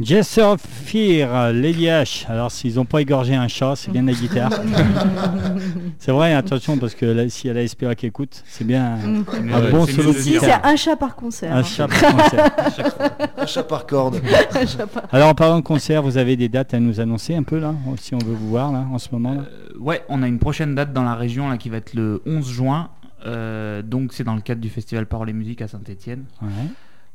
Jess 0.08 0.38
of 0.38 0.62
Fear, 0.62 1.52
Lady 1.52 1.88
H. 1.88 2.26
Alors, 2.30 2.50
s'ils 2.50 2.76
n'ont 2.76 2.86
pas 2.86 3.02
égorgé 3.02 3.36
un 3.36 3.50
chat, 3.50 3.76
c'est 3.76 3.91
bien 3.91 4.04
la 4.04 4.13
guitare. 4.13 4.52
c'est 6.00 6.13
vrai, 6.13 6.34
attention, 6.34 6.78
parce 6.78 6.96
que 6.96 7.06
là, 7.06 7.28
si 7.28 7.48
y 7.48 7.50
a 7.50 7.54
la 7.54 7.67
SPA 7.67 7.93
qui 7.93 8.06
écoute, 8.06 8.41
c'est 8.48 8.63
bien 8.63 8.86
un, 8.86 9.15
un 9.17 9.63
Ouais, 9.63 9.70
bon 9.70 9.86
solo 9.86 10.13
Si, 10.13 10.38
c'est 10.39 10.54
un 10.63 10.76
chat 10.78 10.96
par 10.96 11.13
concert. 11.13 11.54
Un 11.54 11.62
chat 11.62 11.89
par 11.89 12.15
concert. 12.15 12.50
Un 13.38 13.46
chat 13.46 13.63
par 13.63 13.86
corde. 13.86 14.22
Un 14.56 14.65
chat 14.65 14.88
par- 14.88 15.04
Alors, 15.12 15.28
en 15.28 15.36
parlant 15.36 15.58
de 15.60 15.63
concert, 15.65 16.02
vous 16.02 16.17
avez 16.17 16.38
des 16.38 16.48
dates 16.48 16.74
à 16.74 16.80
nous 16.80 17.02
annoncer 17.02 17.36
un 17.36 17.43
peu, 17.43 17.60
là, 17.60 17.76
si 18.00 18.15
on 18.15 18.20
veut 18.20 18.34
vous 18.34 18.48
voir, 18.48 18.72
là, 18.72 18.86
en 18.89 19.00
ce 19.00 19.10
moment 19.12 19.34
là? 19.34 19.41
Euh, 19.41 19.78
ouais, 19.78 20.06
on 20.08 20.24
a 20.24 20.28
une 20.30 20.39
prochaine 20.39 20.74
date 20.74 20.93
dans 20.93 21.04
la 21.04 21.15
région 21.15 21.50
là 21.50 21.58
qui 21.58 21.67
va 21.67 21.78
être 21.78 21.93
le 21.93 22.22
11 22.26 22.48
juin. 22.50 22.89
Euh, 23.26 23.82
donc 23.82 24.13
c'est 24.13 24.24
dans 24.24 24.36
le 24.36 24.41
cadre 24.41 24.62
du 24.62 24.70
festival 24.70 25.06
Parole 25.06 25.30
et 25.30 25.34
Musique 25.34 25.62
à 25.62 25.67
Saint-Étienne. 25.67 26.24
Ouais. 26.41 26.48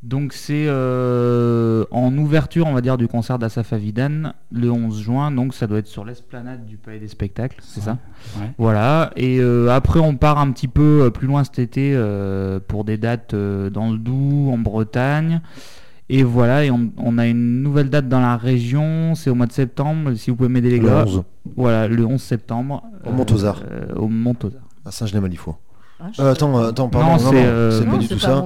Donc 0.03 0.33
c'est 0.33 0.65
euh, 0.67 1.85
en 1.93 2.17
ouverture, 2.19 2.67
on 2.67 2.73
va 2.73 2.81
dire, 2.81 2.97
du 2.99 3.07
concert 3.07 3.39
d'Asaf 3.39 3.73
Avidan 3.73 4.33
le 4.51 4.71
11 4.71 5.01
juin. 5.01 5.31
Donc 5.31 5.55
ça 5.55 5.67
doit 5.69 5.79
être 5.79 5.87
sur 5.87 6.05
l'esplanade 6.05 6.67
du 6.67 6.77
Palais 6.77 6.99
des 6.99 7.07
Spectacles, 7.09 7.59
c'est 7.63 7.81
ça 7.83 7.99
Ouais. 8.41 8.51
Voilà. 8.59 9.13
Et 9.17 9.39
euh, 9.41 9.69
après, 9.71 10.01
on 10.01 10.17
part 10.17 10.39
un 10.39 10.51
petit 10.51 10.67
peu 10.69 11.03
euh, 11.05 11.11
plus 11.11 11.29
loin 11.29 11.45
cet 11.45 11.61
été 11.61 11.93
euh, 11.95 12.59
pour 12.67 12.83
des 12.85 12.97
dates 12.99 13.35
euh, 13.35 13.71
dans 13.71 13.91
le 13.93 13.99
Doubs, 13.99 14.51
en 14.53 14.59
Bretagne. 14.59 15.41
Et 16.09 16.25
voilà, 16.25 16.65
et 16.65 16.71
on, 16.71 16.91
on 16.99 17.17
a 17.17 17.27
une 17.29 17.63
nouvelle 17.63 17.89
date 17.89 18.09
dans 18.09 18.21
la 18.21 18.37
région, 18.37 19.15
c'est 19.15 19.31
au 19.31 19.35
mois 19.35 19.47
de 19.47 19.53
septembre, 19.53 20.13
si 20.15 20.31
vous 20.31 20.37
pouvez 20.37 20.49
m'aider 20.49 20.69
les 20.71 20.79
Le 20.81 20.87
gars. 20.89 21.05
11, 21.07 21.23
Voilà, 21.57 21.87
le 21.89 22.05
11 22.05 22.21
septembre. 22.21 22.83
Au 23.07 23.13
Montozard. 23.13 23.63
euh, 23.71 23.95
au 23.95 24.09
Montozard. 24.09 24.61
à 24.85 24.91
Saint-Genès-Malifaux. 24.91 25.57
Ah, 26.01 26.07
Euh, 26.19 26.33
attends, 26.33 26.59
attends, 26.59 26.89
pardon, 26.89 27.07
Non, 27.07 27.23
non, 27.23 27.31
c'est, 27.31 27.45
euh, 27.47 27.85
pas 27.85 27.97
du 27.99 28.09
tout 28.09 28.15
pas 28.17 28.21
ça. 28.21 28.45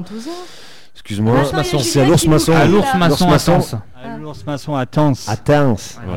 Excuse-moi. 0.97 1.45
C'est 1.45 2.01
à 2.01 2.07
l'ours 2.07 2.27
maçon. 2.27 2.53
À 2.53 2.65
l'ours 2.65 2.95
maçon 2.97 3.27
à 3.29 3.31
maçon. 3.33 3.53
Tens. 3.61 3.75
À 4.03 4.17
l'ours 4.17 4.45
maçon 4.47 4.75
à 4.75 4.87
Tens, 4.87 5.29
À 5.29 5.37
Tens. 5.37 5.99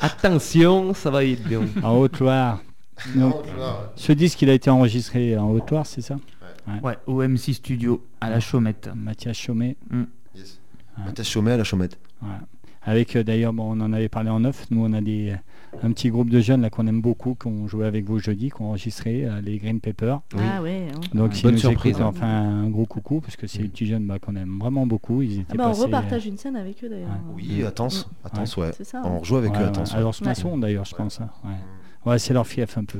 À. 0.00 0.06
Attention, 0.06 0.94
ça 0.94 1.10
va 1.10 1.24
être 1.24 1.42
bien. 1.42 1.62
en 1.82 1.96
Haute-Loire. 1.98 2.60
Donc, 3.16 3.34
ce 3.96 4.12
disque, 4.12 4.40
il 4.42 4.50
a 4.50 4.54
été 4.54 4.70
enregistré 4.70 5.36
en 5.36 5.50
Haute-Loire, 5.50 5.86
c'est 5.86 6.02
ça? 6.02 6.16
Ouais, 6.82 6.96
au 7.06 7.20
MC 7.22 7.52
Studio, 7.52 8.02
à 8.20 8.30
la 8.30 8.38
Chaumette. 8.40 8.88
Mathias 8.94 9.36
Chaumet. 9.36 9.76
Yes. 10.34 10.60
Mathias 11.04 11.28
Chaumet 11.28 11.52
à 11.52 11.56
la 11.58 11.64
Chaumette. 11.64 11.98
Avec 12.86 13.16
euh, 13.16 13.22
d'ailleurs, 13.24 13.52
bon, 13.52 13.64
on 13.76 13.80
en 13.80 13.92
avait 13.92 14.08
parlé 14.08 14.30
en 14.30 14.40
neuf. 14.40 14.66
Nous, 14.70 14.84
on 14.84 14.92
a 14.92 15.00
des, 15.00 15.34
un 15.82 15.90
petit 15.92 16.10
groupe 16.10 16.28
de 16.28 16.40
jeunes 16.40 16.60
là 16.60 16.68
qu'on 16.70 16.86
aime 16.86 17.00
beaucoup, 17.00 17.34
qui 17.34 17.46
ont 17.46 17.66
joué 17.66 17.86
avec 17.86 18.04
vous 18.04 18.18
jeudi, 18.18 18.50
qui 18.50 18.60
ont 18.60 18.66
enregistré 18.68 19.24
euh, 19.24 19.40
les 19.40 19.56
Green 19.58 19.80
Pepper. 19.80 20.16
Ah 20.38 20.60
ouais. 20.62 20.88
hein. 20.94 21.00
Donc, 21.14 21.32
Ouais. 21.32 21.40
Bonne 21.42 21.52
nous 21.54 21.58
surprise, 21.60 22.00
hein. 22.00 22.06
enfin, 22.06 22.26
un 22.28 22.68
gros 22.68 22.84
coucou, 22.84 23.20
parce 23.20 23.36
que 23.36 23.46
c'est 23.46 23.60
des 23.62 23.68
petits 23.68 23.86
jeunes 23.86 24.06
bah, 24.06 24.18
qu'on 24.18 24.36
aime 24.36 24.58
vraiment 24.60 24.86
beaucoup. 24.86 25.22
Ils 25.22 25.40
étaient 25.40 25.44
Ah 25.52 25.56
bah, 25.56 25.64
on 25.66 25.68
passés, 25.70 25.80
euh, 25.80 25.84
repartage 25.86 26.26
une 26.26 26.36
scène 26.36 26.56
avec 26.56 26.84
eux 26.84 26.88
d'ailleurs. 26.90 27.08
Oui. 27.34 27.62
À 27.64 27.70
Tens, 27.70 28.06
ouais. 28.58 28.70
C'est 28.76 28.84
ça. 28.84 29.00
On 29.04 29.20
rejoue 29.20 29.36
avec 29.36 29.52
ouais, 29.52 29.58
eux 29.60 29.62
à 29.62 29.66
ouais, 29.68 29.72
Tens. 29.72 29.94
à 29.94 30.00
l'ours 30.00 30.20
maçon 30.20 30.58
d'ailleurs, 30.58 30.84
je 30.84 30.94
pense. 30.94 31.20
hein, 31.20 31.30
Ouais, 31.44 32.12
ouais 32.12 32.18
c'est 32.18 32.34
leur 32.34 32.46
fief 32.46 32.76
un 32.76 32.84
peu. 32.84 32.98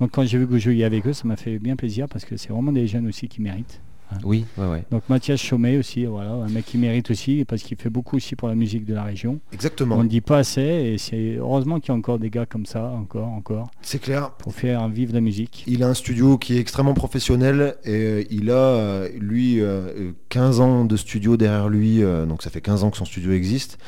Donc, 0.00 0.10
quand 0.10 0.24
j'ai 0.24 0.38
vu 0.38 0.46
que 0.46 0.50
vous 0.50 0.58
jouiez 0.58 0.84
avec 0.84 1.06
eux, 1.06 1.12
ça 1.12 1.28
m'a 1.28 1.36
fait 1.36 1.60
bien 1.60 1.76
plaisir, 1.76 2.08
parce 2.08 2.24
que 2.24 2.36
c'est 2.36 2.48
vraiment 2.52 2.72
des 2.72 2.88
jeunes 2.88 3.06
aussi 3.06 3.28
qui 3.28 3.40
méritent. 3.40 3.80
Oui, 4.22 4.44
ouais, 4.58 4.66
ouais. 4.66 4.84
Donc, 4.90 5.02
Mathias 5.08 5.40
Chaumet 5.40 5.76
aussi, 5.76 6.04
voilà, 6.04 6.30
un 6.30 6.48
mec 6.48 6.64
qui 6.66 6.78
mérite 6.78 7.10
aussi, 7.10 7.44
parce 7.44 7.62
qu'il 7.62 7.76
fait 7.76 7.90
beaucoup 7.90 8.16
aussi 8.16 8.36
pour 8.36 8.48
la 8.48 8.54
musique 8.54 8.84
de 8.84 8.94
la 8.94 9.02
région. 9.02 9.40
Exactement. 9.52 9.96
On 9.96 10.04
ne 10.04 10.08
dit 10.08 10.20
pas 10.20 10.38
assez 10.38 10.60
et 10.62 10.98
c'est 10.98 11.36
heureusement 11.36 11.80
qu'il 11.80 11.88
y 11.88 11.92
a 11.92 11.98
encore 11.98 12.18
des 12.18 12.30
gars 12.30 12.46
comme 12.46 12.66
ça, 12.66 12.84
encore, 12.90 13.28
encore, 13.28 13.70
C'est 13.82 13.98
clair. 14.00 14.30
pour 14.32 14.54
faire 14.54 14.88
vivre 14.88 15.12
la 15.14 15.20
musique. 15.20 15.64
Il 15.66 15.82
a 15.82 15.88
un 15.88 15.94
studio 15.94 16.38
qui 16.38 16.56
est 16.56 16.60
extrêmement 16.60 16.94
professionnel 16.94 17.76
et 17.84 17.90
euh, 17.92 18.22
il 18.30 18.50
a, 18.50 18.54
euh, 18.54 19.08
lui, 19.18 19.60
euh, 19.60 20.12
15 20.28 20.60
ans 20.60 20.84
de 20.84 20.96
studio 20.96 21.36
derrière 21.36 21.68
lui, 21.68 22.02
euh, 22.02 22.24
donc 22.26 22.42
ça 22.42 22.50
fait 22.50 22.60
15 22.60 22.84
ans 22.84 22.90
que 22.90 22.96
son 22.96 23.04
studio 23.04 23.32
existe. 23.32 23.78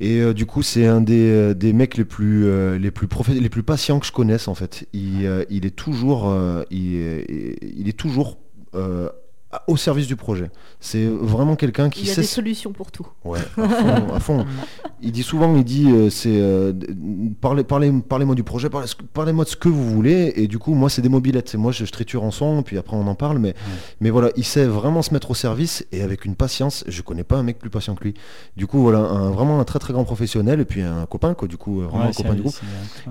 Et 0.00 0.20
euh, 0.20 0.32
du 0.34 0.46
coup, 0.46 0.62
c'est 0.62 0.86
un 0.86 1.00
des, 1.00 1.30
euh, 1.30 1.54
des 1.54 1.72
mecs 1.72 1.96
les 1.96 2.04
plus, 2.04 2.46
euh, 2.46 2.76
les, 2.78 2.90
plus 2.90 3.06
les 3.28 3.48
plus 3.48 3.62
patients 3.62 4.00
que 4.00 4.06
je 4.06 4.10
connaisse 4.12 4.48
en 4.48 4.54
fait. 4.54 4.88
Il, 4.92 5.26
euh, 5.26 5.44
il 5.50 5.64
est 5.66 5.76
toujours, 5.76 6.28
euh, 6.28 6.64
il, 6.70 6.96
est, 6.96 7.56
il 7.76 7.88
est 7.88 7.96
toujours 7.96 8.38
euh, 8.74 9.08
au 9.66 9.76
service 9.76 10.06
du 10.06 10.16
projet. 10.16 10.50
C'est 10.80 11.06
vraiment 11.06 11.56
quelqu'un 11.56 11.90
qui 11.90 12.00
Il 12.02 12.06
y 12.06 12.10
a 12.10 12.14
sait 12.14 12.20
des 12.22 12.26
solutions 12.26 12.72
pour 12.72 12.90
tout. 12.90 13.06
Ouais, 13.24 13.38
à 13.56 13.68
fond, 13.68 14.14
à 14.14 14.20
fond. 14.20 14.46
Il 15.04 15.10
dit 15.10 15.24
souvent, 15.24 15.56
il 15.56 15.64
dit, 15.64 15.90
euh, 15.90 16.10
c'est 16.10 16.30
euh, 16.40 16.72
parlez, 17.40 17.64
parlez, 17.64 17.92
parlez-moi 18.08 18.36
du 18.36 18.44
projet, 18.44 18.68
parlez- 18.70 18.86
parlez-moi 19.12 19.44
de 19.44 19.48
ce 19.50 19.56
que 19.56 19.68
vous 19.68 19.90
voulez. 19.90 20.32
Et 20.36 20.46
du 20.46 20.60
coup, 20.60 20.74
moi, 20.74 20.88
c'est 20.88 21.02
des 21.02 21.08
mobilettes. 21.08 21.48
C'est 21.48 21.58
moi, 21.58 21.72
je, 21.72 21.84
je 21.84 21.90
triture 21.90 22.22
en 22.22 22.30
son, 22.30 22.62
puis 22.62 22.78
après 22.78 22.96
on 22.96 23.06
en 23.08 23.16
parle. 23.16 23.38
Mais, 23.40 23.54
mais 24.00 24.10
voilà, 24.10 24.30
il 24.36 24.44
sait 24.44 24.64
vraiment 24.64 25.02
se 25.02 25.12
mettre 25.12 25.32
au 25.32 25.34
service 25.34 25.84
et 25.90 26.02
avec 26.02 26.24
une 26.24 26.36
patience. 26.36 26.84
Je 26.86 27.02
connais 27.02 27.24
pas 27.24 27.36
un 27.36 27.42
mec 27.42 27.58
plus 27.58 27.68
patient 27.68 27.96
que 27.96 28.04
lui. 28.04 28.14
Du 28.56 28.68
coup, 28.68 28.78
voilà, 28.80 29.00
un, 29.00 29.30
vraiment 29.30 29.58
un 29.58 29.64
très 29.64 29.80
très 29.80 29.92
grand 29.92 30.04
professionnel 30.04 30.60
et 30.60 30.64
puis 30.64 30.82
un 30.82 31.04
copain, 31.06 31.34
quoi. 31.34 31.48
Du 31.48 31.56
coup, 31.56 31.80
euh, 31.80 31.86
vraiment 31.86 32.04
Ouais, 32.04 32.10
un 32.10 32.12
copain 32.12 32.34
du 32.34 32.42
groupe. 32.42 32.54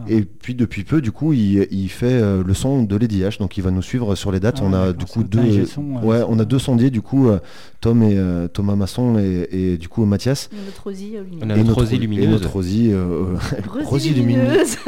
Et 0.07 0.21
puis 0.23 0.55
depuis 0.55 0.85
peu, 0.85 1.01
du 1.01 1.11
coup, 1.11 1.33
il, 1.33 1.67
il 1.71 1.89
fait 1.89 2.05
euh, 2.05 2.41
le 2.41 2.53
son 2.53 2.83
de 2.83 2.95
Lady 2.95 3.19
H, 3.21 3.37
donc 3.39 3.57
il 3.57 3.63
va 3.65 3.71
nous 3.71 3.81
suivre 3.81 4.15
sur 4.15 4.31
les 4.31 4.39
dates. 4.39 4.59
Ah, 4.61 4.65
on 4.65 4.73
a 4.73 4.93
du 4.93 5.05
coup 5.05 5.23
deux, 5.23 5.65
son, 5.65 5.83
ouais, 6.03 6.21
on 6.31 6.39
a 6.39 6.45
deux 6.45 6.59
sondiers, 6.59 6.89
du 6.89 7.01
coup, 7.01 7.29
euh, 7.29 7.39
Tom 7.81 8.03
et 8.03 8.15
euh, 8.15 8.47
Thomas 8.47 8.75
Masson 8.75 9.17
et, 9.19 9.47
et 9.51 9.77
du 9.77 9.89
coup 9.89 10.05
Mathias. 10.05 10.49
Y 10.53 10.55
a 10.55 10.65
notre 10.65 10.83
Rosie 10.83 11.13
euh, 11.15 11.23
a 11.41 11.57
Et 11.57 11.63
notre 11.63 11.73
Rosie 11.79 11.95
et 11.95 11.97
lumineuse. 11.97 12.29
notre 12.29 12.49
Rosie, 12.51 12.89
euh, 12.93 13.35
Rosie 13.83 14.13
lumineuse. 14.13 14.77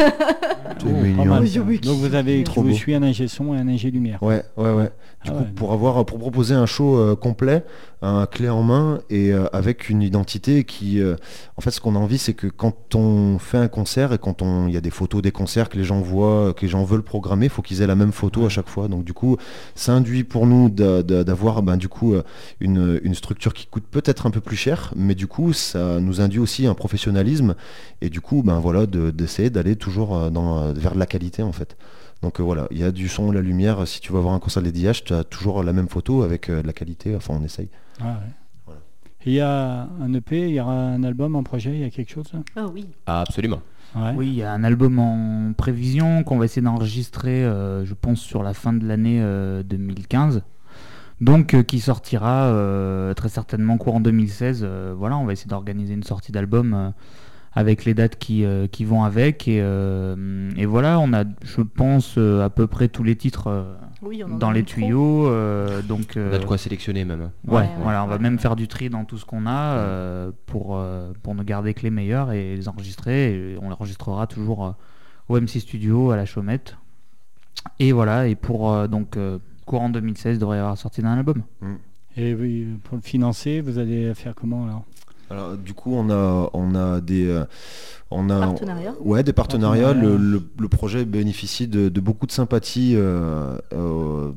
lumineuse. 0.85 1.57
Oh, 1.59 1.85
Donc 1.85 1.97
vous 1.97 2.15
avez, 2.15 2.43
Trop 2.43 2.61
vous 2.61 2.69
beau. 2.69 2.73
suivez 2.75 2.97
un 2.97 3.03
ingé 3.03 3.27
son 3.27 3.53
et 3.53 3.57
un 3.57 3.67
ingé 3.67 3.91
lumière. 3.91 4.21
Ouais, 4.21 4.43
ouais, 4.57 4.71
ouais. 4.73 4.91
Du 5.23 5.29
Ah 5.31 5.35
coup, 5.35 5.37
ouais. 5.39 5.45
pour 5.55 5.71
avoir, 5.73 6.05
pour 6.05 6.19
proposer 6.19 6.53
un 6.53 6.65
show 6.65 6.97
euh, 6.97 7.15
complet, 7.15 7.63
un 8.01 8.25
clé 8.25 8.49
en 8.49 8.63
main 8.63 8.99
et 9.09 9.31
euh, 9.31 9.45
avec 9.53 9.89
une 9.89 10.01
identité 10.01 10.65
qui, 10.65 10.99
euh, 11.01 11.15
en 11.55 11.61
fait, 11.61 11.71
ce 11.71 11.79
qu'on 11.79 11.95
a 11.95 11.99
envie, 11.99 12.17
c'est 12.17 12.33
que 12.33 12.47
quand 12.47 12.95
on 12.95 13.39
fait 13.39 13.57
un 13.57 13.69
concert 13.69 14.11
et 14.11 14.17
quand 14.17 14.41
on, 14.41 14.67
il 14.67 14.73
y 14.73 14.77
a 14.77 14.81
des 14.81 14.89
photos 14.89 15.21
des 15.21 15.31
concerts 15.31 15.69
que 15.69 15.77
les 15.77 15.85
gens 15.85 16.01
voient, 16.01 16.53
que 16.53 16.61
les 16.63 16.67
gens 16.67 16.83
veulent 16.83 17.03
programmer, 17.03 17.45
il 17.45 17.49
faut 17.49 17.61
qu'ils 17.61 17.81
aient 17.81 17.87
la 17.87 17.95
même 17.95 18.11
photo 18.11 18.45
à 18.45 18.49
chaque 18.49 18.67
fois. 18.67 18.87
Donc 18.89 19.05
du 19.05 19.13
coup, 19.13 19.37
ça 19.75 19.93
induit 19.93 20.25
pour 20.25 20.45
nous 20.45 20.69
d'a- 20.69 21.03
d'a- 21.03 21.23
d'avoir, 21.23 21.61
ben, 21.63 21.77
du 21.77 21.87
coup, 21.87 22.13
euh, 22.13 22.23
une, 22.83 22.99
une 23.03 23.15
structure 23.15 23.53
qui 23.53 23.65
coûte 23.67 23.85
peut-être 23.89 24.25
un 24.25 24.31
peu 24.31 24.41
plus 24.41 24.55
cher, 24.57 24.93
mais 24.95 25.15
du 25.15 25.27
coup, 25.27 25.53
ça 25.53 25.99
nous 25.99 26.21
induit 26.21 26.39
aussi 26.39 26.67
un 26.67 26.73
professionnalisme 26.75 27.55
et 28.01 28.09
du 28.09 28.21
coup, 28.21 28.43
ben 28.43 28.59
voilà, 28.59 28.85
de- 28.85 29.11
d'essayer 29.11 29.49
d'aller 29.49 29.75
toujours 29.75 30.15
euh, 30.15 30.29
dans, 30.29 30.59
euh, 30.59 30.73
vers 30.73 30.93
de 30.93 30.99
la 30.99 31.05
qualité 31.05 31.43
en 31.43 31.51
fait. 31.51 31.77
Donc 32.21 32.39
euh, 32.39 32.43
voilà, 32.43 32.67
il 32.71 32.77
y 32.77 32.83
a 32.83 32.91
du 32.91 33.07
son, 33.09 33.31
la 33.31 33.41
lumière. 33.41 33.87
Si 33.87 33.99
tu 33.99 34.13
vas 34.13 34.19
voir 34.21 34.33
un 34.33 34.39
concert 34.39 34.61
de 34.61 34.67
Lady 34.67 34.85
H, 34.85 35.03
tu 35.03 35.13
as 35.13 35.23
toujours 35.23 35.61
la 35.63 35.73
même 35.73 35.89
photo 35.89 36.23
avec 36.23 36.49
euh, 36.49 36.61
de 36.61 36.67
la 36.67 36.73
qualité. 36.73 37.15
Enfin, 37.15 37.35
on 37.39 37.43
essaye. 37.43 37.69
Ah 37.99 38.05
ouais. 38.05 38.31
Voilà. 38.65 38.81
Et 39.25 39.29
Il 39.31 39.33
y 39.33 39.41
a 39.41 39.89
un 40.01 40.13
EP, 40.13 40.47
il 40.49 40.55
y 40.55 40.59
aura 40.61 40.73
un 40.73 41.03
album 41.03 41.35
en 41.35 41.43
projet, 41.43 41.71
il 41.73 41.79
y 41.81 41.83
a 41.83 41.89
quelque 41.89 42.11
chose 42.11 42.31
Ah 42.55 42.65
oui. 42.73 42.85
Ah, 43.05 43.21
absolument. 43.21 43.61
Ouais. 43.95 44.13
Oui, 44.15 44.27
il 44.27 44.33
y 44.35 44.41
a 44.43 44.51
un 44.51 44.63
album 44.63 44.97
en 44.97 45.53
prévision 45.55 46.23
qu'on 46.23 46.37
va 46.39 46.45
essayer 46.45 46.63
d'enregistrer, 46.63 47.43
euh, 47.45 47.85
je 47.85 47.93
pense, 47.93 48.21
sur 48.21 48.41
la 48.41 48.53
fin 48.55 48.73
de 48.73 48.87
l'année 48.87 49.19
euh, 49.21 49.61
2015. 49.61 50.41
Donc, 51.21 51.53
euh, 51.53 51.63
qui 51.63 51.79
sortira 51.79 52.45
euh, 52.45 53.13
très 53.13 53.29
certainement 53.29 53.77
courant 53.77 53.99
2016. 53.99 54.61
Euh, 54.63 54.93
voilà, 54.97 55.17
on 55.17 55.25
va 55.25 55.33
essayer 55.33 55.49
d'organiser 55.49 55.93
une 55.93 56.03
sortie 56.03 56.31
d'album 56.31 56.73
euh, 56.73 56.89
avec 57.53 57.85
les 57.85 57.93
dates 57.93 58.17
qui, 58.17 58.43
euh, 58.43 58.67
qui 58.67 58.83
vont 58.83 59.03
avec. 59.03 59.47
Et, 59.47 59.59
euh, 59.61 60.49
et 60.57 60.65
voilà, 60.65 60.99
on 60.99 61.13
a, 61.13 61.23
je 61.43 61.61
pense, 61.61 62.15
euh, 62.17 62.43
à 62.43 62.49
peu 62.49 62.67
près 62.67 62.87
tous 62.89 63.03
les 63.03 63.15
titres 63.15 63.47
euh, 63.47 63.73
Oui, 64.01 64.23
on 64.27 64.33
en 64.33 64.37
dans 64.37 64.51
les 64.51 64.63
tuyaux. 64.63 65.27
euh, 65.27 65.81
donc, 65.83 66.17
On 66.17 66.33
a 66.33 66.39
de 66.39 66.45
quoi 66.45 66.57
sélectionner 66.57 67.05
même. 67.05 67.29
Ouais, 67.47 67.61
Ouais, 67.61 67.69
voilà, 67.81 68.03
on 68.03 68.07
va 68.07 68.15
ouais, 68.15 68.21
même 68.21 68.39
faire 68.39 68.55
du 68.55 68.67
tri 68.67 68.89
dans 68.89 69.05
tout 69.05 69.17
ce 69.17 69.25
qu'on 69.25 69.45
a 69.45 69.75
euh, 69.75 70.31
pour, 70.47 70.75
euh, 70.77 71.13
pour 71.21 71.35
ne 71.35 71.43
garder 71.43 71.73
que 71.73 71.83
les 71.83 71.91
meilleurs 71.91 72.31
et 72.31 72.55
les 72.55 72.67
enregistrer. 72.67 73.33
Et 73.53 73.57
on 73.61 73.67
les 73.69 73.75
enregistrera 73.75 74.27
toujours 74.27 74.65
euh, 74.65 74.71
au 75.29 75.39
MC 75.39 75.59
Studio 75.59 76.11
à 76.11 76.17
la 76.17 76.25
Chaumette. 76.25 76.75
Et 77.79 77.91
voilà, 77.93 78.27
et 78.27 78.35
pour 78.35 78.73
euh, 78.73 78.87
donc 78.87 79.15
euh, 79.15 79.37
courant 79.63 79.89
2016, 79.89 80.35
il 80.35 80.39
devrait 80.39 80.59
avoir 80.59 80.77
sorti 80.77 81.01
d'un 81.01 81.13
album. 81.17 81.43
Et 82.15 82.33
oui, 82.33 82.67
pour 82.83 82.95
le 82.97 83.01
financer, 83.01 83.61
vous 83.61 83.79
allez 83.79 84.13
faire 84.13 84.35
comment 84.35 84.65
alors? 84.65 84.83
Alors, 85.29 85.57
du 85.57 85.73
coup, 85.73 85.95
on 85.95 86.09
a, 86.11 86.49
on 86.53 86.75
a 86.75 87.01
des, 87.01 87.27
euh, 87.27 87.45
on 88.15 88.29
a, 88.29 88.39
Partenariats 88.39 88.93
ouais, 89.01 89.23
des 89.23 89.33
partenariats. 89.33 89.93
Le, 89.93 89.99
Partenariats. 90.01 90.17
le- 90.19 90.43
le 90.59 90.67
projet 90.69 91.05
bénéficie 91.05 91.67
de, 91.67 91.89
de 91.89 92.01
beaucoup 92.01 92.25
de 92.27 92.31
sympathie 92.31 92.93
euh, 92.95 93.57
euh, 93.73 94.31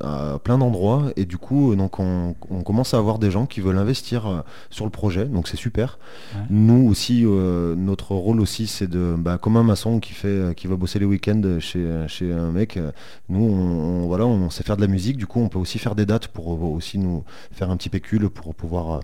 à 0.00 0.38
plein 0.42 0.58
d'endroits 0.58 1.04
et 1.16 1.24
du 1.24 1.38
coup, 1.38 1.74
donc 1.76 1.98
on, 2.00 2.34
on 2.50 2.62
commence 2.62 2.94
à 2.94 2.98
avoir 2.98 3.18
des 3.18 3.30
gens 3.30 3.46
qui 3.46 3.60
veulent 3.60 3.78
investir 3.78 4.26
euh, 4.26 4.40
sur 4.70 4.84
le 4.84 4.90
projet. 4.90 5.24
Donc 5.26 5.48
c'est 5.48 5.56
super. 5.56 5.98
Ouais. 6.34 6.42
Nous 6.50 6.88
aussi, 6.88 7.22
euh, 7.24 7.74
notre 7.76 8.14
rôle 8.14 8.40
aussi, 8.40 8.66
c'est 8.66 8.88
de, 8.88 9.14
bah, 9.18 9.38
comme 9.38 9.56
un 9.56 9.62
maçon 9.62 10.00
qui 10.00 10.12
fait, 10.12 10.28
euh, 10.28 10.52
qui 10.52 10.66
va 10.66 10.76
bosser 10.76 10.98
les 10.98 11.06
week-ends 11.06 11.42
chez, 11.60 12.04
chez 12.08 12.32
un 12.32 12.50
mec. 12.50 12.76
euh, 12.76 12.90
Nous, 13.28 13.42
on, 13.44 14.04
on- 14.04 14.06
voilà, 14.06 14.26
on 14.26 14.50
sait 14.50 14.62
faire 14.64 14.76
de 14.76 14.80
la 14.82 14.86
musique. 14.88 15.16
Du 15.16 15.26
coup, 15.26 15.40
on 15.40 15.48
peut 15.48 15.58
aussi 15.58 15.78
faire 15.78 15.94
des 15.94 16.06
dates 16.06 16.28
pour 16.28 16.52
euh, 16.54 16.58
aussi 16.76 16.98
nous 16.98 17.22
faire 17.52 17.70
un 17.70 17.76
petit 17.76 17.88
pécule 17.88 18.28
pour 18.28 18.54
pouvoir, 18.54 18.90
euh, 18.92 19.00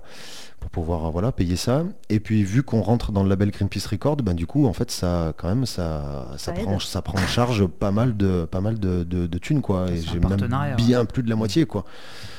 pour 0.61 0.71
pouvoir 0.71 1.07
euh, 1.07 1.11
voilà, 1.11 1.33
payer 1.33 1.57
ça. 1.57 1.85
Et 2.09 2.19
puis, 2.21 2.43
vu 2.43 2.63
qu'on 2.63 2.81
rentre 2.83 3.13
dans 3.13 3.23
le 3.23 3.29
label 3.29 3.51
Greenpeace 3.51 3.87
Record, 3.91 4.16
ben, 4.23 4.35
du 4.35 4.47
coup, 4.47 4.67
en 4.67 4.73
fait, 4.73 4.91
ça, 4.91 5.33
quand 5.37 5.49
même, 5.49 5.67
ça, 5.67 6.29
ça, 6.37 6.53
prend, 6.53 6.79
ça 6.79 7.03
prend 7.03 7.19
en 7.19 7.27
charge 7.27 7.67
pas 7.67 7.91
mal 7.91 8.17
de, 8.17 8.45
pas 8.45 8.61
mal 8.61 8.79
de, 8.79 9.05
de, 9.05 9.27
de 9.27 9.39
thunes, 9.39 9.63
quoi. 9.63 9.91
Et 9.91 10.01
j'ai 10.01 10.21
même 10.21 10.75
bien 10.77 11.05
plus 11.05 11.23
de 11.23 11.31
la 11.31 11.37
moitié, 11.37 11.67
quoi. 11.67 11.85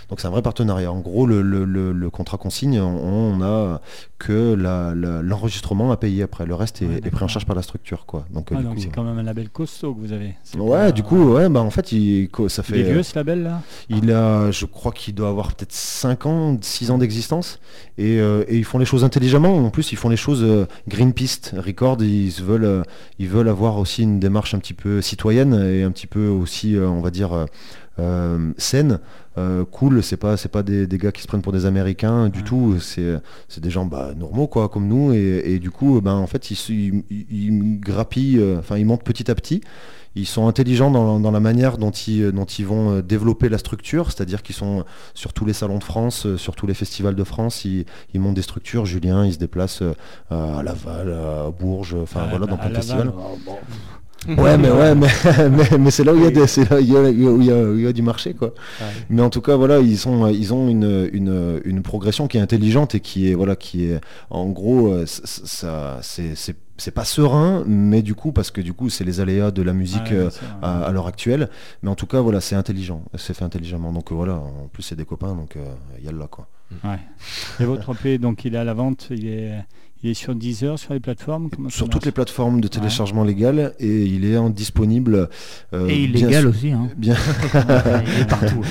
Donc 0.09 0.19
c'est 0.21 0.27
un 0.27 0.31
vrai 0.31 0.41
partenariat. 0.41 0.91
En 0.91 0.99
gros, 0.99 1.25
le, 1.25 1.41
le- 1.41 1.65
le- 1.65 1.91
le 1.91 2.09
contrat 2.09 2.37
consigne, 2.37 2.79
on, 2.79 3.35
on 3.37 3.41
a 3.41 3.81
que 4.17 4.55
l'enregistrement 5.21 5.91
à 5.91 5.97
payer 5.97 6.23
après. 6.23 6.45
Le 6.45 6.55
reste 6.55 6.81
est, 6.81 6.85
Ouais, 6.87 7.01
est 7.03 7.09
pris 7.11 7.23
en 7.23 7.27
charge 7.27 7.45
par 7.45 7.55
la 7.55 7.61
structure, 7.61 8.05
quoi. 8.05 8.25
Donc, 8.31 8.51
euh, 8.51 8.55
Ah, 8.57 8.69
c'est 8.77 8.87
quand 8.87 9.03
même 9.03 9.17
un 9.17 9.23
label 9.23 9.49
costaud 9.49 9.93
que 9.93 9.99
vous 9.99 10.13
avez. 10.13 10.35
Ouais, 10.57 10.69
pas- 10.87 10.91
du 10.91 11.03
coup, 11.03 11.33
ouais, 11.33 11.49
bah 11.49 11.61
en 11.61 11.69
fait, 11.69 11.91
il, 11.91 12.29
ça 12.47 12.61
Il 12.67 12.73
fait. 12.73 12.79
est 12.79 12.83
vieux 12.83 13.03
ce 13.03 13.15
label 13.15 13.43
là? 13.43 13.61
Il 13.89 14.11
a, 14.11 14.51
je 14.51 14.65
crois 14.65 14.91
qu'il 14.91 15.13
doit 15.15 15.29
avoir 15.29 15.53
peut-être 15.53 15.73
5 15.73 16.25
ans, 16.25 16.57
6 16.61 16.91
ans 16.91 16.97
d'existence. 16.97 17.59
Et, 17.97 18.19
euh, 18.19 18.43
et 18.47 18.57
ils 18.57 18.63
font 18.65 18.77
les 18.79 18.85
choses 18.85 19.03
intelligemment. 19.03 19.57
En 19.57 19.69
plus, 19.69 19.91
ils 19.91 19.97
font 19.97 20.09
les 20.09 20.17
choses 20.17 20.43
euh, 20.43 20.65
Greenpeace 20.87 21.53
Record. 21.57 21.97
Ils 22.01 22.29
veulent, 22.41 22.63
euh, 22.65 22.83
ils 23.19 23.27
veulent 23.27 23.49
avoir 23.49 23.77
aussi 23.77 24.03
une 24.03 24.19
démarche 24.19 24.53
un 24.53 24.59
petit 24.59 24.73
peu 24.73 25.01
citoyenne 25.01 25.53
et 25.53 25.83
un 25.83 25.91
petit 25.91 26.07
peu 26.07 26.27
aussi, 26.27 26.75
euh, 26.75 26.87
on 26.87 27.01
va 27.01 27.11
dire, 27.11 27.45
euh, 27.99 28.51
saine. 28.57 28.99
euh, 29.37 29.65
cool, 29.65 30.01
c'est 30.03 30.17
pas 30.17 30.35
c'est 30.37 30.49
pas 30.51 30.63
des, 30.63 30.87
des 30.87 30.97
gars 30.97 31.11
qui 31.11 31.21
se 31.21 31.27
prennent 31.27 31.41
pour 31.43 31.53
des 31.53 31.65
Américains 31.65 32.29
du 32.29 32.39
Ouais. 32.39 32.45
tout. 32.45 32.79
C'est 32.79 33.15
c'est 33.47 33.61
des 33.61 33.69
gens 33.69 33.85
bah, 33.85 34.13
normaux 34.17 34.47
quoi, 34.47 34.67
comme 34.69 34.87
nous. 34.87 35.13
Et, 35.13 35.43
et 35.53 35.59
du 35.59 35.69
coup, 35.71 36.01
ben 36.01 36.15
en 36.15 36.27
fait, 36.27 36.49
ils, 36.51 36.57
ils, 36.69 37.03
ils- 37.09 37.25
ils 37.31 37.79
grappillent, 37.79 38.39
euh, 38.39 38.59
enfin 38.59 38.77
ils 38.77 38.85
montent 38.85 39.03
petit 39.03 39.29
à 39.31 39.35
petit. 39.35 39.61
Ils 40.15 40.25
sont 40.25 40.47
intelligents 40.47 40.89
dans, 40.89 41.19
dans 41.19 41.29
la 41.29 41.39
manière 41.39 41.77
dont 41.77 41.91
ils, 41.91 42.31
dont 42.31 42.45
ils 42.45 42.65
vont 42.65 43.01
développer 43.01 43.49
la 43.49 43.59
structure, 43.59 44.07
c'est-à-dire 44.11 44.41
qu'ils 44.41 44.55
sont 44.55 44.83
sur 45.13 45.31
tous 45.31 45.45
les 45.45 45.53
salons 45.53 45.77
de 45.77 45.83
France, 45.83 46.35
sur 46.37 46.55
tous 46.55 46.65
les 46.65 46.73
festivals 46.73 47.13
de 47.13 47.23
France, 47.23 47.65
ils, 47.65 47.85
ils 48.15 48.19
montent 48.19 48.33
des 48.33 48.41
structures. 48.41 48.87
Julien, 48.87 49.27
il 49.27 49.33
se 49.33 49.37
déplace 49.37 49.83
euh, 49.83 49.93
à 50.31 50.63
Laval, 50.63 51.13
à 51.13 51.51
Bourges, 51.51 51.93
enfin 52.01 52.25
voilà, 52.31 52.47
dans 52.47 52.55
à 52.55 52.57
plein 52.57 52.69
de 52.69 52.75
festivals. 52.75 53.11
oh, 53.15 53.37
bon. 53.45 53.57
Ouais, 54.27 54.57
mais 54.57 54.69
ouais, 54.69 54.95
mais, 54.95 55.07
mais, 55.49 55.77
mais 55.77 55.91
c'est 55.91 56.03
là 56.03 56.13
où 56.13 56.17
il 56.17 56.23
y 56.23 57.87
a, 57.87 57.93
du 57.93 58.01
marché, 58.01 58.33
quoi. 58.33 58.53
Mais 59.09 59.21
en 59.21 59.29
tout 59.29 59.41
cas, 59.41 59.55
voilà, 59.55 59.79
ils 59.79 60.07
ont, 60.07 60.27
ils 60.27 60.53
ont 60.53 60.67
une, 60.67 61.09
une, 61.13 61.61
une 61.63 61.81
progression 61.81 62.27
qui 62.27 62.37
est 62.37 62.41
intelligente 62.41 62.95
et 62.95 62.99
qui 62.99 63.29
est, 63.31 63.35
voilà, 63.35 63.55
qui 63.55 63.85
est, 63.85 64.01
en 64.29 64.47
gros, 64.47 64.87
euh, 64.87 65.05
ça, 65.05 65.99
c'est, 66.01 66.35
c'est, 66.35 66.91
pas 66.91 67.05
serein, 67.05 67.63
mais 67.65 68.01
du 68.01 68.15
coup, 68.15 68.31
parce 68.31 68.51
que 68.51 68.61
du 68.61 68.73
coup, 68.73 68.89
c'est 68.89 69.03
les 69.03 69.19
aléas 69.19 69.51
de 69.51 69.61
la 69.61 69.73
musique 69.73 70.11
euh, 70.11 70.29
à, 70.61 70.83
à 70.83 70.91
l'heure 70.91 71.07
actuelle. 71.07 71.49
Mais 71.81 71.89
en 71.89 71.95
tout 71.95 72.07
cas, 72.07 72.21
voilà, 72.21 72.41
c'est 72.41 72.55
intelligent, 72.55 73.03
c'est 73.15 73.33
fait 73.33 73.45
intelligemment. 73.45 73.91
Donc 73.91 74.11
euh, 74.11 74.15
voilà, 74.15 74.35
en 74.35 74.67
plus, 74.71 74.83
c'est 74.83 74.95
des 74.95 75.05
copains, 75.05 75.35
donc 75.35 75.55
euh, 75.55 75.65
il 75.99 76.05
y 76.05 76.07
a 76.07 76.11
le 76.11 76.19
là, 76.19 76.27
quoi. 76.29 76.47
Ouais. 76.83 76.99
Et 77.61 77.65
votre 77.65 77.93
EP, 77.93 78.17
donc 78.17 78.43
il 78.43 78.55
est 78.55 78.57
à 78.57 78.63
la 78.65 78.73
vente, 78.73 79.07
il 79.09 79.27
est, 79.27 79.53
il 80.03 80.11
est 80.11 80.13
sur 80.13 80.35
Deezer, 80.35 80.77
sur 80.77 80.93
les 80.93 80.99
plateformes 80.99 81.49
Sur 81.69 81.89
toutes 81.89 82.05
les 82.05 82.11
plateformes 82.11 82.61
de 82.61 82.67
téléchargement 82.67 83.23
légal 83.23 83.73
et 83.79 84.03
il 84.05 84.25
est 84.25 84.37
en 84.37 84.49
disponible. 84.49 85.29
euh, 85.73 85.87
Et 85.87 86.07
bien 86.07 86.27
illégal 86.27 86.41
sûr- 86.43 86.49
aussi. 86.51 86.71
Hein. 86.71 86.89
Bien, 86.97 87.15
il 87.53 88.21
est 88.21 88.25
partout. 88.29 88.61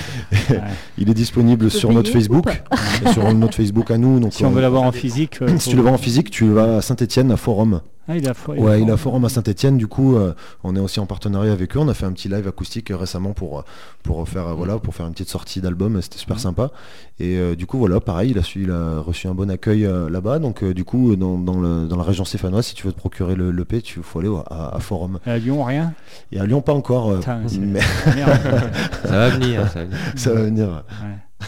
Ouais. 0.50 0.60
il 0.98 1.10
est 1.10 1.14
disponible 1.14 1.70
sur 1.70 1.92
notre 1.92 2.10
Facebook, 2.10 2.46
sur 3.12 3.32
notre 3.34 3.54
Facebook 3.54 3.90
à 3.90 3.98
nous. 3.98 4.20
Donc 4.20 4.32
Si 4.34 4.44
on 4.44 4.50
euh, 4.50 4.54
veut 4.54 4.60
l'avoir 4.60 4.82
en 4.84 4.92
physique, 4.92 5.42
euh, 5.42 5.58
si 5.58 5.70
tu 5.70 5.76
le 5.76 5.82
vends 5.82 5.94
en 5.94 5.98
physique, 5.98 6.30
tu 6.30 6.46
vas 6.48 6.76
à 6.76 6.82
Saint-Etienne, 6.82 7.30
à 7.32 7.36
Forum. 7.36 7.80
Ah, 8.08 8.16
il 8.16 8.28
a 8.28 8.34
Ouais, 8.48 8.80
il 8.82 8.90
a 8.90 8.94
fo- 8.94 8.98
Forum 8.98 9.24
à 9.24 9.28
Saint-Etienne. 9.28 9.76
Du 9.78 9.88
coup, 9.88 10.16
euh, 10.16 10.32
on 10.62 10.76
est 10.76 10.78
aussi 10.80 11.00
en 11.00 11.06
partenariat 11.06 11.52
avec 11.52 11.76
eux. 11.76 11.80
On 11.80 11.88
a 11.88 11.94
fait 11.94 12.06
un 12.06 12.12
petit 12.12 12.28
live 12.28 12.46
acoustique 12.46 12.90
euh, 12.92 12.96
récemment 12.96 13.32
pour, 13.32 13.58
euh, 13.58 13.62
pour, 14.04 14.28
faire, 14.28 14.54
voilà, 14.54 14.78
pour 14.78 14.94
faire 14.94 15.06
une 15.06 15.12
petite 15.12 15.28
sortie 15.28 15.60
d'album. 15.60 16.00
C'était 16.00 16.18
super 16.18 16.36
Mhm. 16.36 16.42
sympa. 16.42 16.70
Et 17.18 17.36
euh, 17.36 17.56
du 17.56 17.66
coup, 17.66 17.78
voilà, 17.78 17.98
pareil, 18.00 18.30
il 18.30 18.38
a, 18.38 18.42
su, 18.44 18.62
il 18.62 18.70
a 18.70 19.00
reçu 19.00 19.26
un 19.26 19.34
bon 19.34 19.50
accueil 19.50 19.84
euh, 19.86 20.08
là-bas. 20.08 20.38
Donc, 20.38 20.62
euh, 20.62 20.72
du 20.72 20.84
coup, 20.84 21.16
dans, 21.16 21.36
dans, 21.38 21.58
le- 21.60 21.86
dans 21.88 21.96
la 21.96 22.04
région 22.04 22.24
stéphanoise, 22.24 22.66
si 22.66 22.74
tu 22.76 22.86
veux 22.86 22.92
te 22.92 22.98
procurer 22.98 23.34
le 23.34 23.50
l'EP, 23.50 23.82
tu 23.82 24.00
faut 24.02 24.20
aller 24.20 24.30
à, 24.50 24.76
à 24.76 24.78
Forum. 24.78 25.18
À 25.26 25.38
Lyon, 25.38 25.64
rien? 25.64 25.92
Et 26.30 26.38
à 26.38 26.46
Lyon, 26.46 26.60
pas 26.60 26.74
encore. 26.74 27.10
euh, 27.10 27.18
Putain, 27.18 27.40
mais. 27.60 27.80
Ça 27.80 29.10
va 29.10 29.28
venir, 29.30 29.68
ça 29.68 29.80
va 29.80 29.84
venir. 29.84 29.98
ça 30.16 30.32
va 30.32 30.42
venir. 30.42 30.68
Ouais. 30.68 31.46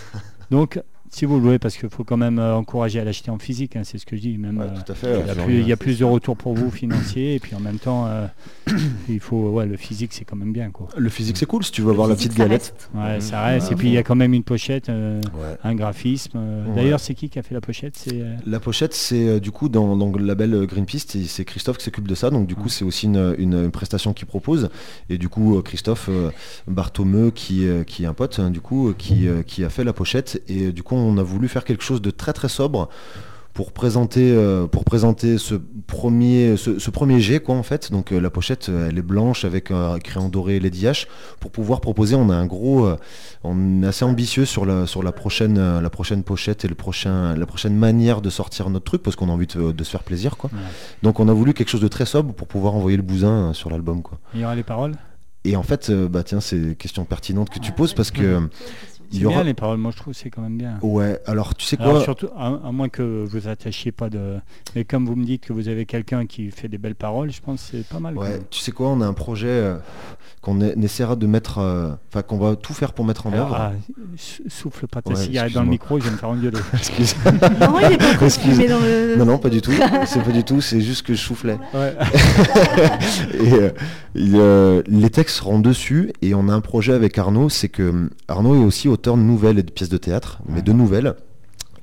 Donc, 0.50 0.80
si 1.10 1.24
vous 1.24 1.38
le 1.38 1.44
louez, 1.44 1.58
parce 1.58 1.76
qu'il 1.76 1.88
faut 1.88 2.04
quand 2.04 2.16
même 2.16 2.38
euh, 2.38 2.54
encourager 2.54 3.00
à 3.00 3.04
l'acheter 3.04 3.30
en 3.30 3.38
physique, 3.38 3.76
hein, 3.76 3.82
c'est 3.84 3.98
ce 3.98 4.06
que 4.06 4.16
je 4.16 4.22
dis. 4.22 4.38
Même, 4.38 4.58
Ouais, 4.58 4.64
euh, 4.66 4.80
tout 4.84 4.92
à 4.92 4.94
fait. 4.94 5.20
il 5.20 5.26
y 5.26 5.30
a 5.30 5.34
plus, 5.34 5.60
il 5.60 5.68
y 5.68 5.72
a 5.72 5.76
plus 5.76 5.98
de 5.98 6.04
retours 6.04 6.36
pour 6.36 6.54
vous 6.54 6.70
financiers, 6.70 7.34
et 7.34 7.38
puis 7.38 7.54
en 7.54 7.60
même 7.60 7.78
temps, 7.78 8.06
euh, 8.06 8.26
il 9.08 9.20
faut, 9.20 9.50
ouais, 9.50 9.66
le 9.66 9.76
physique, 9.76 10.12
c'est 10.12 10.24
quand 10.24 10.36
même 10.36 10.52
bien, 10.52 10.70
quoi. 10.70 10.88
Le 10.96 11.08
physique, 11.08 11.36
c'est 11.36 11.46
cool 11.46 11.64
si 11.64 11.72
tu 11.72 11.82
veux 11.82 11.90
avoir 11.90 12.08
la 12.08 12.14
petite 12.14 12.34
galette. 12.34 12.74
reste. 12.74 12.90
Ouais, 12.94 13.14
Mhm. 13.16 13.20
ça 13.20 13.42
reste. 13.44 13.68
Ouais, 13.68 13.72
et 13.72 13.76
puis 13.76 13.88
il 13.88 13.92
y 13.94 13.98
a 13.98 14.02
quand 14.02 14.16
même 14.16 14.34
une 14.34 14.42
pochette, 14.42 14.88
euh, 14.88 15.20
Ouais. 15.34 15.56
un 15.64 15.74
graphisme. 15.74 16.32
euh, 16.36 16.66
Ouais. 16.66 16.74
D'ailleurs, 16.76 17.00
c'est 17.00 17.14
qui 17.14 17.28
qui 17.28 17.38
a 17.38 17.42
fait 17.42 17.54
la 17.54 17.60
pochette 17.60 17.94
C'est 17.96 18.20
euh, 18.20 18.34
La 18.46 18.60
pochette, 18.60 18.94
c'est 18.94 19.28
euh, 19.28 19.40
du 19.40 19.50
coup 19.50 19.68
dans, 19.68 19.96
dans 19.96 20.10
le 20.10 20.24
label 20.24 20.66
Greenpeace, 20.66 21.06
c'est 21.26 21.44
Christophe 21.44 21.78
qui 21.78 21.84
s'occupe 21.84 22.06
de 22.08 22.14
ça. 22.14 22.30
Donc 22.30 22.46
du 22.46 22.54
coup, 22.54 22.68
c'est 22.68 22.84
aussi 22.84 23.06
une, 23.06 23.34
une- 23.38 23.54
une 23.64 23.70
prestation 23.70 24.12
qu'il 24.12 24.26
propose. 24.26 24.68
Et 25.10 25.18
du 25.18 25.28
coup, 25.28 25.60
Christophe 25.62 26.08
euh, 26.10 26.30
Barthomeu, 26.66 27.30
qui, 27.30 27.66
euh, 27.66 27.84
qui 27.84 28.04
est 28.04 28.06
un 28.06 28.14
pote, 28.14 28.38
hein, 28.38 28.50
du 28.50 28.60
coup, 28.60 28.92
qui, 28.96 29.26
euh, 29.28 29.42
qui 29.42 29.64
a 29.64 29.68
fait 29.70 29.84
la 29.84 29.92
pochette. 29.92 30.42
Et 30.48 30.72
du 30.72 30.82
coup, 30.82 30.94
on 30.98 31.18
a 31.18 31.22
voulu 31.22 31.48
faire 31.48 31.64
quelque 31.64 31.84
chose 31.84 32.02
de 32.02 32.10
très 32.10 32.32
très 32.32 32.48
sobre 32.48 32.88
pour 33.54 33.72
présenter, 33.72 34.30
euh, 34.30 34.68
pour 34.68 34.84
présenter 34.84 35.36
ce 35.36 35.56
premier, 35.88 36.56
ce, 36.56 36.78
ce 36.78 36.90
premier 36.92 37.18
jet, 37.18 37.40
quoi, 37.40 37.56
en 37.56 37.64
fait. 37.64 37.90
Donc 37.90 38.12
euh, 38.12 38.20
la 38.20 38.30
pochette, 38.30 38.68
euh, 38.68 38.88
elle 38.88 38.98
est 38.98 39.02
blanche 39.02 39.44
avec 39.44 39.72
un 39.72 39.98
crayon 39.98 40.28
doré 40.28 40.60
Lady 40.60 40.84
H. 40.84 41.08
Pour 41.40 41.50
pouvoir 41.50 41.80
proposer, 41.80 42.14
on 42.14 42.30
a 42.30 42.36
un 42.36 42.46
gros, 42.46 42.86
euh, 42.86 42.96
on 43.42 43.82
est 43.82 43.86
assez 43.88 44.04
ambitieux 44.04 44.44
sur 44.44 44.64
la, 44.64 44.86
sur 44.86 45.02
la 45.02 45.10
prochaine, 45.10 45.58
euh, 45.58 45.80
la 45.80 45.90
prochaine 45.90 46.22
pochette 46.22 46.64
et 46.64 46.68
le 46.68 46.76
prochain, 46.76 47.34
la 47.34 47.46
prochaine 47.46 47.74
manière 47.74 48.20
de 48.20 48.30
sortir 48.30 48.70
notre 48.70 48.84
truc 48.84 49.02
parce 49.02 49.16
qu'on 49.16 49.28
a 49.28 49.32
envie 49.32 49.48
de, 49.48 49.72
de 49.72 49.84
se 49.84 49.90
faire 49.90 50.04
plaisir, 50.04 50.36
quoi. 50.36 50.50
Ouais. 50.52 50.60
Donc 51.02 51.18
on 51.18 51.26
a 51.26 51.32
voulu 51.32 51.52
quelque 51.52 51.70
chose 51.70 51.80
de 51.80 51.88
très 51.88 52.06
sobre 52.06 52.32
pour 52.34 52.46
pouvoir 52.46 52.76
envoyer 52.76 52.96
le 52.96 53.02
bousin 53.02 53.48
euh, 53.48 53.52
sur 53.54 53.70
l'album, 53.70 54.02
quoi. 54.02 54.20
il 54.34 54.40
y 54.40 54.44
aura 54.44 54.54
les 54.54 54.62
paroles? 54.62 54.92
Et 55.44 55.56
en 55.56 55.62
fait, 55.62 55.88
euh, 55.88 56.08
bah 56.08 56.22
tiens, 56.22 56.40
c'est 56.40 56.56
une 56.56 56.74
question 56.76 57.04
pertinente 57.04 57.48
que 57.48 57.58
tu 57.58 57.72
poses 57.72 57.94
parce 57.94 58.10
que 58.10 58.22
euh, 58.22 58.40
C'est 59.10 59.18
y 59.18 59.24
aura. 59.26 59.36
bien 59.36 59.44
les 59.44 59.54
paroles, 59.54 59.78
moi 59.78 59.90
je 59.90 59.96
trouve 59.96 60.12
c'est 60.14 60.30
quand 60.30 60.42
même 60.42 60.58
bien. 60.58 60.78
Ouais, 60.82 61.18
alors 61.26 61.54
tu 61.54 61.64
sais 61.64 61.76
quoi 61.76 61.86
Alors, 61.86 62.02
surtout, 62.02 62.28
à, 62.36 62.46
à 62.46 62.72
moins 62.72 62.88
que 62.88 63.24
vous 63.26 63.48
attachiez 63.48 63.90
pas 63.92 64.10
de. 64.10 64.36
Mais 64.76 64.84
comme 64.84 65.06
vous 65.06 65.16
me 65.16 65.24
dites 65.24 65.44
que 65.46 65.52
vous 65.52 65.68
avez 65.68 65.86
quelqu'un 65.86 66.26
qui 66.26 66.50
fait 66.50 66.68
des 66.68 66.78
belles 66.78 66.94
paroles, 66.94 67.30
je 67.30 67.40
pense 67.40 67.62
que 67.70 67.78
c'est 67.78 67.86
pas 67.88 68.00
mal. 68.00 68.16
Ouais, 68.18 68.40
tu 68.50 68.60
sais 68.60 68.72
quoi, 68.72 68.88
on 68.88 69.00
a 69.00 69.06
un 69.06 69.12
projet 69.14 69.46
euh, 69.48 69.76
qu'on 70.42 70.60
essaiera 70.60 71.16
de 71.16 71.26
mettre, 71.26 71.58
euh, 71.58 71.92
enfin 72.10 72.22
qu'on 72.22 72.38
va 72.38 72.54
tout 72.56 72.74
faire 72.74 72.92
pour 72.92 73.04
mettre 73.04 73.26
en 73.26 73.32
œuvre. 73.32 73.54
ah, 73.58 73.72
sou- 74.16 74.42
souffle 74.48 74.86
pas 74.86 75.00
ta 75.02 75.10
Ouais, 75.10 75.16
cigarette 75.16 75.52
dans 75.54 75.62
le 75.62 75.68
micro, 75.68 75.98
je 75.98 76.04
vais 76.04 76.10
me 76.10 76.16
faire 76.16 76.28
engueuler. 76.28 76.58
Excuse. 76.74 77.14
Non, 77.24 77.78
il 77.80 77.92
est 77.94 77.96
pas 78.18 78.26
Excuse. 78.26 78.52
fumé 78.54 78.68
dans 78.68 78.78
le. 78.80 79.16
non, 79.16 79.24
non, 79.24 79.38
pas 79.38 79.48
du 79.50 79.62
tout. 79.62 79.72
C'est 80.06 80.22
pas 80.22 80.32
du 80.32 80.44
tout. 80.44 80.60
C'est 80.60 80.80
juste 80.80 81.06
que 81.06 81.14
je 81.14 81.20
soufflais. 81.20 81.58
Ouais. 81.72 81.94
et 84.14 84.32
euh, 84.34 84.82
les 84.86 85.10
textes 85.10 85.36
seront 85.36 85.58
dessus 85.60 86.12
et 86.22 86.34
on 86.34 86.48
a 86.48 86.52
un 86.52 86.60
projet 86.60 86.92
avec 86.92 87.16
Arnaud, 87.18 87.48
c'est 87.48 87.68
que 87.68 87.88
hum, 87.90 88.10
Arnaud 88.28 88.54
est 88.60 88.64
aussi 88.64 88.88
auteur 88.98 89.16
de 89.16 89.22
nouvelles 89.22 89.58
et 89.58 89.62
de 89.62 89.70
pièces 89.70 89.88
de 89.88 89.96
théâtre, 89.96 90.40
mais 90.48 90.60
de 90.62 90.72
nouvelles. 90.72 91.14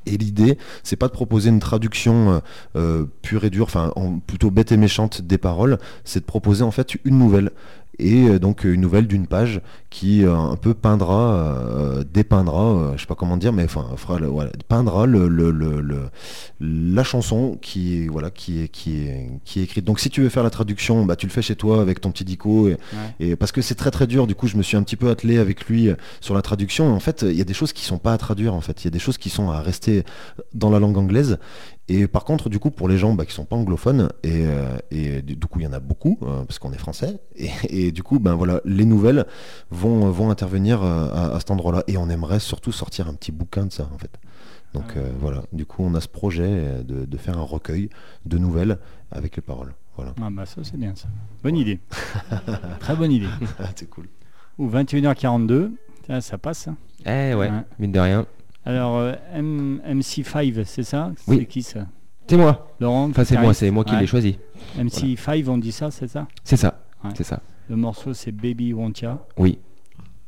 Et 0.06 0.18
l'idée, 0.18 0.58
c'est 0.84 0.98
pas 0.98 1.08
de 1.08 1.14
proposer 1.14 1.50
une 1.50 1.60
traduction 1.60 2.34
euh, 2.34 2.40
euh, 2.76 3.06
pure 3.24 3.44
et 3.44 3.50
dure, 3.50 3.66
enfin 3.66 3.92
en- 3.96 4.20
plutôt 4.20 4.52
bête 4.52 4.72
et 4.72 4.78
méchante 4.78 5.22
des 5.24 5.40
paroles, 5.40 5.80
c'est 6.04 6.20
de 6.20 6.26
proposer 6.26 6.64
en 6.64 6.70
fait 6.72 6.96
une 7.06 7.18
nouvelle. 7.18 7.50
Et 7.98 8.28
euh, 8.28 8.38
donc 8.38 8.66
une 8.66 8.82
nouvelle 8.82 9.08
d'une 9.08 9.26
page 9.26 9.62
qui 9.98 10.26
euh, 10.26 10.36
un 10.36 10.58
peu 10.58 10.74
peindra, 10.74 11.36
euh, 11.36 12.04
dépeindra, 12.14 12.66
euh, 12.66 12.92
je 12.98 13.02
sais 13.02 13.08
pas 13.08 13.16
comment 13.16 13.38
dire, 13.38 13.54
mais 13.54 13.64
enfin 13.64 13.86
fera 13.96 14.18
voilà, 14.18 14.52
peindra 14.68 15.06
le, 15.06 15.30
le- 15.30 15.52
le- 15.52 15.80
le- 15.80 16.10
la 16.60 17.04
chanson 17.06 17.58
qui 17.62 18.04
est 18.04 18.08
voilà 18.10 18.30
qui 18.30 18.62
est 18.62 18.68
qui 18.68 18.98
est 19.08 19.30
qui 19.46 19.62
est 19.62 19.64
écrite. 19.64 19.86
Donc 19.86 20.02
si 20.02 20.10
tu 20.10 20.22
veux 20.22 20.28
faire 20.28 20.44
la 20.44 20.50
traduction, 20.50 21.06
bah 21.06 21.16
tu 21.16 21.28
le 21.28 21.32
fais 21.32 21.42
chez 21.42 21.56
toi 21.56 21.80
avec 21.82 22.02
ton 22.02 22.12
petit 22.12 22.26
dico 22.26 22.68
et, 22.68 22.72
Ouais. 22.74 22.78
et 23.22 23.36
parce 23.38 23.54
que 23.54 23.62
c'est 23.62 23.76
très 23.76 23.92
très 23.92 24.06
dur. 24.06 24.28
Du 24.28 24.36
coup, 24.36 24.48
je 24.48 24.58
me 24.58 24.64
suis 24.64 24.76
un 24.76 24.84
petit 24.84 24.98
peu 24.98 25.10
attelé 25.10 25.38
avec 25.38 25.66
lui 25.68 25.90
sur 26.20 26.34
la 26.36 26.42
traduction. 26.42 26.94
En 26.94 27.00
fait, 27.00 27.22
il 27.22 27.38
y 27.38 27.42
a 27.42 27.46
des 27.46 27.54
choses 27.54 27.72
qui 27.72 27.86
sont 27.86 27.98
pas 27.98 28.12
à 28.12 28.18
traduire. 28.18 28.54
En 28.54 28.62
fait, 28.62 28.84
il 28.84 28.86
y 28.86 28.90
a 28.90 28.92
des 28.92 29.00
choses 29.00 29.18
qui 29.18 29.30
sont 29.30 29.50
à 29.50 29.62
rester 29.62 30.04
dans 30.54 30.70
la 30.70 30.80
langue 30.80 30.98
anglaise. 30.98 31.38
Et 31.88 32.08
par 32.08 32.24
contre, 32.26 32.50
du 32.50 32.58
coup, 32.58 32.72
pour 32.72 32.88
les 32.90 32.98
gens 32.98 33.14
bah, 33.14 33.26
qui 33.28 33.34
sont 33.34 33.46
pas 33.46 33.56
anglophones, 33.56 34.10
et, 34.24 34.46
et 34.90 35.22
du 35.22 35.38
coup, 35.46 35.60
il 35.60 35.66
y 35.66 35.68
en 35.68 35.74
a 35.74 35.80
beaucoup 35.80 36.18
parce 36.48 36.58
qu'on 36.58 36.74
est 36.74 36.80
français. 36.80 37.20
Et, 37.36 37.52
et 37.70 37.92
du 37.92 38.02
coup, 38.02 38.18
ben 38.20 38.34
voilà, 38.34 38.60
les 38.66 38.86
nouvelles 38.86 39.26
vont 39.70 39.85
vont 40.10 40.30
intervenir 40.30 40.84
euh, 40.84 41.10
à, 41.14 41.36
à 41.36 41.40
cet 41.40 41.52
endroit-là. 41.52 41.84
Et 41.88 41.98
on 41.98 42.10
aimerait 42.10 42.40
surtout 42.40 42.72
sortir 42.72 43.08
un 43.08 43.14
petit 43.14 43.32
bouquin 43.32 43.66
de 43.66 43.72
ça, 43.72 43.88
en 43.94 43.98
fait. 43.98 44.12
Donc 44.74 44.86
Ah. 44.96 45.00
euh, 45.00 45.12
voilà. 45.20 45.44
Du 45.54 45.66
coup, 45.66 45.84
on 45.84 45.94
a 45.96 46.02
ce 46.02 46.08
projet 46.08 46.44
euh, 46.48 46.84
de, 46.84 47.06
de 47.06 47.18
faire 47.18 47.38
un 47.38 47.44
recueil 47.44 47.90
de 48.26 48.38
nouvelles 48.38 48.78
avec 49.12 49.36
les 49.36 49.42
paroles. 49.42 49.74
Voilà. 49.96 50.14
Ah 50.22 50.28
bah 50.30 50.46
ça 50.46 50.62
c'est 50.64 50.76
bien 50.76 50.94
ça. 50.96 51.08
Bonne 51.42 51.56
idée. 51.56 51.80
Très 52.82 52.96
bonne 52.98 53.14
idée. 53.14 53.30
c'est 53.76 53.90
cool. 53.90 54.08
Ou 54.58 54.70
21h42, 54.70 55.72
Tiens, 56.04 56.20
ça 56.22 56.38
passe. 56.38 56.68
hein. 56.68 56.76
Eh 57.06 57.34
ouais, 57.34 57.50
Ouais. 57.50 57.52
mine 57.80 57.94
de 57.94 58.00
rien. 58.00 58.26
Alors 58.66 58.98
euh, 58.98 59.14
M- 59.34 59.80
MC5, 59.88 60.66
c'est 60.66 60.84
ça? 60.84 61.12
Oui. 61.28 61.38
C'est 61.40 61.46
qui 61.46 61.64
ça? 61.64 61.86
C'est 62.28 62.36
moi. 62.36 62.68
Laurent 62.82 63.10
Enfin, 63.10 63.24
c'est 63.24 63.38
moi, 63.38 63.54
c'est 63.54 63.72
moi 63.72 63.86
qui 63.86 63.94
Ouais. 63.94 64.02
l'ai 64.02 64.08
choisi. 64.08 64.38
MC5, 64.78 65.48
on 65.48 65.58
dit 65.60 65.72
ça, 65.72 65.92
c'est 65.92 66.08
ça? 66.10 66.28
C'est 66.44 66.58
ça. 66.58 66.82
Ouais. 67.04 67.12
C'est 67.16 67.24
ça. 67.24 67.40
Le 67.70 67.78
morceau 67.78 68.14
c'est 68.14 68.32
Baby 68.34 68.74
Wantia. 68.74 69.20
Oui. 69.38 69.60
Pour- 69.98 70.00
C'est... 70.00 70.00
Alors, 70.00 70.02
euh, 70.02 70.25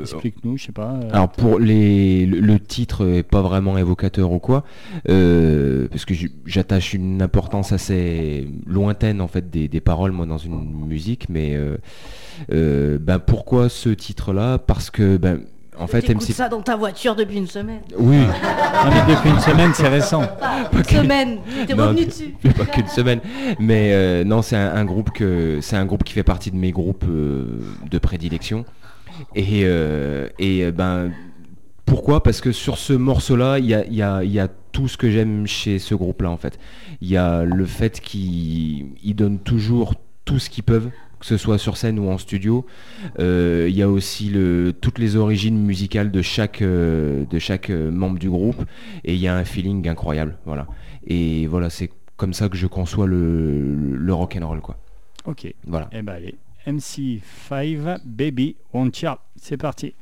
Explique-nous, 0.00 0.56
je 0.56 0.66
sais 0.66 0.72
pas. 0.72 0.94
euh, 1.02 1.10
Alors 1.12 1.28
pour 1.30 1.58
les, 1.58 2.26
le, 2.26 2.40
le 2.40 2.58
titre 2.60 3.06
est 3.08 3.22
pas 3.22 3.42
vraiment 3.42 3.78
évocateur 3.78 4.32
ou 4.32 4.38
quoi, 4.38 4.64
euh, 5.08 5.88
parce 5.88 6.04
que 6.04 6.14
j'attache 6.46 6.94
une 6.94 7.22
importance 7.22 7.72
assez 7.72 8.48
lointaine 8.66 9.20
en 9.20 9.28
fait 9.28 9.50
des, 9.50 9.68
des 9.68 9.80
paroles 9.80 10.12
moi 10.12 10.26
dans 10.26 10.38
une 10.38 10.86
musique, 10.86 11.28
mais 11.28 11.54
euh, 11.54 11.76
euh, 12.52 12.98
ben 13.00 13.18
pourquoi 13.18 13.68
ce 13.68 13.88
titre-là? 13.90 14.58
Parce 14.58 14.90
que 14.90 15.16
ben 15.16 15.40
en 15.78 15.86
fait, 15.86 16.08
MC... 16.08 16.32
ça 16.32 16.48
dans 16.48 16.62
ta 16.62 16.76
voiture 16.76 17.16
depuis 17.16 17.36
une 17.36 17.46
semaine. 17.46 17.80
Oui, 17.98 18.16
mais 18.88 19.14
depuis 19.14 19.30
une 19.30 19.40
semaine, 19.40 19.72
c'est 19.74 19.88
récent. 19.88 20.22
Pas, 20.38 20.70
une 20.72 20.84
semaine, 20.84 21.38
t'es 21.66 21.72
revenu 21.72 22.06
dessus. 22.06 22.34
Semaine, 22.88 23.20
mais 23.58 23.92
euh, 23.92 24.24
non, 24.24 24.42
c'est 24.42 24.56
un, 24.56 24.84
groupe 24.84 25.10
que 25.10 25.58
c'est 25.60 25.76
un 25.76 25.84
groupe 25.84 26.04
qui 26.04 26.12
fait 26.12 26.22
partie 26.22 26.50
de 26.50 26.56
mes 26.56 26.70
groupes 26.70 27.04
euh, 27.08 27.60
de 27.90 27.98
prédilection. 27.98 28.64
Et, 29.34 29.62
euh, 29.64 30.28
et 30.38 30.70
ben 30.70 31.10
pourquoi? 31.86 32.22
Parce 32.22 32.40
que 32.40 32.52
sur 32.52 32.78
ce 32.78 32.92
morceau-là, 32.92 33.58
il 33.58 33.66
y 33.66 33.74
a, 33.74 33.84
y, 34.22 34.28
y 34.28 34.38
a, 34.38 34.48
tout 34.72 34.88
ce 34.88 34.96
que 34.96 35.08
j'aime 35.10 35.46
chez 35.46 35.78
ce 35.78 35.94
groupe-là 35.94 36.30
en 36.30 36.36
fait. 36.36 36.58
Il 37.00 37.08
y 37.08 37.16
a 37.16 37.44
le 37.44 37.64
fait 37.64 38.00
qu'ils 38.00 39.14
donnent 39.14 39.38
toujours 39.38 39.94
tout 40.24 40.38
ce 40.38 40.50
qu'ils 40.50 40.64
peuvent 40.64 40.90
que 41.24 41.28
ce 41.28 41.38
soit 41.38 41.56
sur 41.56 41.78
scène 41.78 41.98
ou 41.98 42.10
en 42.10 42.18
studio. 42.18 42.66
Euh, 43.18 43.66
il 43.70 43.74
y 43.74 43.80
a 43.80 43.88
aussi 43.88 44.30
toutes 44.82 44.98
les 44.98 45.16
origines 45.16 45.56
musicales 45.56 46.10
de 46.10 46.20
chaque, 46.20 46.60
euh, 46.60 47.24
euh, 47.70 47.90
membre 47.90 48.18
du 48.18 48.28
groupe 48.28 48.62
et 49.04 49.14
il 49.14 49.20
y 49.20 49.26
a 49.26 49.34
un 49.34 49.44
feeling 49.44 49.88
incroyable. 49.88 50.36
Voilà. 50.44 50.66
Et 51.06 51.46
voilà, 51.46 51.70
c'est 51.70 51.90
comme 52.18 52.34
ça 52.34 52.50
que 52.50 52.58
je 52.58 52.66
conçois 52.66 53.06
le, 53.06 53.74
le 53.74 54.14
rock 54.14 54.36
and 54.38 54.46
roll. 54.46 54.60
Ok. 55.24 55.54
Voilà. 55.66 55.88
Et 55.92 56.00
eh 56.00 56.02
ben 56.02 56.12
allez, 56.12 56.34
MC5 56.66 58.00
Baby 58.04 58.56
One 58.74 58.92
Child, 58.92 59.16
c'est 59.36 59.56
parti. 59.56 59.94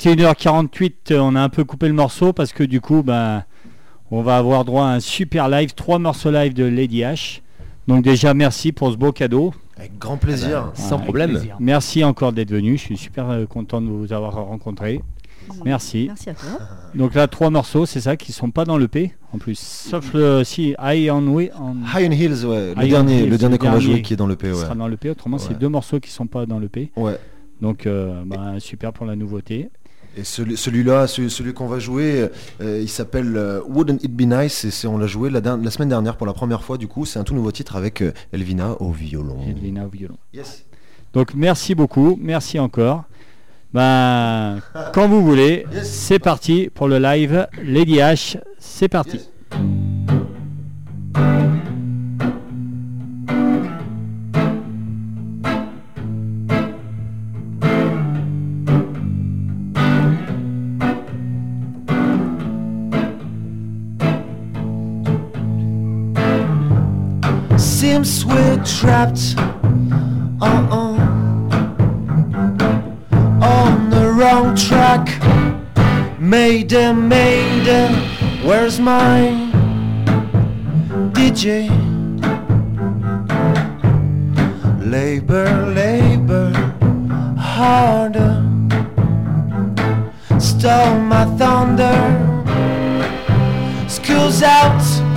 21h48, 0.00 0.92
euh, 1.10 1.18
on 1.20 1.34
a 1.34 1.42
un 1.42 1.50
peu 1.50 1.62
coupé 1.64 1.86
le 1.86 1.92
morceau 1.92 2.32
parce 2.32 2.54
que 2.54 2.64
du 2.64 2.80
coup, 2.80 3.02
bah, 3.02 3.44
on 4.10 4.22
va 4.22 4.38
avoir 4.38 4.64
droit 4.64 4.84
à 4.84 4.94
un 4.94 5.00
super 5.00 5.50
live, 5.50 5.74
trois 5.74 5.98
morceaux 5.98 6.30
live 6.30 6.54
de 6.54 6.64
Lady 6.64 7.00
H. 7.00 7.42
Donc 7.86 8.02
déjà, 8.02 8.32
merci 8.32 8.72
pour 8.72 8.90
ce 8.92 8.96
beau 8.96 9.12
cadeau. 9.12 9.52
Avec 9.76 9.98
grand 9.98 10.16
plaisir, 10.16 10.68
ah 10.68 10.72
ben, 10.74 10.82
sans 10.82 10.98
problème. 10.98 11.42
Merci 11.58 12.02
encore 12.02 12.32
d'être 12.32 12.50
venu. 12.50 12.78
Je 12.78 12.82
suis 12.82 12.96
super 12.96 13.28
euh, 13.28 13.44
content 13.44 13.82
de 13.82 13.88
vous 13.88 14.14
avoir 14.14 14.34
rencontré. 14.46 15.02
Merci. 15.66 16.06
Merci 16.06 16.30
à 16.30 16.34
toi. 16.34 16.50
Donc 16.94 17.14
là, 17.14 17.26
trois 17.28 17.50
morceaux, 17.50 17.84
c'est 17.84 18.00
ça, 18.00 18.16
qui 18.16 18.32
sont 18.32 18.50
pas 18.50 18.64
dans 18.64 18.78
le 18.78 18.88
P 18.88 19.12
en 19.34 19.38
plus. 19.38 19.58
Sauf 19.58 20.14
le 20.14 20.44
si 20.44 20.74
High 20.82 21.10
on, 21.10 21.26
way, 21.28 21.50
on... 21.60 21.74
High 21.94 22.08
on 22.08 22.12
Hills, 22.12 22.46
ouais, 22.46 22.74
le 22.74 22.88
dernier, 22.88 23.26
le 23.26 23.36
dernier 23.36 23.58
qu'on 23.58 23.70
va 23.70 23.80
jouer 23.80 24.00
qui 24.00 24.14
est 24.14 24.16
dans 24.16 24.26
le 24.26 24.36
P. 24.36 24.48
Ouais. 24.48 24.54
Sera 24.54 24.74
dans 24.74 24.88
le 24.88 24.96
P. 24.96 25.10
Autrement, 25.10 25.36
c'est 25.36 25.58
deux 25.58 25.68
morceaux 25.68 26.00
qui 26.00 26.10
sont 26.10 26.26
pas 26.26 26.46
dans 26.46 26.58
le 26.58 26.68
P. 26.68 26.90
Ouais. 26.96 27.18
Donc, 27.60 27.86
euh, 27.86 28.22
bah, 28.24 28.54
super 28.58 28.94
pour 28.94 29.04
la 29.04 29.16
nouveauté. 29.16 29.68
Et 30.16 30.24
celui- 30.24 30.56
celui-là, 30.56 31.06
celui, 31.06 31.30
celui 31.30 31.52
qu'on 31.54 31.68
va 31.68 31.78
jouer, 31.78 32.28
euh, 32.60 32.80
il 32.82 32.88
s'appelle 32.88 33.36
euh, 33.36 33.60
Wouldn't 33.68 34.02
It 34.02 34.12
Be 34.14 34.22
Nice 34.22 34.64
et 34.64 34.70
c'est, 34.70 34.88
on 34.88 34.98
l'a 34.98 35.06
joué 35.06 35.30
la, 35.30 35.40
semaine 35.70 35.88
dernière 35.88 36.16
pour 36.16 36.26
la 36.26 36.32
première 36.32 36.64
fois. 36.64 36.78
Du 36.78 36.88
coup, 36.88 37.06
c'est 37.06 37.18
un 37.18 37.24
tout 37.24 37.34
nouveau 37.34 37.52
titre 37.52 37.76
avec 37.76 38.02
euh, 38.02 38.12
Elvina 38.32 38.72
au 38.80 38.90
violon. 38.90 39.38
Edwina 39.48 39.86
au 39.86 39.88
violon. 39.88 40.16
Yes. 40.34 40.64
Donc 41.12 41.34
merci 41.34 41.74
beaucoup, 41.74 42.18
merci 42.20 42.58
encore. 42.58 43.04
Ben, 43.72 44.58
quand 44.92 45.08
vous 45.08 45.24
voulez, 45.24 45.64
Yes. 45.72 45.88
c'est 45.88 46.18
parti 46.18 46.70
pour 46.74 46.88
le 46.88 46.98
live 46.98 47.46
Lady 47.62 47.98
H. 47.98 48.36
C'est 48.58 48.88
parti. 48.88 49.16
Yes. 49.18 49.30
Trapped 68.78 69.34
uh-uh, 70.40 70.96
on 73.42 73.90
the 73.90 74.12
wrong 74.16 74.54
track. 74.54 75.06
Maiden, 76.20 77.08
maiden, 77.08 77.92
where's 78.44 78.78
my 78.78 79.50
DJ? 81.12 81.68
Labor, 84.80 85.66
labor, 85.74 86.52
harder. 87.38 88.36
Stole 90.38 90.98
my 91.00 91.24
thunder. 91.38 91.98
School's 93.88 94.42
out. 94.42 95.09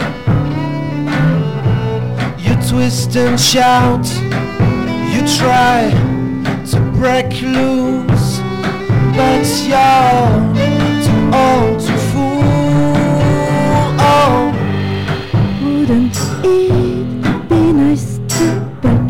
Twist 2.74 3.16
and 3.16 3.40
shout, 3.40 4.04
you 5.14 5.22
try 5.38 5.92
to 6.72 6.80
break 6.98 7.30
loose, 7.44 8.40
but 9.16 9.46
you're 9.70 10.34
too 11.06 11.24
old 11.38 11.80
to 11.80 11.96
fool. 12.10 12.96
Oh, 14.02 14.52
Wouldn't 15.62 16.18
it 16.44 17.48
be 17.48 17.74
nice 17.74 18.18
to 18.38 18.46
break? 18.82 19.10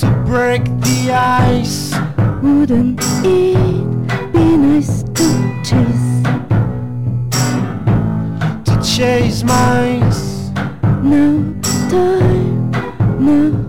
to 0.00 0.06
break 0.24 0.64
the 0.80 1.12
ice, 1.12 1.94
Wouldn't 2.42 3.00
it 3.22 4.32
be 4.32 4.56
nice 4.56 5.02
to 5.02 5.26
chase? 5.62 6.22
to 8.64 8.74
chase 8.96 9.42
No 11.06 11.54
time, 11.62 12.72
no 13.20 13.65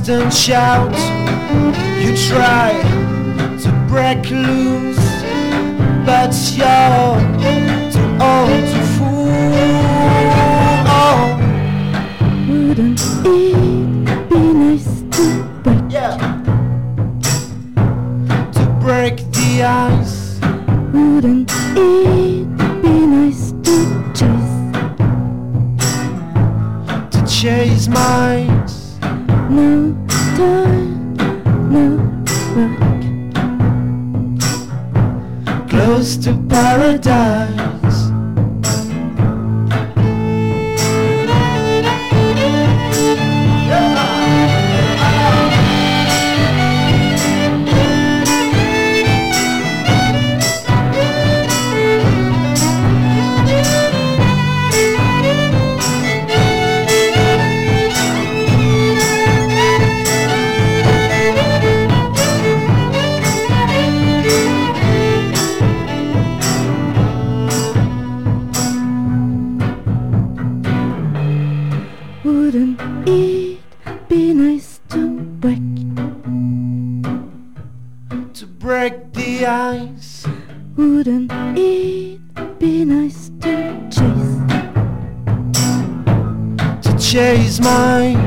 twist 0.00 0.08
and 0.08 0.32
shout. 0.32 0.92
You 2.00 2.16
try 2.28 2.72
to 3.62 3.86
break 3.88 4.30
loose, 4.30 4.96
but 6.06 6.32
you're 6.56 7.20
too 7.90 8.08
old 8.20 8.64
to 8.72 8.82
fool. 8.96 9.28
Oh, 10.86 11.20
Wouldn't 12.48 13.00
it 13.26 13.79
Wouldn't 72.24 72.78
it 73.08 73.58
be 74.08 74.34
nice 74.34 74.80
to 74.90 75.18
break? 75.40 75.58
To 78.34 78.46
break 78.46 79.12
the 79.12 79.46
ice, 79.46 80.26
Wouldn't 80.76 81.32
it 81.56 82.20
be 82.58 82.84
nice 82.84 83.30
to 83.40 83.88
chase? 83.90 84.36
to 86.84 86.98
chase 86.98 87.60
mice. 87.60 88.19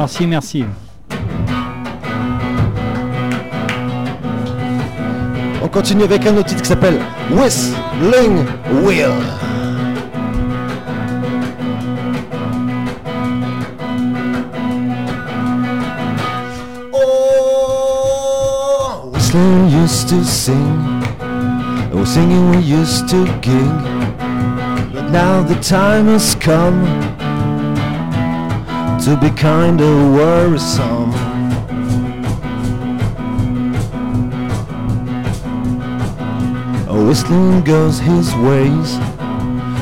Merci, 0.00 0.28
merci. 0.28 0.64
On 5.60 5.66
continue 5.66 6.04
avec 6.04 6.24
un 6.24 6.36
autre 6.36 6.50
titre 6.50 6.62
qui 6.62 6.68
s'appelle 6.68 7.00
Whistling 7.32 8.44
Wheel. 8.84 9.10
Oh, 16.92 19.10
Whistling 19.12 19.68
used 19.82 20.08
to 20.10 20.22
sing. 20.22 21.02
Oh, 21.92 22.04
singing 22.04 22.52
we 22.52 22.58
used 22.58 23.08
to 23.08 23.24
gig. 23.40 23.68
But 24.94 25.10
now 25.10 25.42
the 25.42 25.56
time 25.60 26.06
has 26.06 26.36
come. 26.36 26.86
To 29.08 29.16
be 29.16 29.30
kinda 29.30 29.86
worrisome. 30.12 31.10
Oh, 36.86 37.06
whistling 37.08 37.62
goes 37.62 37.98
his 37.98 38.34
ways, 38.36 38.98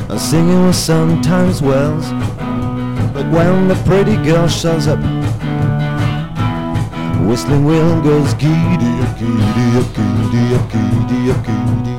and 0.09 0.17
singing 0.17 0.71
sometimes 0.71 1.61
wells. 1.61 2.07
But 3.13 3.25
when 3.29 3.67
the 3.67 3.75
pretty 3.83 4.15
girl 4.23 4.47
shows 4.47 4.87
up, 4.87 4.99
whistling 7.27 7.65
will 7.65 8.01
goes 8.01 8.33
giddy 8.35 8.93
up, 9.03 9.19
giddy 9.19 9.67
up, 9.79 9.87
giddy 9.97 10.55
up, 10.55 10.71
giddy 10.71 11.31
up, 11.31 11.43
giddy 11.45 11.91
up, 11.91 11.96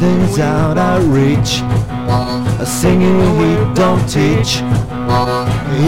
Whistling's 0.00 0.38
out 0.38 0.78
of 0.78 1.12
reach, 1.12 1.60
a 2.60 2.64
singing 2.64 3.18
we 3.36 3.74
don't 3.74 3.98
teach. 4.08 4.62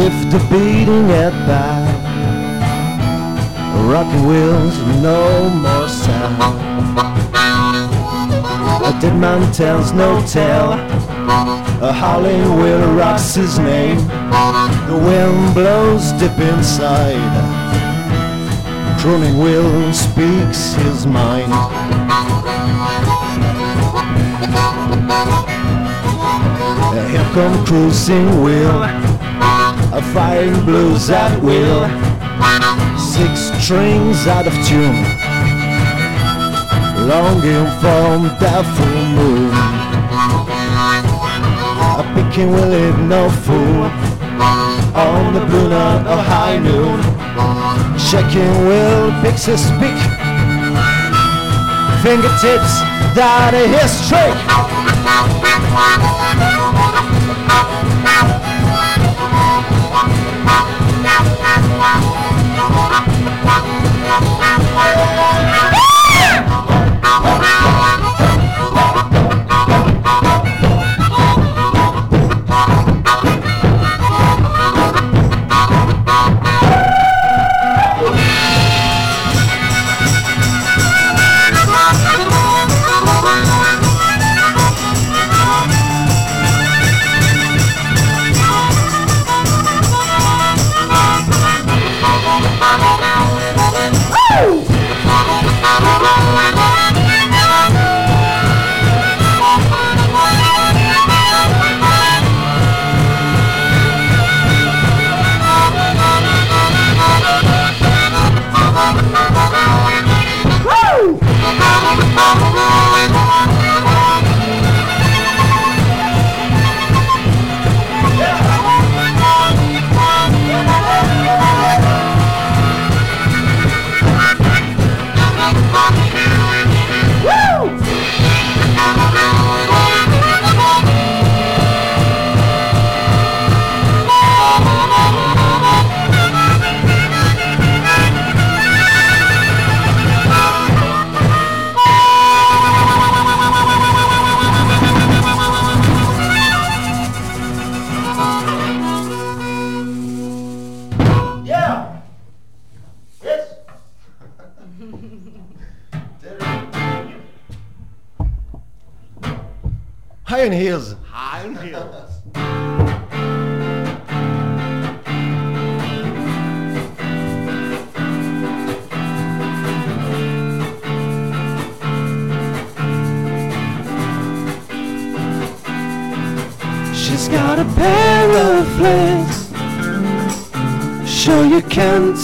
If 0.02 0.14
the 0.32 0.40
beating 0.50 1.08
at 1.12 1.30
bad, 1.46 1.94
rocking 3.88 4.26
wheels, 4.26 4.76
no 5.00 5.48
more 5.50 5.88
sound. 5.88 6.58
A 8.84 9.00
dead 9.00 9.16
man 9.16 9.52
tells 9.52 9.92
no 9.92 10.20
tale. 10.26 10.72
A 11.80 11.92
howling 11.92 12.58
wheel 12.60 12.92
rocks 12.94 13.36
his 13.36 13.60
name. 13.60 13.98
The 14.88 15.00
wind 15.06 15.54
blows 15.54 16.10
deep 16.14 16.36
inside. 16.36 17.14
Crooning 18.98 19.38
wheel 19.38 19.92
speaks 19.92 20.74
his 20.74 21.06
mind. 21.06 21.52
Here 27.10 27.28
come 27.34 27.64
cruising 27.66 28.42
wheel, 28.42 28.82
a 29.92 30.00
firing 30.14 30.64
blues 30.64 31.10
at 31.10 31.42
will. 31.42 31.86
Six 32.98 33.52
strings 33.62 34.26
out 34.26 34.46
of 34.46 34.54
tune, 34.66 35.04
longing 37.06 37.66
for 37.80 38.28
that 38.40 38.64
full 38.76 39.04
moon. 39.16 39.52
A 42.00 42.02
picking 42.14 42.50
will 42.50 42.68
leave 42.68 42.98
no 42.98 43.28
fool 43.44 43.90
on 44.96 45.34
the 45.34 45.44
blue 45.46 45.68
night 45.68 46.06
of 46.06 46.18
high 46.24 46.58
noon. 46.58 47.00
Checking 48.10 48.66
will 48.66 49.10
his 49.44 49.70
pick, 49.78 50.29
fingertips 52.02 52.80
down 53.14 53.54
a 53.54 53.66
history. 53.68 54.30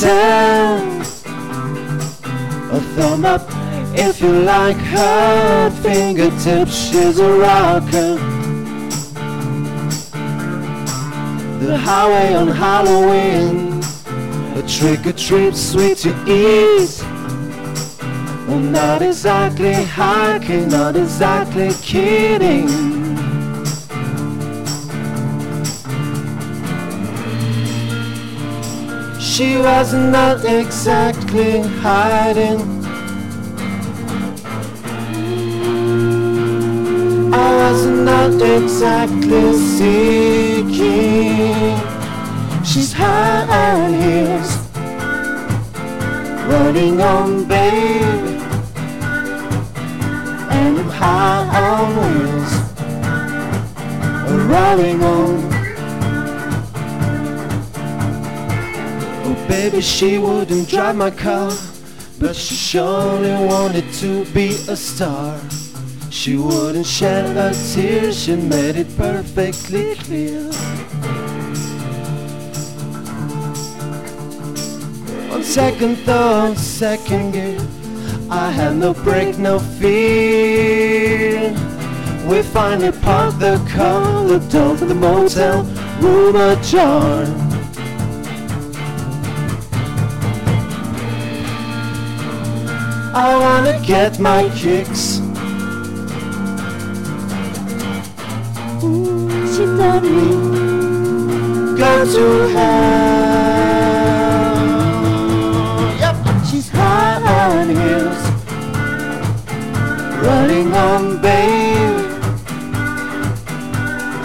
A 0.05 1.09
thumb 2.95 3.25
up 3.25 3.49
if 3.99 4.21
you 4.21 4.31
like 4.31 4.77
her 4.77 5.71
fingertips. 5.83 6.91
She's 6.91 7.19
a 7.19 7.33
rocker. 7.33 8.17
The 11.65 11.79
highway 11.79 12.35
on 12.35 12.49
Halloween. 12.49 13.83
A 14.57 14.63
trick 14.69 15.07
or 15.07 15.13
treat 15.13 15.57
sweet 15.57 15.97
to 15.99 16.11
eat. 16.29 17.03
Well, 18.47 18.61
not 18.61 19.01
exactly 19.01 19.73
hiking, 19.73 20.69
not 20.69 20.97
exactly 20.97 21.71
kidding. 21.81 22.86
She 29.37 29.59
was 29.59 29.93
not 29.93 30.47
exactly 30.47 31.61
hiding. 31.61 32.59
I 37.35 37.49
was 37.61 37.85
not 37.85 38.41
exactly 38.41 39.53
seeking. 39.77 40.97
She's 42.65 42.95
high 42.95 43.45
on 43.61 43.93
heels, 43.93 44.57
running 46.49 46.99
on 47.03 47.45
babe, 47.45 48.41
and 50.51 50.79
I'm 50.79 50.89
high 50.89 51.45
on 51.61 51.95
wheels, 52.01 52.53
rolling 54.49 55.03
on. 55.03 55.56
Baby, 59.67 59.81
she 59.81 60.17
wouldn't 60.19 60.69
drive 60.69 60.95
my 60.95 61.11
car, 61.11 61.51
but 62.21 62.37
she 62.37 62.55
surely 62.55 63.33
wanted 63.49 63.93
to 63.95 64.25
be 64.27 64.51
a 64.69 64.77
star. 64.77 65.41
She 66.09 66.37
wouldn't 66.37 66.87
shed 66.87 67.37
a 67.37 67.53
tear, 67.53 68.13
she 68.13 68.37
made 68.37 68.77
it 68.77 68.97
perfectly 68.97 69.97
clear. 69.97 70.47
On 75.33 75.43
second 75.43 75.97
thought, 76.07 76.57
second 76.57 77.33
gear, 77.33 77.59
I 78.31 78.53
had 78.53 78.77
no 78.77 78.95
break, 78.95 79.37
no 79.37 79.59
fear. 79.59 81.51
We 82.29 82.43
finally 82.43 82.93
parked 82.93 83.41
the 83.41 83.57
car, 83.75 84.23
looked 84.23 84.55
over 84.55 84.85
the 84.85 84.95
motel 84.95 85.65
room 86.01 86.37
ajar. 86.37 87.46
I 93.19 93.35
wanna 93.39 93.81
get 93.83 94.19
my 94.21 94.43
kicks. 94.51 95.23
She 99.53 99.65
told 99.79 100.03
me 100.03 100.57
Go 101.79 101.93
to 102.13 102.27
hell. 102.55 102.77
Yep. 106.03 106.17
she's 106.45 106.69
high 106.69 107.23
on 107.37 107.69
heels, 107.71 108.23
running 110.23 110.75
on 110.75 111.03
babe, 111.23 111.99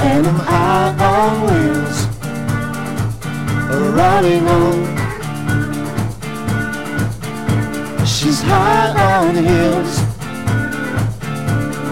and 0.10 0.28
I'm 0.28 0.39
high 0.50 0.92
on 1.12 1.34
wheels, 1.48 1.98
running 3.96 4.48
on. 4.50 4.91
High 8.44 8.92
on 9.20 9.36
heels, 9.36 10.00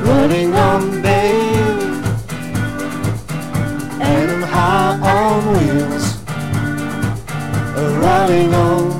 running 0.05 0.53
on 0.53 1.01
babe, 1.01 2.03
and 4.01 4.31
I'm 4.31 4.41
high 4.41 4.99
on 5.01 5.53
wheels, 5.53 6.17
running 8.03 8.53
on. 8.53 8.98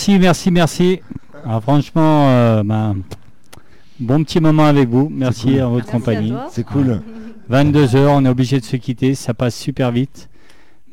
Merci, 0.00 0.18
merci, 0.18 0.50
merci. 0.50 1.00
Ah, 1.44 1.60
franchement, 1.60 2.30
euh, 2.30 2.62
ben, 2.62 2.96
bon 3.98 4.24
petit 4.24 4.40
moment 4.40 4.64
avec 4.64 4.88
vous. 4.88 5.10
Merci 5.12 5.48
cool. 5.48 5.60
à 5.60 5.66
votre 5.66 5.74
Merci 5.74 5.90
compagnie. 5.92 6.32
C'est 6.50 6.64
cool. 6.64 7.02
22 7.50 7.84
h 7.84 7.96
on 8.08 8.24
est 8.24 8.28
obligé 8.30 8.58
de 8.60 8.64
se 8.64 8.76
quitter, 8.76 9.14
ça 9.14 9.34
passe 9.34 9.54
super 9.54 9.92
vite. 9.92 10.30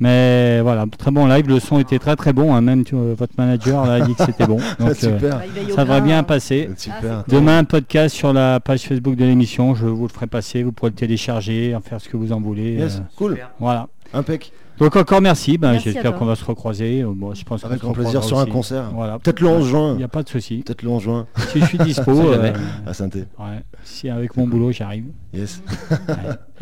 Mais 0.01 0.59
voilà, 0.61 0.83
très 0.97 1.09
bon 1.11 1.25
live, 1.25 1.47
le 1.47 1.61
son 1.61 1.79
était 1.79 1.99
très 1.99 2.17
très 2.17 2.33
bon, 2.33 2.53
hein, 2.53 2.59
même 2.59 2.83
tu- 2.83 2.95
votre 2.95 3.31
manager 3.37 3.85
là, 3.85 3.93
a 3.93 4.01
dit 4.01 4.13
que 4.13 4.25
c'était 4.25 4.45
bon. 4.45 4.57
Donc 4.79 4.89
euh, 4.89 4.93
Super. 4.93 5.37
Bah, 5.37 5.43
ça 5.73 5.85
devrait 5.85 6.01
bien 6.01 6.23
passer. 6.23 6.69
Super. 6.75 7.23
Demain, 7.29 7.59
un 7.59 7.63
podcast 7.63 8.13
sur 8.13 8.33
la 8.33 8.59
page 8.59 8.81
Facebook 8.81 9.15
de 9.15 9.23
l'émission, 9.23 9.73
je 9.73 9.85
vous 9.85 10.07
le 10.07 10.11
ferai 10.11 10.27
passer, 10.27 10.63
vous 10.63 10.73
pourrez 10.73 10.91
le 10.91 10.97
télécharger, 10.97 11.73
en 11.73 11.79
faire 11.79 12.01
ce 12.01 12.09
que 12.09 12.17
vous 12.17 12.33
en 12.33 12.41
voulez. 12.41 12.73
Yes, 12.73 12.97
euh, 12.97 12.99
cool. 13.15 13.37
voilà. 13.57 13.87
Impec. 14.13 14.51
Donc 14.79 14.95
encore 14.95 15.21
merci, 15.21 15.57
ben, 15.57 15.71
Merci 15.71 15.91
j'espère 15.91 16.15
qu'on 16.15 16.25
va 16.25 16.35
se 16.35 16.45
recroiser. 16.45 17.01
Euh, 17.01 17.11
Bon, 17.15 17.33
je 17.33 17.43
pense 17.43 17.63
Avec 17.65 17.79
grand 17.79 17.93
plaisir 17.93 18.23
sur 18.23 18.37
un 18.37 18.43
aussi. 18.43 18.51
concert. 18.51 18.91
Voilà. 18.93 19.17
Peut-être 19.19 19.39
le 19.39 19.47
11 19.47 19.65
Il 19.65 19.69
juin. 19.69 19.95
n'y 19.95 20.03
a 20.03 20.07
pas 20.07 20.23
de 20.23 20.29
souci. 20.29 20.57
Peut-être 20.65 20.83
le 20.83 20.89
11 20.89 21.01
juin 21.03 21.27
Si 21.49 21.59
je 21.59 21.65
suis 21.65 21.77
dispo, 21.79 22.11
euh, 22.31 22.53
à 22.85 22.91
ouais, 22.91 23.63
si 23.83 24.09
avec 24.09 24.37
mon 24.37 24.47
boulot 24.47 24.71
j'arrive. 24.71 25.05
Yes. 25.33 25.61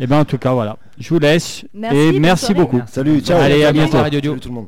Et 0.00 0.06
ben 0.06 0.20
en 0.20 0.24
tout 0.24 0.38
cas 0.38 0.52
voilà, 0.52 0.76
je 0.98 1.08
vous 1.10 1.18
laisse 1.20 1.64
Merci, 1.74 1.96
et 1.96 2.20
merci 2.20 2.54
beaucoup. 2.54 2.80
Salut, 2.86 3.20
ciao. 3.20 3.38
Allez, 3.40 3.64
à 3.64 3.72
bientôt. 3.72 3.90
bientôt. 3.92 4.02
Radio 4.04 4.20
Dio. 4.20 4.30
Salut 4.32 4.40
tout 4.40 4.48
le 4.48 4.54
monde. 4.54 4.66